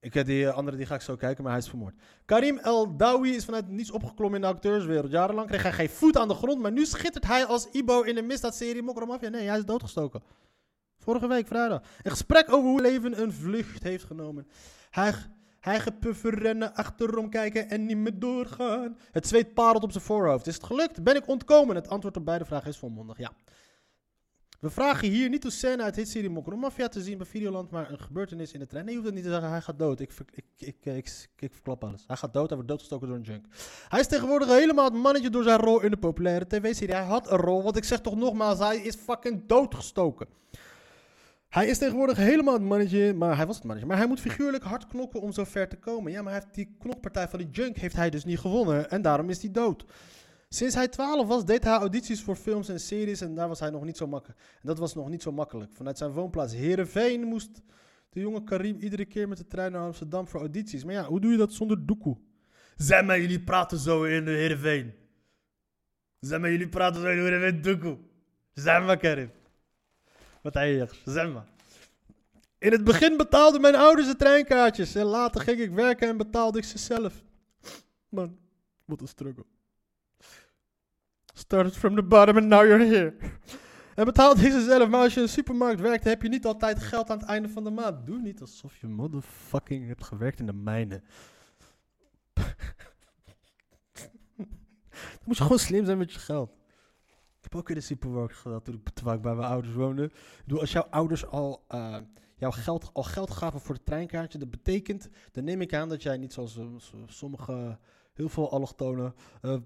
Ik 0.00 0.14
heb 0.14 0.26
die 0.26 0.48
andere, 0.48 0.76
die 0.76 0.86
ga 0.86 0.94
ik 0.94 1.00
zo 1.00 1.16
kijken, 1.16 1.42
maar 1.42 1.52
hij 1.52 1.62
is 1.62 1.68
vermoord. 1.68 1.94
Karim 2.24 2.58
El 2.58 2.96
Dawi 2.96 3.34
is 3.34 3.44
vanuit 3.44 3.68
niets 3.68 3.90
opgeklommen 3.90 4.40
in 4.40 4.46
de 4.46 4.52
acteurswereld. 4.52 5.10
Jarenlang 5.10 5.48
kreeg 5.48 5.62
hij 5.62 5.72
geen 5.72 5.88
voet 5.88 6.16
aan 6.16 6.28
de 6.28 6.34
grond, 6.34 6.60
maar 6.60 6.72
nu 6.72 6.86
schittert 6.86 7.26
hij 7.26 7.44
als 7.44 7.68
Ibo 7.70 8.02
in 8.02 8.14
de 8.14 8.22
misdaadserie 8.22 8.82
Mokro 8.82 9.06
Mafia. 9.06 9.28
Nee, 9.28 9.48
hij 9.48 9.58
is 9.58 9.64
doodgestoken. 9.64 10.22
Vorige 10.98 11.26
week, 11.26 11.46
vrijdag. 11.46 11.82
Een 12.02 12.10
gesprek 12.10 12.52
over 12.52 12.68
hoe 12.68 12.80
leven 12.80 13.22
een 13.22 13.32
vlucht 13.32 13.82
heeft 13.82 14.04
genomen. 14.04 14.46
Hij 14.90 15.12
Eigen 15.66 15.98
puffen 15.98 16.30
rennen, 16.30 16.74
achterom 16.74 17.30
kijken 17.30 17.68
en 17.70 17.86
niet 17.86 17.96
meer 17.96 18.18
doorgaan. 18.18 18.98
Het 19.12 19.26
zweet 19.26 19.54
parelt 19.54 19.82
op 19.82 19.92
zijn 19.92 20.04
voorhoofd. 20.04 20.46
Is 20.46 20.54
het 20.54 20.64
gelukt? 20.64 21.02
Ben 21.02 21.16
ik 21.16 21.28
ontkomen? 21.28 21.74
Het 21.74 21.88
antwoord 21.88 22.16
op 22.16 22.24
beide 22.24 22.44
vragen 22.44 22.68
is 22.68 22.76
volmondig 22.76 23.18
ja. 23.18 23.32
We 24.60 24.70
vragen 24.70 25.08
hier 25.08 25.28
niet 25.28 25.42
de 25.42 25.50
scène 25.50 25.82
uit 25.82 25.96
hitserie 25.96 26.30
Mokro 26.30 26.56
Mafia 26.56 26.88
te 26.88 27.02
zien 27.02 27.18
bij 27.18 27.26
Videoland, 27.26 27.70
maar 27.70 27.90
een 27.90 27.98
gebeurtenis 27.98 28.52
in 28.52 28.60
de 28.60 28.66
trein. 28.66 28.84
Nee, 28.84 28.94
je 28.94 29.00
hoeft 29.00 29.12
het 29.12 29.22
niet 29.22 29.26
te 29.26 29.34
zeggen, 29.34 29.50
hij 29.50 29.60
gaat 29.60 29.78
dood. 29.78 30.00
Ik, 30.00 30.12
ik, 30.32 30.44
ik, 30.56 30.76
ik, 30.84 31.28
ik 31.38 31.52
verklap 31.52 31.84
alles. 31.84 32.04
Hij 32.06 32.16
gaat 32.16 32.34
dood, 32.34 32.46
hij 32.46 32.56
wordt 32.56 32.70
doodgestoken 32.70 33.08
door 33.08 33.16
een 33.16 33.22
junk. 33.22 33.46
Hij 33.88 34.00
is 34.00 34.06
tegenwoordig 34.06 34.48
helemaal 34.48 34.84
het 34.84 34.94
mannetje 34.94 35.30
door 35.30 35.42
zijn 35.42 35.60
rol 35.60 35.82
in 35.82 35.90
de 35.90 35.96
populaire 35.96 36.46
tv-serie. 36.46 36.94
Hij 36.94 37.04
had 37.04 37.30
een 37.30 37.38
rol, 37.38 37.62
want 37.62 37.76
ik 37.76 37.84
zeg 37.84 38.00
toch 38.00 38.16
nogmaals, 38.16 38.58
hij 38.58 38.76
is 38.76 38.94
fucking 38.94 39.46
doodgestoken. 39.46 40.26
Hij 41.48 41.66
is 41.66 41.78
tegenwoordig 41.78 42.16
helemaal 42.16 42.54
het 42.54 42.62
mannetje, 42.62 43.14
maar 43.14 43.36
hij 43.36 43.46
was 43.46 43.56
het 43.56 43.64
mannetje. 43.64 43.88
Maar 43.88 43.98
hij 43.98 44.06
moet 44.06 44.20
figuurlijk 44.20 44.64
hard 44.64 44.86
knokken 44.86 45.20
om 45.20 45.32
zo 45.32 45.44
ver 45.44 45.68
te 45.68 45.76
komen. 45.76 46.12
Ja, 46.12 46.22
maar 46.22 46.32
hij 46.32 46.42
die 46.52 46.76
knokpartij 46.78 47.28
van 47.28 47.38
die 47.38 47.50
junk 47.50 47.76
heeft 47.76 47.96
hij 47.96 48.10
dus 48.10 48.24
niet 48.24 48.38
gewonnen 48.38 48.90
en 48.90 49.02
daarom 49.02 49.30
is 49.30 49.42
hij 49.42 49.50
dood. 49.50 49.84
Sinds 50.48 50.74
hij 50.74 50.88
12 50.88 51.26
was, 51.26 51.44
deed 51.44 51.64
hij 51.64 51.72
audities 51.72 52.22
voor 52.22 52.36
films 52.36 52.68
en 52.68 52.80
series 52.80 53.20
en 53.20 53.34
daar 53.34 53.48
was 53.48 53.60
hij 53.60 53.70
nog 53.70 53.84
niet 53.84 53.96
zo 53.96 54.06
makkelijk. 54.06 54.40
En 54.40 54.66
dat 54.66 54.78
was 54.78 54.94
nog 54.94 55.08
niet 55.08 55.22
zo 55.22 55.32
makkelijk. 55.32 55.70
Vanuit 55.74 55.98
zijn 55.98 56.10
woonplaats 56.10 56.54
Heerenveen 56.54 57.24
moest 57.24 57.62
de 58.10 58.20
jonge 58.20 58.44
Karim 58.44 58.78
iedere 58.78 59.04
keer 59.04 59.28
met 59.28 59.38
de 59.38 59.46
trein 59.46 59.72
naar 59.72 59.82
Amsterdam 59.82 60.28
voor 60.28 60.40
audities. 60.40 60.84
Maar 60.84 60.94
ja, 60.94 61.04
hoe 61.04 61.20
doe 61.20 61.30
je 61.30 61.36
dat 61.36 61.52
zonder 61.52 61.86
doekoe? 61.86 62.18
Zeg 62.76 63.04
maar, 63.04 63.20
jullie 63.20 63.40
praten 63.40 63.78
zo 63.78 64.04
in 64.04 64.24
de 64.24 64.30
Heerenveen. 64.30 64.94
Zeg 66.20 66.40
maar, 66.40 66.50
jullie 66.50 66.68
praten 66.68 67.00
zo 67.00 67.08
in 67.08 67.16
de 67.16 67.22
Heerenveen 67.22 67.62
doekoe. 67.62 67.98
Zeg 68.52 68.84
maar, 68.84 68.96
Karim. 68.96 69.30
Hier, 70.54 70.90
zeg 71.04 71.32
maar. 71.32 71.46
In 72.58 72.72
het 72.72 72.84
begin 72.84 73.16
betaalden 73.16 73.60
mijn 73.60 73.74
ouders 73.74 74.06
de 74.06 74.16
treinkaartjes. 74.16 74.94
En 74.94 75.04
later 75.04 75.40
ging 75.40 75.60
ik 75.60 75.70
werken 75.70 76.08
en 76.08 76.16
betaalde 76.16 76.58
ik 76.58 76.64
ze 76.64 76.78
zelf. 76.78 77.22
Man, 78.08 78.38
wat 78.84 79.00
een 79.00 79.08
struggle. 79.08 79.44
Started 81.34 81.76
from 81.76 81.94
the 81.94 82.02
bottom 82.02 82.36
and 82.36 82.46
now 82.46 82.66
you're 82.66 82.84
here. 82.84 83.16
En 83.94 84.04
betaalde 84.04 84.42
ik 84.42 84.52
ze 84.52 84.60
zelf. 84.60 84.88
Maar 84.88 85.00
als 85.00 85.12
je 85.14 85.20
in 85.20 85.26
een 85.26 85.32
supermarkt 85.32 85.80
werkt, 85.80 86.04
heb 86.04 86.22
je 86.22 86.28
niet 86.28 86.46
altijd 86.46 86.82
geld 86.82 87.10
aan 87.10 87.18
het 87.18 87.28
einde 87.28 87.48
van 87.48 87.64
de 87.64 87.70
maand. 87.70 88.06
Doe 88.06 88.18
niet 88.18 88.40
alsof 88.40 88.76
je 88.76 88.86
motherfucking 88.86 89.86
hebt 89.86 90.04
gewerkt 90.04 90.38
in 90.38 90.46
de 90.46 90.52
mijnen. 90.52 91.04
Dan 94.86 95.24
moet 95.24 95.36
je 95.36 95.42
gewoon 95.42 95.58
slim 95.58 95.84
zijn 95.84 95.98
met 95.98 96.12
je 96.12 96.18
geld. 96.18 96.55
Heb 97.46 97.54
ook 97.54 97.68
in 97.68 97.74
de 97.74 97.80
supermarkt 97.80 98.36
gedaan 98.36 98.62
toen 98.62 98.74
ik, 98.74 99.02
bij 99.02 99.34
mijn 99.34 99.48
ouders 99.48 99.74
woonde. 99.74 100.10
Ik 100.46 100.52
als 100.52 100.72
jouw 100.72 100.86
ouders 100.90 101.26
al, 101.26 101.64
eh, 101.68 101.96
jouw 102.36 102.50
geld, 102.50 102.90
al 102.92 103.02
geld 103.02 103.30
gaven 103.30 103.60
voor 103.60 103.74
het 103.74 103.86
treinkaartje, 103.86 104.38
dat 104.38 104.50
betekent, 104.50 105.08
dan 105.32 105.44
neem 105.44 105.60
ik 105.60 105.74
aan 105.74 105.88
dat 105.88 106.02
jij 106.02 106.16
niet 106.16 106.32
zoals 106.32 106.56
eh, 106.56 106.66
so- 106.76 107.04
sommige, 107.06 107.78
heel 108.14 108.28
veel 108.28 108.50
allochtonen, 108.50 109.14
eh, 109.40 109.56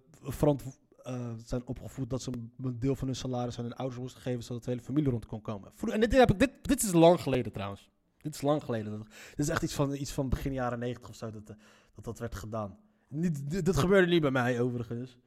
zijn 1.45 1.67
opgevoed 1.67 2.11
dat 2.11 2.23
ze 2.23 2.33
een 2.63 2.79
deel 2.79 2.95
van 2.95 3.07
hun 3.07 3.17
salaris 3.17 3.59
aan 3.59 3.65
hun 3.65 3.75
ouders 3.77 4.01
moesten 4.01 4.23
geven, 4.23 4.43
zodat 4.43 4.65
de 4.65 4.71
hele 4.71 4.83
familie 4.83 5.11
rond 5.11 5.27
kon 5.27 5.41
komen. 5.43 5.73
En 5.93 6.01
dit, 6.01 6.13
heb 6.13 6.31
ik, 6.31 6.39
dit, 6.39 6.51
dit 6.63 6.83
is 6.83 6.93
lang 6.93 7.21
geleden 7.21 7.53
trouwens. 7.53 7.91
Dit 8.19 8.35
is 8.35 8.43
lang 8.43 8.63
geleden. 8.63 8.99
Dit 8.99 9.39
is 9.39 9.49
echt 9.49 9.63
iets 9.63 9.75
van, 9.75 9.95
iets 9.95 10.13
van 10.13 10.29
begin 10.29 10.53
jaren 10.53 10.79
negentig 10.79 11.09
of 11.09 11.17
zo 11.17 11.31
dat, 11.31 11.47
dat 11.95 12.05
dat 12.05 12.19
werd 12.19 12.35
gedaan. 12.35 12.79
Niet, 13.09 13.65
dit 13.65 13.77
gebeurde 13.77 14.09
niet 14.09 14.21
bij 14.21 14.31
mij 14.31 14.61
overigens. 14.61 15.19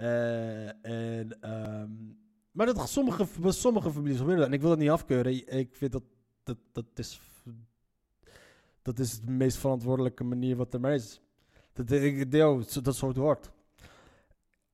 Eh, 0.00 0.68
en, 0.84 1.40
ehm, 1.40 1.90
maar 2.52 2.66
dat 2.66 2.88
sommige, 2.88 3.26
sommige 3.52 3.90
families 3.92 4.18
gebeurde 4.18 4.40
dat. 4.40 4.48
En 4.48 4.54
ik 4.54 4.60
wil 4.60 4.70
dat 4.70 4.78
niet 4.78 4.90
afkeuren. 4.90 5.58
Ik 5.58 5.76
vind 5.76 5.92
dat 5.92 6.02
dat, 6.42 6.56
dat 6.72 6.84
is 6.94 7.20
dat 8.82 8.98
is 8.98 9.20
de 9.20 9.30
meest 9.30 9.56
verantwoordelijke 9.56 10.24
manier 10.24 10.56
wat 10.56 10.74
er 10.74 10.80
maar 10.80 10.94
is. 10.94 11.20
Dat, 11.72 11.90
ik, 11.90 12.30
zo- 12.62 12.80
dat 12.80 12.96
het 13.08 13.16
hoort. 13.16 13.50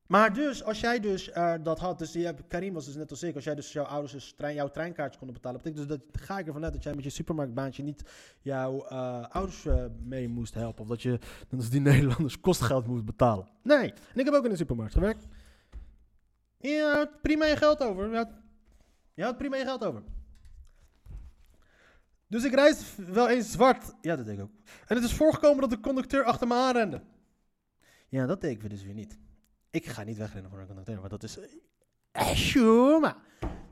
Maar 0.06 0.34
dus, 0.34 0.64
als 0.64 0.80
jij 0.80 1.00
dus 1.00 1.30
eh, 1.30 1.54
dat 1.62 1.78
had, 1.78 1.98
dus 1.98 2.16
Karim 2.48 2.74
was 2.74 2.84
dus 2.84 2.94
net 2.94 3.10
als 3.10 3.22
ik, 3.22 3.34
als 3.34 3.44
jij 3.44 3.54
dus 3.54 3.72
jouw 3.72 3.84
ouders 3.84 4.12
dus 4.12 4.34
trein, 4.36 4.54
jouw 4.54 4.68
treinkaartje 4.68 5.18
konden 5.18 5.36
betalen, 5.36 5.62
betekent 5.62 5.88
dus 5.88 5.98
dat, 5.98 6.22
ga 6.22 6.38
ik 6.38 6.46
ervan 6.46 6.64
uit 6.64 6.72
dat 6.72 6.82
jij 6.82 6.94
met 6.94 7.04
je 7.04 7.10
supermarktbaantje 7.10 7.82
niet 7.82 8.02
jouw 8.40 8.84
eh, 8.86 9.28
ouders 9.28 9.66
eh, 9.66 9.84
mee 10.02 10.28
moest 10.28 10.54
helpen. 10.54 10.82
Of 10.82 10.88
dat 10.88 11.02
je, 11.02 11.18
dan 11.48 11.58
als 11.58 11.70
die 11.70 11.80
Nederlanders 11.90 12.40
kostgeld 12.40 12.86
moest 12.86 13.04
betalen. 13.04 13.48
Nee, 13.62 13.92
en 13.92 14.18
ik 14.20 14.24
heb 14.24 14.34
ook 14.34 14.44
in 14.44 14.50
de 14.50 14.56
supermarkt 14.56 14.92
gewerkt. 14.92 15.26
Je 16.58 16.92
had 16.94 17.22
prima 17.22 17.44
je 17.44 17.56
geld 17.56 17.82
over. 17.82 18.10
Je 18.10 18.16
had, 18.16 18.30
je 19.14 19.22
had 19.22 19.38
prima 19.38 19.56
je 19.56 19.64
geld 19.64 19.84
over. 19.84 20.02
Dus 22.28 22.44
ik 22.44 22.54
reis 22.54 22.94
wel 22.96 23.28
eens 23.28 23.50
zwart. 23.50 23.94
Ja, 24.00 24.16
dat 24.16 24.26
deed 24.26 24.38
ik 24.38 24.42
ook. 24.42 24.50
En 24.86 24.96
het 24.96 25.04
is 25.04 25.14
voorgekomen 25.14 25.60
dat 25.60 25.70
de 25.70 25.80
conducteur 25.80 26.24
achter 26.24 26.46
me 26.46 26.54
aanrende. 26.54 27.02
Ja, 28.08 28.26
dat 28.26 28.40
deed 28.40 28.50
ik 28.50 28.70
dus 28.70 28.82
weer 28.82 28.94
niet. 28.94 29.18
Ik 29.76 29.86
ga 29.86 30.02
niet 30.02 30.16
wegrennen 30.16 30.50
voor 30.50 30.60
een 30.60 30.66
conducteur, 30.66 31.00
maar 31.00 31.08
dat 31.08 31.22
is... 31.22 31.38
Eh, 31.38 32.26
Shuma. 32.34 33.16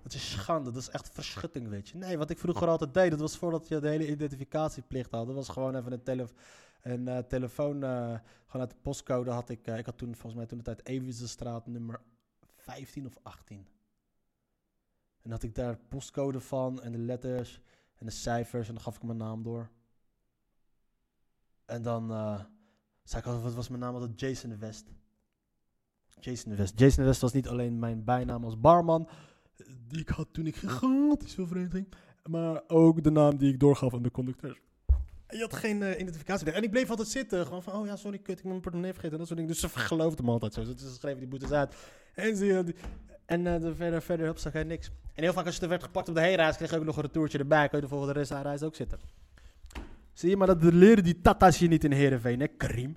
Dat 0.02 0.12
is 0.14 0.30
schande, 0.30 0.70
dat 0.70 0.82
is 0.82 0.88
echt 0.88 1.10
verschutting, 1.10 1.68
weet 1.68 1.88
je. 1.88 1.96
Nee, 1.98 2.18
wat 2.18 2.30
ik 2.30 2.38
vroeger 2.38 2.68
altijd 2.68 2.94
deed, 2.94 3.10
dat 3.10 3.20
was 3.20 3.36
voordat 3.36 3.68
je 3.68 3.80
de 3.80 3.88
hele 3.88 4.10
identificatieplicht 4.10 5.10
had. 5.10 5.26
Dat 5.26 5.34
was 5.34 5.48
gewoon 5.48 5.74
even 5.76 6.02
een, 6.82 7.08
eh, 7.08 7.18
telefoon, 7.18 7.82
eh, 7.82 8.18
gewoon 8.46 8.66
uit 8.66 8.70
de 8.70 8.76
postcode 8.82 9.30
had 9.30 9.48
ik... 9.48 9.66
eh, 9.66 9.78
ik 9.78 9.86
had 9.86 9.98
toen 9.98 10.14
volgens 10.14 10.34
mij 10.34 10.46
toen 10.46 10.58
de 10.58 10.64
tijd 10.64 10.86
Ewissestraat 10.86 11.66
nummer 11.66 12.00
15 12.56 13.06
of 13.06 13.18
18. 13.22 13.66
En 15.22 15.30
had 15.30 15.42
ik 15.42 15.54
daar 15.54 15.72
de 15.72 15.80
postcode 15.88 16.40
van 16.40 16.82
en 16.82 16.92
de 16.92 16.98
letters 16.98 17.60
en 17.94 18.06
de 18.06 18.12
cijfers 18.12 18.68
en 18.68 18.74
dan 18.74 18.82
gaf 18.82 18.96
ik 18.96 19.02
mijn 19.02 19.18
naam 19.18 19.42
door. 19.42 19.70
En 21.64 21.82
dan 21.82 22.10
eh, 22.10 22.44
zei 23.02 23.20
ik 23.20 23.26
altijd, 23.26 23.44
wat 23.44 23.54
was 23.54 23.68
mijn 23.68 23.80
naam? 23.80 23.94
Altijd 23.94 24.20
Jason 24.20 24.58
West. 24.58 24.92
Jason 26.20 26.50
de 26.50 26.56
West. 26.56 26.78
Jason 26.78 27.04
West 27.04 27.20
was 27.20 27.32
niet 27.32 27.48
alleen 27.48 27.78
mijn 27.78 28.04
bijnaam 28.04 28.44
als 28.44 28.60
barman, 28.60 29.08
eh, 29.56 29.66
die 29.88 30.00
ik 30.00 30.08
had 30.08 30.28
toen 30.32 30.46
ik 30.46 30.56
gigantisch 30.56 31.34
veel 31.34 31.46
vreemd 31.46 31.70
ging, 31.70 31.86
maar 32.24 32.62
ook 32.66 33.02
de 33.02 33.10
naam 33.10 33.36
die 33.36 33.52
ik 33.52 33.60
doorgaf 33.60 33.94
aan 33.94 34.02
de 34.02 34.10
conducteurs. 34.10 34.60
En 35.26 35.36
je 35.36 35.42
had 35.42 35.54
geen 35.54 35.82
eh, 35.82 36.00
identificatie. 36.00 36.50
En 36.52 36.62
ik 36.62 36.70
bleef 36.70 36.90
altijd 36.90 37.08
zitten, 37.08 37.44
gewoon 37.46 37.62
van, 37.62 37.72
oh 37.74 37.86
ja, 37.86 37.96
sorry, 37.96 38.18
kut, 38.18 38.28
ik 38.36 38.36
ben 38.42 38.48
mijn 38.48 38.60
portemonnee 38.60 38.92
vergeten. 38.92 39.12
En 39.12 39.18
dat 39.18 39.26
soort 39.26 39.38
dingen. 39.40 39.54
Dus 39.54 39.72
ze 39.72 39.78
geloofden 39.78 40.24
me 40.24 40.30
altijd 40.30 40.52
zo. 40.54 40.64
Ze 40.64 40.74
schreven 40.98 41.18
die 41.18 41.28
boetes 41.28 41.50
uit. 41.52 41.74
En, 42.14 42.36
ze, 42.36 42.62
die- 42.64 42.74
en 43.26 43.46
eh, 43.46 43.60
de 43.60 43.74
verder, 43.74 44.02
verder 44.02 44.38
zag 44.38 44.52
hij 44.52 44.64
niks. 44.64 44.90
En 45.14 45.22
heel 45.22 45.32
vaak 45.32 45.46
als 45.46 45.56
je 45.56 45.62
er 45.62 45.68
werd 45.68 45.82
gepakt 45.82 46.08
op 46.08 46.14
de 46.14 46.20
heenreis, 46.20 46.56
kreeg 46.56 46.70
je 46.70 46.78
ook 46.78 46.84
nog 46.84 46.96
een 46.96 47.02
retourtje 47.02 47.38
erbij. 47.38 47.68
Kun 47.68 47.78
je 47.78 47.84
de 47.84 47.90
volgende 47.90 48.24
reis, 48.42 48.62
ook 48.62 48.74
zitten. 48.74 48.98
Zie 50.12 50.30
je, 50.30 50.36
maar 50.36 50.46
dat 50.46 50.62
leren 50.62 51.04
die 51.04 51.20
tata's 51.20 51.58
je 51.58 51.68
niet 51.68 51.84
in 51.84 51.92
Heerenveen, 51.92 52.40
hè, 52.40 52.46
Karim? 52.46 52.96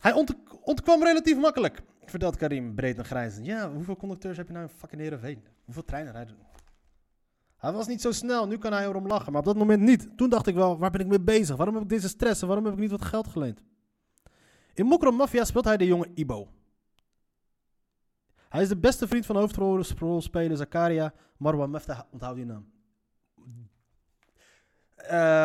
Hij 0.00 0.12
ont 0.12 0.34
ontkwam 0.62 1.02
relatief 1.02 1.36
makkelijk, 1.36 1.82
vertelt 2.04 2.36
Karim 2.36 2.74
breed 2.74 2.98
en 2.98 3.04
grijzend. 3.04 3.46
Ja, 3.46 3.72
hoeveel 3.72 3.96
conducteurs 3.96 4.36
heb 4.36 4.46
je 4.46 4.52
nou 4.52 4.64
in 4.64 4.72
fucking 4.76 5.00
Heerenveen? 5.00 5.44
Hoeveel 5.64 5.84
treinen 5.84 6.12
rijden? 6.12 6.36
Hij 7.56 7.72
was 7.72 7.86
niet 7.86 8.00
zo 8.00 8.12
snel, 8.12 8.46
nu 8.46 8.58
kan 8.58 8.72
hij 8.72 8.86
erom 8.86 9.06
lachen, 9.06 9.32
maar 9.32 9.40
op 9.40 9.46
dat 9.46 9.56
moment 9.56 9.82
niet. 9.82 10.08
Toen 10.16 10.28
dacht 10.28 10.46
ik 10.46 10.54
wel, 10.54 10.78
waar 10.78 10.90
ben 10.90 11.00
ik 11.00 11.06
mee 11.06 11.20
bezig? 11.20 11.56
Waarom 11.56 11.74
heb 11.74 11.84
ik 11.84 11.90
deze 11.90 12.08
stress 12.08 12.40
en 12.40 12.46
waarom 12.46 12.64
heb 12.64 12.74
ik 12.74 12.80
niet 12.80 12.90
wat 12.90 13.04
geld 13.04 13.28
geleend? 13.28 13.62
In 14.74 14.86
Mokro 14.86 15.10
Mafia 15.10 15.44
speelt 15.44 15.64
hij 15.64 15.76
de 15.76 15.86
jonge 15.86 16.10
Ibo. 16.14 16.48
Hij 18.48 18.62
is 18.62 18.68
de 18.68 18.76
beste 18.76 19.08
vriend 19.08 19.26
van 19.26 19.36
hoofdrolspeler 19.36 20.56
Zakaria. 20.56 21.14
Marwan 21.36 21.70
Meftah, 21.70 22.00
onthoud 22.10 22.36
die 22.36 22.44
naam. 22.44 22.70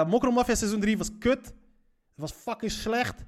Mokro 0.10 0.32
Mafia 0.32 0.56
seizoen 0.56 0.80
3 0.80 0.98
was 0.98 1.18
kut. 1.18 1.46
Het 1.46 1.56
was 2.16 2.32
fucking 2.32 2.72
slecht. 2.72 3.26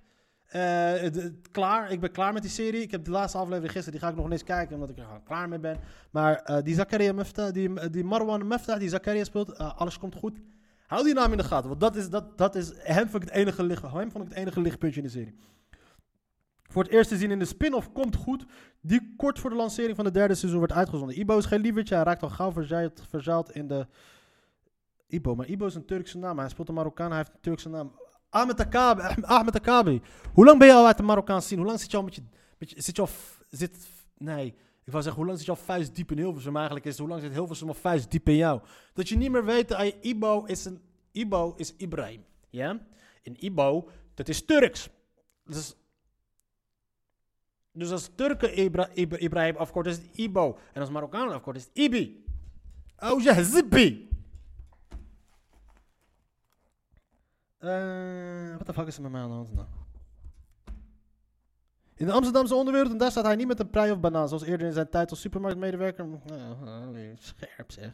Eh, 0.47 1.25
klaar, 1.51 1.91
ik 1.91 1.99
ben 1.99 2.11
klaar 2.11 2.33
met 2.33 2.41
die 2.41 2.51
serie. 2.51 2.81
Ik 2.81 2.91
heb 2.91 3.05
de 3.05 3.11
laatste 3.11 3.37
aflevering 3.37 3.71
gisteren, 3.71 3.91
die 3.91 4.01
ga 4.01 4.09
ik 4.09 4.15
nog 4.15 4.31
eens 4.31 4.43
kijken, 4.43 4.73
omdat 4.73 4.89
ik 4.89 4.97
er 4.97 5.21
klaar 5.23 5.49
mee 5.49 5.59
ben. 5.59 5.79
Maar 6.11 6.35
eh, 6.35 6.63
die 6.63 6.75
Zakaria 6.75 7.13
Meftah, 7.13 7.53
die, 7.53 7.89
die 7.89 8.03
Marwan 8.03 8.47
Meftah, 8.47 8.79
die 8.79 8.89
Zakaria 8.89 9.23
speelt, 9.23 9.51
eh, 9.51 9.77
alles 9.77 9.99
komt 9.99 10.15
goed. 10.15 10.39
Hou 10.87 11.03
die 11.03 11.13
naam 11.13 11.31
in 11.31 11.37
de 11.37 11.43
gaten, 11.43 11.69
want 11.69 11.81
dat 11.81 11.95
is, 11.95 12.09
dat, 12.09 12.37
dat 12.37 12.55
is 12.55 12.71
hem, 12.77 13.09
vond 13.09 13.23
ik 13.23 13.29
het 13.29 13.37
enige 13.37 13.63
licht, 13.63 13.81
hem 13.81 14.11
vond 14.11 14.23
ik 14.23 14.29
het 14.29 14.37
enige 14.37 14.61
lichtpuntje 14.61 14.99
in 15.01 15.05
de 15.05 15.11
serie. 15.11 15.35
Voor 16.63 16.83
het 16.83 16.91
eerst 16.91 17.09
te 17.09 17.17
zien 17.17 17.31
in 17.31 17.39
de 17.39 17.45
spin-off 17.45 17.91
Komt 17.91 18.15
Goed, 18.15 18.45
die 18.81 19.13
kort 19.17 19.39
voor 19.39 19.49
de 19.49 19.55
lancering 19.55 19.95
van 19.95 20.05
het 20.05 20.13
derde 20.13 20.35
seizoen 20.35 20.59
werd 20.59 20.71
uitgezonden. 20.71 21.19
Ibo 21.19 21.37
is 21.37 21.45
geen 21.45 21.61
lievertje, 21.61 21.95
hij 21.95 22.03
raakt 22.03 22.23
al 22.23 22.29
gauw 22.29 22.51
verzeild, 23.09 23.51
in 23.51 23.67
de... 23.67 23.87
Ibo, 25.07 25.35
maar 25.35 25.47
Ibo 25.47 25.65
is 25.65 25.75
een 25.75 25.85
Turkse 25.85 26.17
naam, 26.17 26.39
hij 26.39 26.49
speelt 26.49 26.67
een 26.67 26.73
Marokkaan, 26.73 27.09
hij 27.09 27.17
heeft 27.17 27.33
een 27.33 27.41
Turkse 27.41 27.69
naam. 27.69 27.91
Ahmed 28.29 28.59
Akabi, 28.59 29.01
Ahmed 29.21 29.55
Akabi. 29.55 30.01
Hoe 30.33 30.45
lang 30.45 30.59
ben 30.59 30.67
je 30.67 30.73
al 30.73 30.85
uit 30.85 30.97
de 30.97 31.03
Marokkaanse 31.03 31.45
scene? 31.45 31.61
Hoe 31.61 31.69
lang 31.69 31.79
zit 31.79 31.91
je 31.91 31.97
al 31.97 32.03
met 32.03 32.15
je... 32.15 32.23
Zit 32.81 32.95
je 32.95 33.01
al... 33.01 33.09
Zit, 33.49 33.87
nee, 34.17 34.45
ik 34.83 34.91
wou 34.91 35.03
zeggen, 35.03 35.13
hoe 35.13 35.25
lang 35.25 35.37
zit 35.37 35.45
je 35.45 35.51
al 35.51 35.57
vuist 35.57 35.95
diep 35.95 36.11
in 36.11 36.17
Hilversum? 36.17 36.55
Eigenlijk 36.55 36.85
is 36.85 36.97
hoe 36.97 37.07
lang 37.07 37.21
zit 37.21 37.31
Hilversum 37.31 37.67
al 37.67 37.73
vuist 37.73 38.11
diep 38.11 38.29
in 38.29 38.35
jou? 38.35 38.61
Dat 38.93 39.09
je 39.09 39.17
niet 39.17 39.31
meer 39.31 39.45
weet, 39.45 39.95
Ibo 40.01 40.43
is 40.43 40.65
een... 40.65 40.81
Ibo 41.11 41.53
is 41.55 41.75
Ibrahim, 41.77 42.25
ja? 42.49 42.79
En 43.23 43.45
Ibo, 43.45 43.89
dat 44.13 44.29
is 44.29 44.45
Turks. 44.45 44.89
Dus, 45.43 45.75
dus 47.71 47.91
als 47.91 48.09
Turken 48.15 48.59
Ibra, 48.59 48.89
Ibra- 48.93 49.17
Ibrahim 49.17 49.55
afkort, 49.55 49.85
is 49.85 49.97
het 49.97 50.17
Ibo. 50.17 50.57
En 50.73 50.81
als 50.81 50.89
Marokkanen 50.89 51.33
afkort, 51.33 51.55
is 51.55 51.63
het 51.63 51.77
Ibi. 51.77 52.25
Oh 52.99 53.21
ja, 53.21 53.43
Zibi. 53.43 54.09
Eh, 57.57 58.57
wat 58.57 58.65
de 58.65 58.73
fuck 58.73 58.87
is 58.87 58.95
er 58.95 59.01
met 59.01 59.11
mij 59.11 59.21
aan 59.21 59.29
de 59.29 59.35
hand? 59.35 59.49
In 61.95 62.05
de 62.05 62.11
Amsterdamse 62.11 62.55
onderwereld, 62.55 62.91
en 62.91 62.97
daar 62.97 63.11
staat 63.11 63.25
hij 63.25 63.35
niet 63.35 63.47
met 63.47 63.59
een 63.59 63.69
prei 63.69 63.91
of 63.91 63.99
banaan, 63.99 64.27
zoals 64.27 64.43
eerder 64.43 64.67
in 64.67 64.73
zijn 64.73 64.89
tijd 64.89 65.09
als 65.09 65.21
supermarktmedewerker. 65.21 66.05
Nou, 66.63 67.15
scherp 67.19 67.71
zeg. 67.71 67.91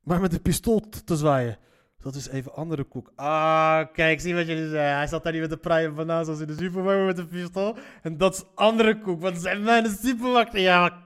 Maar 0.00 0.20
met 0.20 0.32
een 0.32 0.42
pistool 0.42 0.80
te 1.04 1.16
zwaaien. 1.16 1.58
Dat 1.98 2.14
is 2.14 2.28
even 2.28 2.54
andere 2.54 2.84
koek. 2.84 3.12
Ah, 3.14 3.80
kijk, 3.92 4.20
zie 4.20 4.34
wat 4.34 4.46
jullie 4.46 4.68
zeggen. 4.68 4.96
Hij 4.96 5.06
zat 5.06 5.22
daar 5.22 5.32
niet 5.32 5.40
met 5.40 5.52
een 5.52 5.60
prei 5.60 5.88
of 5.88 5.94
banaan, 5.94 6.24
zoals 6.24 6.40
in 6.40 6.46
de 6.46 6.56
supermarkt, 6.56 7.06
met 7.06 7.18
een 7.18 7.28
pistool. 7.28 7.76
En 8.02 8.16
dat 8.16 8.34
is 8.34 8.44
andere 8.54 9.00
koek, 9.00 9.20
want 9.20 9.38
zijn 9.38 9.64
wij 9.64 9.78
in 9.78 9.84
de 9.84 9.98
supermarkt. 10.02 10.52
Ja, 10.52 11.04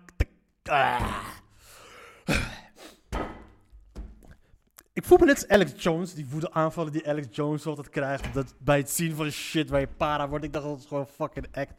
maar... 0.65 1.43
Ik 4.99 5.05
voel 5.05 5.19
me 5.19 5.25
net 5.25 5.35
als 5.35 5.49
Alex 5.49 5.83
Jones, 5.83 6.15
die 6.15 6.27
woede 6.29 6.53
aanvallen 6.53 6.93
die 6.93 7.09
Alex 7.09 7.27
Jones 7.31 7.67
altijd 7.67 7.89
krijgt. 7.89 8.35
Dat 8.35 8.55
bij 8.59 8.79
het 8.79 8.91
zien 8.91 9.15
van 9.15 9.31
shit 9.31 9.71
waar 9.71 9.81
je 9.81 9.89
para 9.97 10.29
wordt. 10.29 10.45
Ik 10.45 10.53
dacht 10.53 10.65
dat 10.65 10.79
is 10.79 10.87
gewoon 10.87 11.07
fucking 11.07 11.47
act. 11.53 11.73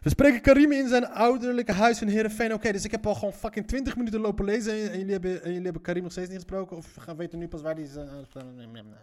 We 0.00 0.08
spreken 0.08 0.40
Karim 0.40 0.72
in 0.72 0.88
zijn 0.88 1.06
ouderlijke 1.06 1.72
huis 1.72 2.02
in 2.02 2.08
Heerenveen. 2.08 2.52
Oké, 2.52 2.72
dus 2.72 2.84
ik 2.84 2.90
heb 2.90 3.06
al 3.06 3.14
gewoon 3.14 3.32
fucking 3.32 3.66
20 3.66 3.96
minuten 3.96 4.20
lopen 4.20 4.44
lezen 4.44 4.72
en, 4.72 4.98
jullie, 4.98 5.12
hebben, 5.12 5.42
en 5.42 5.48
jullie 5.48 5.64
hebben 5.64 5.82
Karim 5.82 6.02
nog 6.02 6.12
steeds 6.12 6.28
niet 6.28 6.36
gesproken. 6.36 6.76
Of 6.76 6.94
gaan 6.94 7.16
weten 7.16 7.38
nu 7.38 7.48
pas 7.48 7.62
waar 7.62 7.74
hij 7.74 7.82
is. 7.82 7.96
eh, 7.96 8.04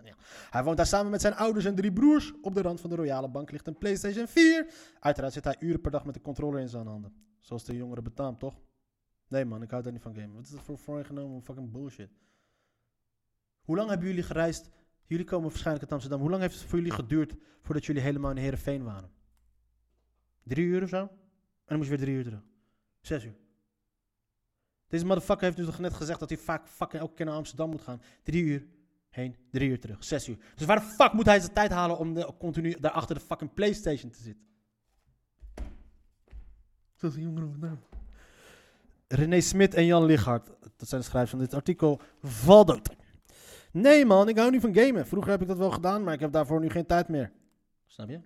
ja. 0.03 0.13
Hij 0.49 0.63
woont 0.63 0.77
daar 0.77 0.85
samen 0.85 1.11
met 1.11 1.21
zijn 1.21 1.35
ouders 1.35 1.65
en 1.65 1.75
drie 1.75 1.93
broers. 1.93 2.33
Op 2.41 2.53
de 2.53 2.61
rand 2.61 2.81
van 2.81 2.89
de 2.89 2.95
Royale 2.95 3.29
Bank 3.29 3.51
ligt 3.51 3.67
een 3.67 3.77
PlayStation 3.77 4.27
4. 4.27 4.67
Uiteraard 4.99 5.33
zit 5.33 5.43
hij 5.43 5.55
uren 5.59 5.81
per 5.81 5.91
dag 5.91 6.05
met 6.05 6.13
de 6.13 6.21
controller 6.21 6.59
in 6.59 6.69
zijn 6.69 6.87
handen. 6.87 7.13
Zoals 7.39 7.65
de 7.65 7.75
jongeren 7.75 8.03
betaamt, 8.03 8.39
toch? 8.39 8.53
Nee 9.31 9.45
man, 9.45 9.61
ik 9.61 9.69
hou 9.69 9.83
daar 9.83 9.91
niet 9.91 10.01
van 10.01 10.13
gamen. 10.13 10.35
Wat 10.35 10.43
is 10.43 10.49
dat 10.49 10.61
voor 10.61 10.77
voorgenomen 10.77 11.41
fucking 11.41 11.71
bullshit? 11.71 12.09
Hoe 13.61 13.75
lang 13.75 13.89
hebben 13.89 14.07
jullie 14.07 14.23
gereisd? 14.23 14.69
Jullie 15.05 15.25
komen 15.25 15.49
waarschijnlijk 15.49 15.83
uit 15.83 15.91
Amsterdam. 15.91 16.19
Hoe 16.21 16.29
lang 16.29 16.41
heeft 16.41 16.59
het 16.59 16.63
voor 16.69 16.77
jullie 16.77 16.93
geduurd 16.93 17.33
voordat 17.61 17.85
jullie 17.85 18.01
helemaal 18.01 18.31
in 18.31 18.37
Heerenveen 18.37 18.83
waren? 18.83 19.11
Drie 20.43 20.65
uur 20.65 20.83
of 20.83 20.89
zo? 20.89 20.97
En 21.01 21.09
dan 21.65 21.77
moest 21.77 21.89
je 21.89 21.95
weer 21.95 22.05
drie 22.05 22.17
uur 22.17 22.23
terug. 22.23 22.43
Zes 23.01 23.23
uur. 23.25 23.35
Deze 24.87 25.05
motherfucker 25.05 25.43
heeft 25.43 25.57
dus 25.57 25.65
nog 25.65 25.79
net 25.79 25.93
gezegd 25.93 26.19
dat 26.19 26.29
hij 26.29 26.37
vaak 26.37 26.67
fucking 26.67 27.01
elke 27.01 27.13
keer 27.13 27.25
naar 27.25 27.35
Amsterdam 27.35 27.69
moet 27.69 27.81
gaan. 27.81 28.01
Drie 28.23 28.43
uur 28.43 28.67
heen, 29.09 29.35
drie 29.51 29.69
uur 29.69 29.79
terug. 29.79 30.03
Zes 30.03 30.27
uur. 30.27 30.37
Dus 30.55 30.65
waar 30.65 30.79
de 30.79 30.85
fuck 30.85 31.13
moet 31.13 31.25
hij 31.25 31.39
zijn 31.39 31.53
tijd 31.53 31.71
halen 31.71 31.97
om 31.97 32.13
de, 32.13 32.33
continu 32.39 32.79
daar 32.79 32.91
achter 32.91 33.15
de 33.15 33.21
fucking 33.21 33.53
Playstation 33.53 34.11
te 34.11 34.21
zitten? 34.21 34.45
Is 36.99 37.15
een 37.15 37.21
jongen 37.21 37.59
naam. 37.59 37.79
René 39.11 39.41
Smit 39.41 39.73
en 39.73 39.85
Jan 39.85 40.05
Lichard, 40.05 40.47
dat 40.77 40.87
zijn 40.87 41.01
de 41.01 41.07
schrijvers 41.07 41.31
van 41.31 41.39
dit 41.39 41.53
artikel, 41.53 41.99
Valdood. 42.21 42.89
Nee 43.71 44.05
man, 44.05 44.29
ik 44.29 44.37
hou 44.37 44.51
niet 44.51 44.61
van 44.61 44.75
gamen. 44.75 45.07
Vroeger 45.07 45.31
heb 45.31 45.41
ik 45.41 45.47
dat 45.47 45.57
wel 45.57 45.71
gedaan, 45.71 46.03
maar 46.03 46.13
ik 46.13 46.19
heb 46.19 46.31
daarvoor 46.31 46.59
nu 46.59 46.69
geen 46.69 46.85
tijd 46.85 47.07
meer. 47.07 47.31
Snap 47.85 48.09
je? 48.09 48.19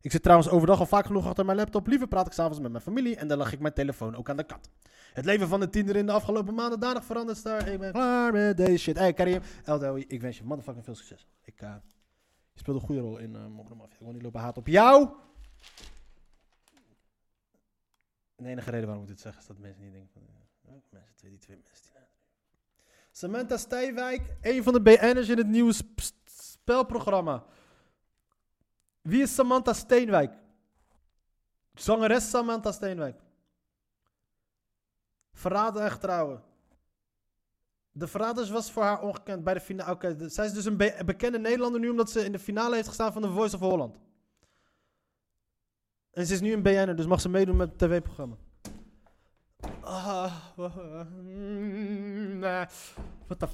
Ik 0.00 0.10
zit 0.10 0.22
trouwens 0.22 0.50
overdag 0.50 0.80
al 0.80 0.86
vaak 0.86 1.06
genoeg 1.06 1.26
achter 1.26 1.44
mijn 1.44 1.56
laptop. 1.56 1.86
Liever 1.86 2.08
praat 2.08 2.26
ik 2.26 2.32
s'avonds 2.32 2.60
met 2.60 2.70
mijn 2.70 2.82
familie 2.82 3.16
en 3.16 3.28
dan 3.28 3.38
lag 3.38 3.52
ik 3.52 3.60
mijn 3.60 3.74
telefoon 3.74 4.16
ook 4.16 4.30
aan 4.30 4.36
de 4.36 4.44
kat. 4.44 4.70
Het 5.12 5.24
leven 5.24 5.48
van 5.48 5.60
de 5.60 5.70
tiener 5.70 5.96
in 5.96 6.06
de 6.06 6.12
afgelopen 6.12 6.54
maanden 6.54 6.80
danig 6.80 7.04
veranderd. 7.04 7.38
Star. 7.38 7.68
Ik 7.68 7.78
ben 7.78 7.92
klaar 7.92 8.32
met 8.32 8.56
deze 8.56 8.76
shit. 8.76 8.98
Hey 8.98 9.12
Karim, 9.12 9.40
LDOI, 9.64 10.04
ik 10.08 10.20
wens 10.20 10.38
je 10.38 10.44
motherfucking 10.44 10.84
veel 10.84 10.94
succes. 10.94 11.26
Ik, 11.44 11.62
uh, 11.62 11.74
je 12.52 12.58
speelt 12.58 12.76
een 12.76 12.86
goede 12.86 13.00
rol 13.00 13.18
in 13.18 13.34
uh, 13.34 13.46
Mafia. 13.46 13.74
Ik 13.90 13.98
wil 13.98 14.12
niet 14.12 14.22
lopen 14.22 14.40
haat 14.40 14.56
op 14.56 14.66
jou. 14.66 15.08
De 18.40 18.48
enige 18.48 18.70
reden 18.70 18.86
waarom 18.86 19.04
ik 19.04 19.10
dit 19.10 19.20
zeg 19.20 19.38
is 19.38 19.46
dat 19.46 19.58
mensen 19.58 19.82
niet 19.82 19.92
denken 19.92 20.10
van... 20.12 20.22
Uh, 20.22 20.72
mensen, 20.72 21.14
twee, 21.14 21.30
die 21.30 21.40
twee 21.40 21.56
mensen 21.56 21.76
die... 21.82 21.90
Samantha 23.10 23.56
Stijwijk, 23.56 24.36
een 24.40 24.62
van 24.62 24.72
de 24.72 24.80
BN'ers 24.80 25.28
in 25.28 25.38
het 25.38 25.46
nieuwe 25.46 25.72
sp 25.72 26.00
spelprogramma. 26.24 27.44
Wie 29.02 29.22
is 29.22 29.34
Samantha 29.34 29.72
Steenwijk? 29.72 30.34
Zangeres 31.74 32.30
Samantha 32.30 32.72
Steenwijk. 32.72 33.20
Verraden 35.32 35.82
en 35.82 35.90
getrouwen. 35.90 36.42
De 37.92 38.06
verraders 38.06 38.50
was 38.50 38.72
voor 38.72 38.82
haar 38.82 39.02
ongekend 39.02 39.44
bij 39.44 39.54
de 39.54 39.60
finale. 39.60 39.92
Oké, 39.92 40.28
zij 40.28 40.46
is 40.46 40.52
dus 40.52 40.64
een 40.64 40.76
be 40.76 41.02
bekende 41.04 41.38
Nederlander 41.38 41.80
nu 41.80 41.88
omdat 41.88 42.10
ze 42.10 42.24
in 42.24 42.32
de 42.32 42.38
finale 42.38 42.74
heeft 42.74 42.88
gestaan 42.88 43.12
van 43.12 43.22
The 43.22 43.30
Voice 43.30 43.54
of 43.54 43.60
Holland. 43.60 43.98
En 46.10 46.26
ze 46.26 46.34
is 46.34 46.40
nu 46.40 46.52
een 46.52 46.62
BN'er, 46.62 46.96
dus 46.96 47.06
mag 47.06 47.20
ze 47.20 47.28
meedoen 47.28 47.56
met 47.56 47.68
het 47.68 47.78
tv-programma. 47.78 48.36
Ah, 49.80 50.34
nah, 52.40 52.68
what 53.26 53.38
the 53.38 53.48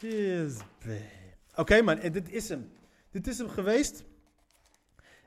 yes, 0.00 0.58
Oké 1.54 1.82
man, 1.82 1.98
en 1.98 2.12
dit 2.12 2.30
is 2.30 2.48
hem. 2.48 2.72
Dit 3.10 3.26
is 3.26 3.38
hem 3.38 3.48
geweest. 3.48 4.04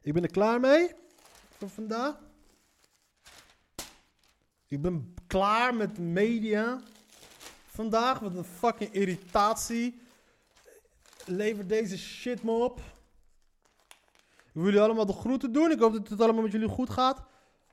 Ik 0.02 0.14
ben 0.14 0.24
er 0.24 0.32
klaar 0.32 0.60
mee 0.60 0.92
voor 1.58 1.70
vandaag. 1.70 2.16
Ik 4.68 4.82
ben 4.82 5.14
klaar 5.28 5.76
met 5.76 5.98
media. 5.98 6.82
Vandaag, 7.66 8.20
wat 8.20 8.36
een 8.36 8.44
fucking 8.44 8.92
irritatie. 8.92 10.02
Lever 11.26 11.68
deze 11.68 11.98
shit 11.98 12.44
me 12.44 12.52
op. 12.52 12.82
Ik 14.58 14.64
wil 14.64 14.72
jullie 14.72 14.88
allemaal 14.88 15.06
de 15.06 15.14
groeten 15.14 15.52
doen. 15.52 15.72
Ik 15.72 15.80
hoop 15.80 15.94
dat 15.94 16.08
het 16.08 16.22
allemaal 16.22 16.42
met 16.42 16.52
jullie 16.52 16.68
goed 16.68 16.90
gaat. 16.90 17.22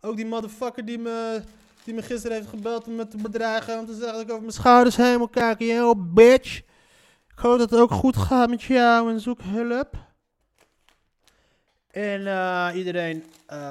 Ook 0.00 0.16
die 0.16 0.26
motherfucker 0.26 0.84
die 0.84 0.98
me, 0.98 1.42
die 1.84 1.94
me 1.94 2.02
gisteren 2.02 2.36
heeft 2.36 2.48
gebeld 2.48 2.86
om 2.86 2.94
me 2.94 3.08
te 3.08 3.16
bedreigen. 3.16 3.78
Om 3.78 3.86
te 3.86 3.94
zeggen 3.94 4.12
dat 4.12 4.22
ik 4.22 4.28
over 4.28 4.40
mijn 4.40 4.52
schouders 4.52 4.96
heen 4.96 5.18
moet 5.18 5.30
kijken. 5.30 5.66
Yo, 5.66 5.94
bitch. 5.96 6.56
Ik 7.28 7.38
hoop 7.38 7.58
dat 7.58 7.70
het 7.70 7.80
ook 7.80 7.90
goed 7.90 8.16
gaat 8.16 8.48
met 8.48 8.62
jou 8.62 9.10
en 9.10 9.20
zoek 9.20 9.40
hulp. 9.42 9.96
En 11.90 12.20
uh, 12.20 12.70
iedereen, 12.74 13.24
uh, 13.52 13.70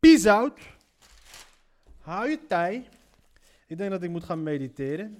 peace 0.00 0.30
out. 0.30 0.58
Hou 2.00 2.28
je 2.28 2.38
tij. 2.48 2.88
Ik 3.66 3.78
denk 3.78 3.90
dat 3.90 4.02
ik 4.02 4.10
moet 4.10 4.24
gaan 4.24 4.42
mediteren. 4.42 5.18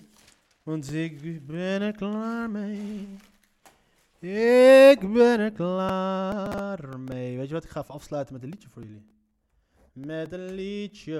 Want 0.62 0.92
ik 0.92 1.46
ben 1.46 1.82
er 1.82 1.92
klaar 1.92 2.50
mee. 2.50 3.08
Ik 4.20 5.12
ben 5.12 5.40
er 5.40 5.52
klaar 5.52 7.00
mee. 7.00 7.36
Weet 7.36 7.48
je 7.48 7.54
wat? 7.54 7.64
Ik 7.64 7.70
ga 7.70 7.80
even 7.80 7.94
afsluiten 7.94 8.34
met 8.34 8.42
een 8.42 8.48
liedje 8.48 8.68
voor 8.68 8.82
jullie. 8.82 9.06
Met 9.92 10.32
een 10.32 10.54
liedje 10.54 11.18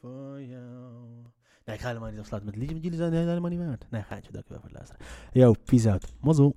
voor 0.00 0.42
jou. 0.42 1.22
Nee, 1.64 1.76
ik 1.76 1.80
ga 1.80 1.86
helemaal 1.88 2.10
niet 2.10 2.20
afsluiten 2.20 2.50
met 2.50 2.54
een 2.54 2.66
liedje, 2.66 2.72
want 2.72 2.84
jullie 2.84 2.98
zijn 2.98 3.28
helemaal 3.28 3.50
niet 3.50 3.58
waard. 3.58 3.86
Nee, 3.90 4.02
gaatje, 4.02 4.32
dankjewel 4.32 4.60
voor 4.60 4.70
het 4.70 4.78
luisteren. 4.78 5.06
Yo, 5.32 5.54
peace 5.64 5.90
out. 5.90 6.14
Mazzel. 6.20 6.56